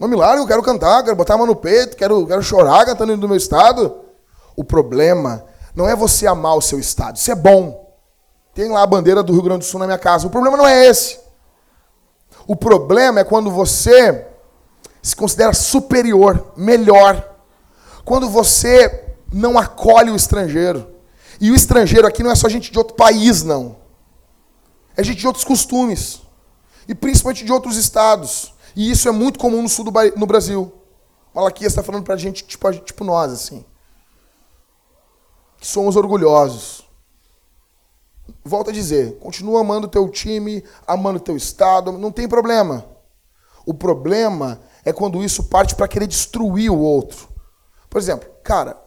Mas 0.00 0.08
me 0.08 0.16
larga, 0.16 0.40
eu 0.40 0.46
quero 0.46 0.62
cantar, 0.62 1.04
quero 1.04 1.14
botar 1.14 1.34
a 1.34 1.36
mão 1.36 1.46
no 1.46 1.54
peito, 1.54 1.94
quero, 1.94 2.26
quero 2.26 2.42
chorar 2.42 2.86
cantando 2.86 3.14
no 3.18 3.28
meu 3.28 3.36
estado. 3.36 3.98
O 4.56 4.64
problema 4.64 5.44
não 5.74 5.86
é 5.86 5.94
você 5.94 6.26
amar 6.26 6.56
o 6.56 6.62
seu 6.62 6.80
estado. 6.80 7.16
Isso 7.16 7.30
é 7.30 7.34
bom. 7.34 7.94
Tem 8.54 8.70
lá 8.70 8.82
a 8.82 8.86
bandeira 8.86 9.22
do 9.22 9.34
Rio 9.34 9.42
Grande 9.42 9.58
do 9.58 9.64
Sul 9.66 9.78
na 9.78 9.84
minha 9.84 9.98
casa. 9.98 10.26
O 10.26 10.30
problema 10.30 10.56
não 10.56 10.66
é 10.66 10.86
esse. 10.86 11.20
O 12.46 12.56
problema 12.56 13.20
é 13.20 13.24
quando 13.24 13.50
você 13.50 14.26
se 15.02 15.14
considera 15.14 15.52
superior, 15.52 16.52
melhor. 16.56 17.36
Quando 18.02 18.26
você 18.26 19.04
não 19.30 19.58
acolhe 19.58 20.10
o 20.10 20.16
estrangeiro. 20.16 20.94
E 21.38 21.50
o 21.50 21.54
estrangeiro 21.54 22.06
aqui 22.06 22.22
não 22.22 22.30
é 22.30 22.34
só 22.34 22.48
gente 22.48 22.72
de 22.72 22.78
outro 22.78 22.94
país, 22.96 23.42
não. 23.42 23.76
É 24.96 25.04
gente 25.04 25.18
de 25.18 25.26
outros 25.26 25.44
costumes. 25.44 26.22
E 26.88 26.94
principalmente 26.94 27.44
de 27.44 27.52
outros 27.52 27.76
estados. 27.76 28.54
E 28.74 28.90
isso 28.90 29.08
é 29.08 29.12
muito 29.12 29.38
comum 29.38 29.62
no 29.62 29.68
sul 29.68 29.84
do 29.84 29.92
no 30.16 30.26
Brasil. 30.26 30.72
Malaquias 31.34 31.72
está 31.72 31.82
falando 31.82 32.04
para 32.04 32.14
a 32.14 32.18
gente, 32.18 32.44
tipo, 32.44 32.72
tipo 32.72 33.04
nós, 33.04 33.32
assim. 33.32 33.64
Que 35.58 35.66
somos 35.66 35.96
orgulhosos. 35.96 36.88
Volto 38.44 38.70
a 38.70 38.72
dizer, 38.72 39.18
continua 39.18 39.60
amando 39.60 39.86
o 39.86 39.90
teu 39.90 40.08
time, 40.08 40.64
amando 40.86 41.20
teu 41.20 41.36
estado, 41.36 41.92
não 41.92 42.10
tem 42.10 42.28
problema. 42.28 42.86
O 43.66 43.74
problema 43.74 44.60
é 44.84 44.92
quando 44.92 45.22
isso 45.22 45.44
parte 45.44 45.74
para 45.74 45.88
querer 45.88 46.06
destruir 46.06 46.70
o 46.70 46.78
outro. 46.78 47.28
Por 47.88 47.98
exemplo, 47.98 48.28
cara, 48.42 48.80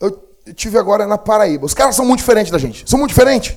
eu 0.00 0.10
tive 0.54 0.78
agora 0.78 1.06
na 1.06 1.18
Paraíba. 1.18 1.66
Os 1.66 1.74
caras 1.74 1.94
são 1.94 2.04
muito 2.04 2.20
diferentes 2.20 2.50
da 2.50 2.58
gente. 2.58 2.88
São 2.88 2.98
muito 2.98 3.10
diferentes. 3.10 3.56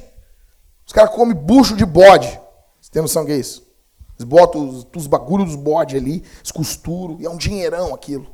Os 0.85 0.93
caras 0.93 1.13
comem 1.15 1.35
bucho 1.35 1.75
de 1.75 1.85
bode. 1.85 2.27
Você 2.79 2.91
tem 2.91 3.01
noção 3.01 3.25
que 3.25 3.31
é 3.31 3.37
isso? 3.37 3.70
Eles 4.21 4.23
botam 4.23 4.69
os, 4.69 4.87
os 4.95 5.07
bagulhos 5.07 5.47
dos 5.47 5.55
bodes 5.55 5.99
ali, 5.99 6.23
eles 6.37 6.51
costuram, 6.51 7.17
e 7.19 7.25
é 7.25 7.29
um 7.29 7.37
dinheirão 7.37 7.93
aquilo. 7.93 8.27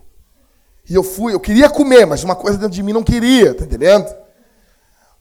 E 0.90 0.94
eu 0.94 1.04
fui, 1.04 1.34
eu 1.34 1.40
queria 1.40 1.70
comer, 1.70 2.06
mas 2.06 2.24
uma 2.24 2.36
coisa 2.36 2.58
dentro 2.58 2.74
de 2.74 2.84
mim 2.84 2.94
não 2.94 3.04
queria, 3.04 3.54
tá 3.54 3.64
entendendo? 3.64 4.14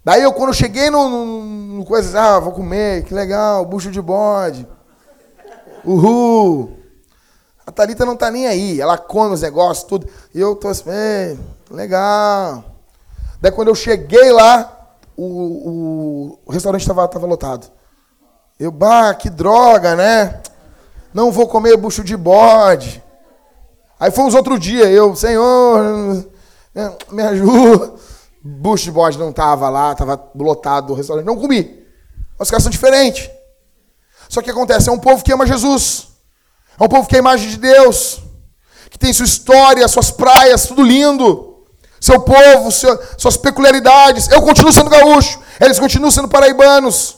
Daí 0.04 0.22
eu, 0.22 0.32
quando 0.32 0.50
eu 0.50 0.54
cheguei 0.54 0.90
no, 0.90 1.08
no, 1.08 1.44
no 1.78 1.84
coisa, 1.84 2.20
ah, 2.20 2.40
vou 2.40 2.52
comer, 2.52 3.04
que 3.04 3.14
legal, 3.14 3.64
bucho 3.64 3.90
de 3.90 4.00
bode. 4.00 4.66
Uhul. 5.84 6.76
A 7.64 7.70
Thalita 7.70 8.04
não 8.04 8.16
tá 8.16 8.30
nem 8.30 8.46
aí, 8.46 8.80
ela 8.80 8.98
come 8.98 9.34
os 9.34 9.42
negócios, 9.42 9.86
tudo. 9.86 10.08
E 10.34 10.40
eu 10.40 10.54
tô 10.56 10.68
assim, 10.68 11.38
legal. 11.70 12.64
Daí 13.40 13.52
quando 13.52 13.68
eu 13.68 13.74
cheguei 13.74 14.32
lá, 14.32 14.96
o, 15.16 15.24
o, 15.24 16.38
o 16.46 16.52
restaurante 16.52 16.82
estava 16.82 17.06
tava 17.08 17.26
lotado. 17.26 17.70
Eu, 18.58 18.70
bah, 18.70 19.12
que 19.14 19.28
droga, 19.28 19.94
né? 19.94 20.40
Não 21.16 21.32
vou 21.32 21.48
comer 21.48 21.78
bucho 21.78 22.04
de 22.04 22.14
bode. 22.14 23.02
Aí 23.98 24.10
fomos 24.10 24.34
outro 24.34 24.58
dia, 24.58 24.84
eu, 24.84 25.16
Senhor, 25.16 26.28
me 27.10 27.22
ajuda. 27.22 27.94
Bucho 28.44 28.84
de 28.84 28.90
bode 28.90 29.18
não 29.18 29.30
estava 29.30 29.70
lá, 29.70 29.92
estava 29.92 30.30
lotado 30.34 30.92
o 30.92 30.94
restaurante. 30.94 31.24
Não 31.24 31.38
comi. 31.38 31.82
Os 32.38 32.50
caras 32.50 32.64
são 32.64 32.70
diferentes. 32.70 33.30
Só 34.28 34.42
que 34.42 34.50
acontece, 34.50 34.90
é 34.90 34.92
um 34.92 34.98
povo 34.98 35.24
que 35.24 35.32
ama 35.32 35.46
Jesus. 35.46 36.08
É 36.78 36.84
um 36.84 36.88
povo 36.88 37.08
que 37.08 37.14
é 37.14 37.18
a 37.18 37.20
imagem 37.20 37.48
de 37.48 37.56
Deus. 37.56 38.20
Que 38.90 38.98
tem 38.98 39.10
sua 39.10 39.24
história, 39.24 39.88
suas 39.88 40.10
praias, 40.10 40.66
tudo 40.66 40.82
lindo 40.82 41.54
seu 41.98 42.20
povo, 42.20 42.70
seu, 42.70 43.02
suas 43.16 43.38
peculiaridades. 43.38 44.28
Eu 44.28 44.42
continuo 44.42 44.70
sendo 44.70 44.90
gaúcho, 44.90 45.40
eles 45.58 45.78
continuam 45.78 46.10
sendo 46.10 46.28
paraibanos. 46.28 47.16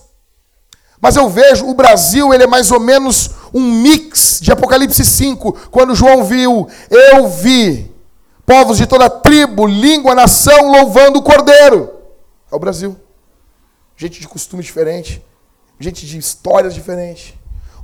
Mas 1.01 1.17
eu 1.17 1.29
vejo 1.29 1.67
o 1.67 1.75
Brasil, 1.75 2.33
ele 2.33 2.45
é 2.45 2.47
mais 2.47 2.71
ou 2.71 2.79
menos 2.79 3.31
um 3.53 3.61
mix 3.61 4.41
de 4.41 4.53
Apocalipse 4.53 5.05
5, 5.05 5.71
quando 5.71 5.95
João 5.95 6.25
viu, 6.25 6.69
eu 6.91 7.29
vi 7.29 7.95
povos 8.45 8.79
de 8.79 8.87
toda 8.87 9.11
tribo, 9.11 9.67
língua, 9.67 10.15
nação 10.15 10.71
louvando 10.71 11.19
o 11.19 11.23
Cordeiro. 11.23 11.93
É 12.51 12.57
o 12.57 12.59
Brasil. 12.59 12.97
Gente 13.97 14.21
de 14.21 14.29
costume 14.29 14.63
diferente, 14.63 15.25
gente 15.79 16.07
de 16.07 16.17
histórias 16.17 16.75
diferentes. 16.75 17.35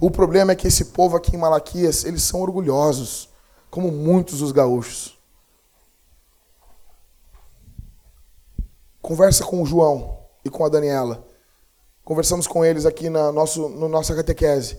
O 0.00 0.10
problema 0.10 0.52
é 0.52 0.54
que 0.54 0.66
esse 0.66 0.86
povo 0.86 1.16
aqui 1.16 1.36
em 1.36 1.38
Malaquias, 1.38 2.04
eles 2.04 2.22
são 2.22 2.40
orgulhosos, 2.40 3.28
como 3.70 3.90
muitos 3.90 4.38
dos 4.38 4.52
gaúchos. 4.52 5.18
Conversa 9.02 9.44
com 9.44 9.62
o 9.62 9.66
João 9.66 10.18
e 10.44 10.48
com 10.48 10.64
a 10.64 10.68
Daniela. 10.68 11.26
Conversamos 12.04 12.46
com 12.46 12.64
eles 12.64 12.86
aqui 12.86 13.10
na 13.10 13.30
nosso, 13.32 13.68
no 13.68 13.88
nossa 13.88 14.14
catequese. 14.14 14.78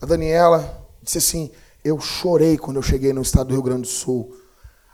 A 0.00 0.06
Daniela 0.06 0.88
disse 1.02 1.18
assim: 1.18 1.50
Eu 1.84 2.00
chorei 2.00 2.56
quando 2.56 2.76
eu 2.76 2.82
cheguei 2.82 3.12
no 3.12 3.22
estado 3.22 3.48
do 3.48 3.54
Rio 3.54 3.62
Grande 3.62 3.82
do 3.82 3.88
Sul. 3.88 4.36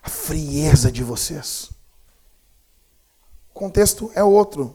A 0.02 0.08
frieza 0.08 0.90
de 0.90 1.02
vocês. 1.02 1.70
O 3.50 3.54
contexto 3.54 4.10
é 4.14 4.22
outro. 4.22 4.74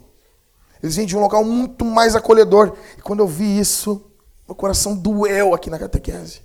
Eles 0.82 0.96
vêm 0.96 1.06
de 1.06 1.16
um 1.16 1.22
local 1.22 1.44
muito 1.44 1.86
mais 1.86 2.16
acolhedor. 2.16 2.76
E 2.98 3.02
quando 3.02 3.20
eu 3.20 3.28
vi 3.28 3.60
isso, 3.60 4.12
meu 4.48 4.56
coração 4.56 4.96
doeu 4.96 5.54
aqui 5.54 5.70
na 5.70 5.80
catequese. 5.80 6.42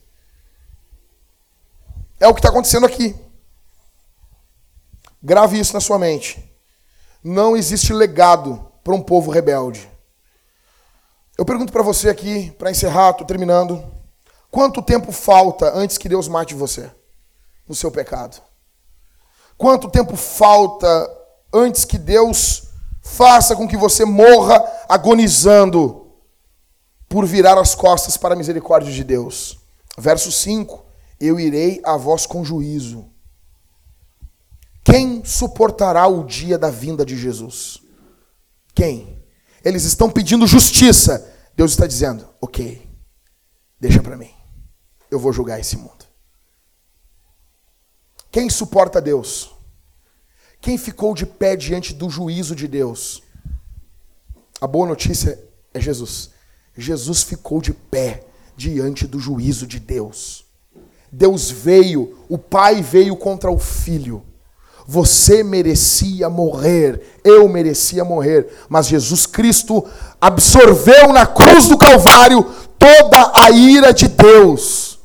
É 2.21 2.29
o 2.29 2.35
que 2.35 2.41
está 2.41 2.51
acontecendo 2.51 2.87
aqui. 2.87 3.17
Grave 5.23 5.59
isso 5.59 5.73
na 5.75 5.81
sua 5.81 5.99
mente 5.99 6.47
não 7.29 7.57
existe 7.57 7.93
legado 7.93 8.65
para 8.85 8.95
um 8.95 9.03
povo 9.03 9.33
rebelde. 9.33 9.91
Eu 11.37 11.45
pergunto 11.45 11.73
para 11.73 11.83
você 11.83 12.09
aqui, 12.09 12.51
para 12.53 12.71
encerrar, 12.71 13.11
estou 13.11 13.27
terminando. 13.27 13.85
Quanto 14.51 14.81
tempo 14.83 15.13
falta 15.13 15.73
antes 15.77 15.99
que 15.99 16.09
Deus 16.09 16.29
mate 16.29 16.55
você 16.55 16.91
no 17.69 17.75
seu 17.75 17.91
pecado? 17.91 18.41
Quanto 19.59 19.91
tempo 19.91 20.17
falta 20.17 21.11
antes 21.53 21.85
que 21.85 21.99
Deus 21.99 22.69
faça 23.03 23.55
com 23.55 23.69
que 23.69 23.77
você 23.77 24.05
morra 24.05 24.63
agonizando 24.89 26.13
por 27.09 27.27
virar 27.27 27.59
as 27.59 27.75
costas 27.75 28.17
para 28.17 28.35
a 28.35 28.37
misericórdia 28.37 28.93
de 28.93 29.05
Deus? 29.05 29.59
Verso 29.99 30.33
5: 30.33 30.85
Eu 31.21 31.39
irei 31.39 31.81
a 31.85 31.97
vós 31.97 32.27
com 32.27 32.45
juízo 32.45 33.11
quem 34.87 35.25
suportará 35.25 36.07
o 36.07 36.23
dia 36.23 36.57
da 36.57 36.71
vinda 36.71 37.05
de 37.05 37.17
Jesus? 37.17 37.83
Quem? 38.73 39.16
Eles 39.67 39.83
estão 39.83 40.09
pedindo 40.09 40.47
justiça. 40.47 41.29
Deus 41.57 41.73
está 41.73 41.89
dizendo: 41.89 42.25
ok, 42.41 42.89
deixa 43.81 44.01
para 44.01 44.17
mim. 44.17 44.31
Eu 45.11 45.19
vou 45.19 45.33
julgar 45.33 45.59
esse 45.59 45.77
mundo. 45.77 46.07
Quem 48.31 48.49
suporta 48.49 49.01
Deus? 49.01 49.51
Quem 50.61 50.79
ficou 50.79 51.17
de 51.17 51.27
pé 51.27 51.57
diante 51.57 51.93
do 51.93 52.09
juízo 52.09 52.55
de 52.55 52.69
Deus? 52.69 53.25
A 54.61 54.69
boa 54.69 54.87
notícia 54.87 55.37
é 55.75 55.81
Jesus. 55.81 56.31
Jesus 56.77 57.25
ficou 57.25 57.61
de 57.61 57.73
pé 57.73 58.25
diante 58.57 59.05
do 59.05 59.19
juízo 59.19 59.67
de 59.67 59.81
Deus. 59.81 60.47
Deus 61.11 61.51
veio, 61.51 62.25
o 62.29 62.39
Pai 62.39 62.83
veio 62.83 63.17
contra 63.17 63.51
o 63.51 63.59
Filho 63.59 64.25
você 64.87 65.43
merecia 65.43 66.31
morrer, 66.31 67.19
eu 67.25 67.49
merecia 67.49 68.05
morrer, 68.05 68.47
mas 68.69 68.87
Jesus 68.87 69.27
Cristo 69.27 69.85
absorveu 70.21 71.13
na 71.13 71.27
cruz 71.27 71.67
do 71.67 71.77
Calvário 71.77 72.45
toda 72.79 73.33
a 73.35 73.51
ira 73.51 73.93
de 73.93 74.07
Deus. 74.07 75.01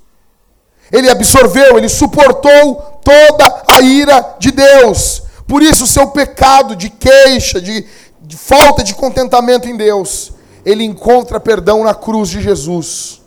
Ele 0.92 1.10
absorveu, 1.10 1.78
ele 1.78 1.90
suportou 1.90 2.76
toda 3.04 3.64
a 3.68 3.82
ira 3.82 4.36
de 4.38 4.52
Deus. 4.52 5.24
Por 5.48 5.64
isso, 5.64 5.86
o 5.86 5.88
seu 5.88 6.08
pecado 6.08 6.76
de 6.76 6.90
queixa, 6.90 7.60
de, 7.60 7.86
de 8.22 8.38
falta 8.38 8.84
de 8.84 8.94
contentamento 8.94 9.68
em 9.68 9.76
Deus, 9.76 10.32
ele 10.64 10.84
encontra 10.84 11.40
perdão 11.40 11.84
na 11.84 11.96
cruz 11.96 12.30
de 12.30 12.40
Jesus. 12.40 13.22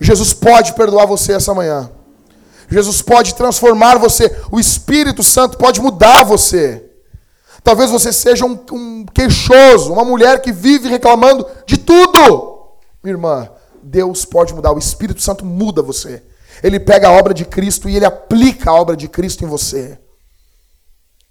Jesus 0.00 0.32
pode 0.32 0.72
perdoar 0.72 1.06
você 1.06 1.32
essa 1.32 1.52
manhã. 1.52 1.90
Jesus 2.68 3.02
pode 3.02 3.34
transformar 3.34 3.98
você, 3.98 4.34
o 4.50 4.58
Espírito 4.58 5.22
Santo 5.22 5.58
pode 5.58 5.80
mudar 5.80 6.24
você. 6.24 6.90
Talvez 7.62 7.90
você 7.90 8.12
seja 8.12 8.44
um, 8.44 8.58
um 8.72 9.06
queixoso, 9.06 9.92
uma 9.92 10.04
mulher 10.04 10.42
que 10.42 10.52
vive 10.52 10.88
reclamando 10.88 11.46
de 11.66 11.78
tudo. 11.78 12.68
Minha 13.02 13.14
irmã, 13.14 13.48
Deus 13.82 14.24
pode 14.24 14.54
mudar, 14.54 14.72
o 14.72 14.78
Espírito 14.78 15.22
Santo 15.22 15.44
muda 15.44 15.82
você. 15.82 16.22
Ele 16.62 16.78
pega 16.78 17.08
a 17.08 17.12
obra 17.12 17.32
de 17.34 17.44
Cristo 17.44 17.88
e 17.88 17.96
ele 17.96 18.04
aplica 18.04 18.70
a 18.70 18.74
obra 18.74 18.96
de 18.96 19.08
Cristo 19.08 19.44
em 19.44 19.48
você. 19.48 19.98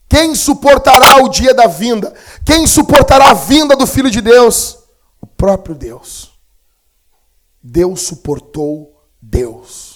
Quem 0.09 0.35
suportará 0.35 1.23
o 1.23 1.29
dia 1.29 1.53
da 1.53 1.67
vinda? 1.67 2.13
Quem 2.45 2.67
suportará 2.67 3.31
a 3.31 3.33
vinda 3.33 3.75
do 3.75 3.87
Filho 3.87 4.11
de 4.11 4.21
Deus? 4.21 4.77
O 5.19 5.25
próprio 5.25 5.73
Deus. 5.73 6.31
Deus 7.61 8.01
suportou 8.01 9.03
Deus. 9.21 9.92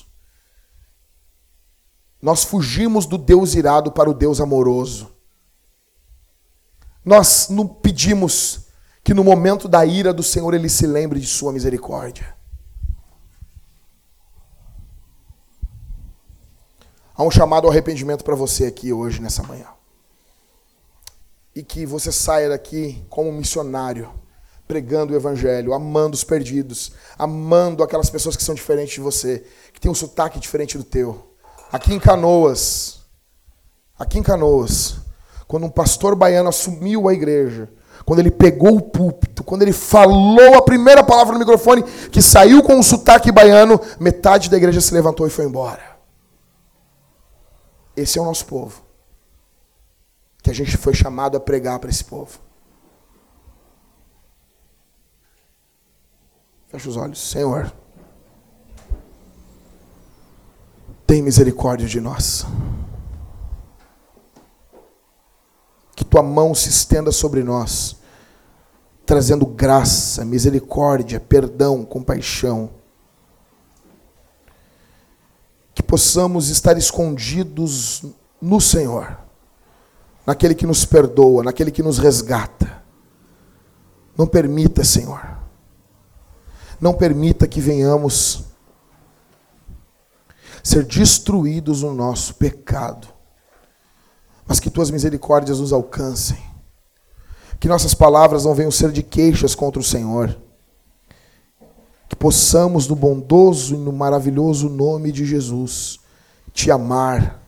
Nós 2.22 2.44
fugimos 2.44 3.06
do 3.06 3.18
Deus 3.18 3.54
irado 3.54 3.92
para 3.92 4.10
o 4.10 4.14
Deus 4.14 4.42
amoroso. 4.42 5.12
Nós 7.06 7.48
não 7.50 7.68
pedimos 7.68 8.68
que 9.04 9.14
no 9.14 9.24
momento 9.24 9.68
da 9.68 9.86
ira 9.86 10.14
do 10.14 10.24
Senhor 10.24 10.54
ele 10.54 10.68
se 10.68 10.86
lembre 10.86 11.20
de 11.20 11.28
sua 11.28 11.54
misericórdia. 11.54 12.36
Há 17.16 17.24
um 17.24 17.32
chamado 17.32 17.66
ao 17.66 17.72
arrependimento 17.72 18.24
para 18.24 18.36
você 18.36 18.66
aqui 18.66 18.94
hoje, 18.94 19.22
nessa 19.22 19.42
manhã. 19.42 19.68
E 21.56 21.64
que 21.64 21.86
você 21.86 22.12
saia 22.12 22.50
daqui 22.50 23.04
como 23.10 23.32
missionário, 23.32 24.12
pregando 24.68 25.14
o 25.14 25.16
Evangelho, 25.16 25.74
amando 25.74 26.14
os 26.14 26.24
perdidos, 26.24 26.92
amando 27.18 27.82
aquelas 27.82 28.10
pessoas 28.10 28.36
que 28.36 28.44
são 28.44 28.54
diferentes 28.54 28.96
de 28.96 29.02
você, 29.02 29.48
que 29.74 29.80
têm 29.80 29.90
um 29.90 29.96
sotaque 29.96 30.40
diferente 30.40 30.78
do 30.78 30.84
teu. 30.84 31.36
Aqui 31.72 31.94
em 31.94 32.00
Canoas, 32.00 33.02
aqui 33.98 34.18
em 34.20 34.24
Canoas, 34.24 34.98
quando 35.48 35.66
um 35.66 35.70
pastor 35.70 36.16
baiano 36.16 36.50
assumiu 36.50 37.10
a 37.10 37.14
igreja, 37.14 37.70
quando 38.06 38.20
ele 38.20 38.32
pegou 38.32 38.78
o 38.78 38.82
púlpito, 38.82 39.44
quando 39.44 39.64
ele 39.64 39.74
falou 39.74 40.56
a 40.56 40.62
primeira 40.62 41.04
palavra 41.04 41.34
no 41.34 41.40
microfone, 41.40 41.84
que 42.10 42.22
saiu 42.22 42.64
com 42.64 42.76
um 42.76 42.84
sotaque 42.84 43.32
baiano, 43.32 43.80
metade 44.00 44.50
da 44.50 44.58
igreja 44.58 44.80
se 44.80 44.94
levantou 44.94 45.28
e 45.28 45.30
foi 45.30 45.46
embora. 45.46 45.98
Esse 47.96 48.18
é 48.18 48.22
o 48.22 48.26
nosso 48.26 48.46
povo. 48.46 48.82
Que 50.42 50.52
a 50.52 50.54
gente 50.54 50.78
foi 50.78 50.94
chamado 50.94 51.36
a 51.36 51.40
pregar 51.40 51.80
para 51.80 51.90
esse 51.90 52.06
povo. 52.06 52.40
Fecha 56.68 56.88
os 56.88 56.96
olhos. 56.96 57.20
Senhor, 57.20 57.74
tem 61.08 61.22
misericórdia 61.22 61.88
de 61.88 62.02
nós. 62.02 62.46
Que 65.96 66.04
tua 66.04 66.22
mão 66.22 66.54
se 66.54 66.70
estenda 66.70 67.12
sobre 67.12 67.44
nós, 67.44 67.96
trazendo 69.06 69.46
graça, 69.46 70.26
misericórdia, 70.26 71.20
perdão, 71.20 71.86
compaixão 71.86 72.70
que 75.78 75.84
possamos 75.84 76.50
estar 76.50 76.76
escondidos 76.76 78.04
no 78.42 78.60
Senhor, 78.60 79.16
naquele 80.26 80.56
que 80.56 80.66
nos 80.66 80.84
perdoa, 80.86 81.44
naquele 81.44 81.70
que 81.70 81.84
nos 81.84 82.00
resgata. 82.00 82.82
Não 84.18 84.26
permita, 84.26 84.84
Senhor, 84.84 85.38
não 86.82 86.96
permita 86.96 87.48
que 87.48 87.62
venhamos 87.62 88.47
ser 90.68 90.84
destruídos 90.84 91.84
no 91.84 91.94
nosso 91.94 92.36
pecado, 92.36 93.08
mas 94.46 94.60
que 94.60 94.70
tuas 94.70 94.92
misericórdias 94.92 95.60
nos 95.60 95.74
alcancem, 95.74 96.38
que 97.60 97.68
nossas 97.68 97.94
palavras 97.94 98.46
não 98.46 98.54
venham 98.54 98.72
ser 98.72 98.92
de 98.92 99.04
queixas 99.04 99.56
contra 99.56 99.80
o 99.80 99.84
Senhor 99.84 100.38
que 102.08 102.16
possamos, 102.16 102.88
no 102.88 102.96
bondoso 102.96 103.76
e 103.76 103.78
no 103.78 103.92
maravilhoso 103.92 104.70
nome 104.70 105.12
de 105.12 105.26
Jesus, 105.26 106.00
te 106.54 106.72
amar 106.72 107.42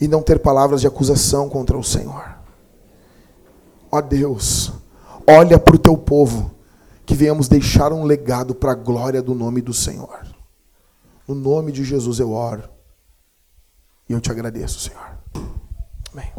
e 0.00 0.06
não 0.06 0.22
ter 0.22 0.38
palavras 0.38 0.80
de 0.80 0.86
acusação 0.86 1.48
contra 1.48 1.76
o 1.76 1.82
Senhor. 1.82 2.38
Ó 3.90 4.00
Deus, 4.00 4.72
olha 5.26 5.58
para 5.58 5.74
o 5.74 5.78
teu 5.78 5.96
povo, 5.96 6.52
que 7.04 7.14
venhamos 7.14 7.48
deixar 7.48 7.92
um 7.92 8.04
legado 8.04 8.54
para 8.54 8.72
a 8.72 8.76
glória 8.76 9.20
do 9.20 9.34
nome 9.34 9.60
do 9.60 9.74
Senhor. 9.74 10.29
No 11.30 11.36
nome 11.36 11.70
de 11.70 11.84
Jesus 11.84 12.18
eu 12.18 12.32
oro 12.32 12.68
e 14.08 14.12
eu 14.12 14.20
te 14.20 14.32
agradeço, 14.32 14.80
Senhor. 14.80 15.16
Amém. 16.12 16.32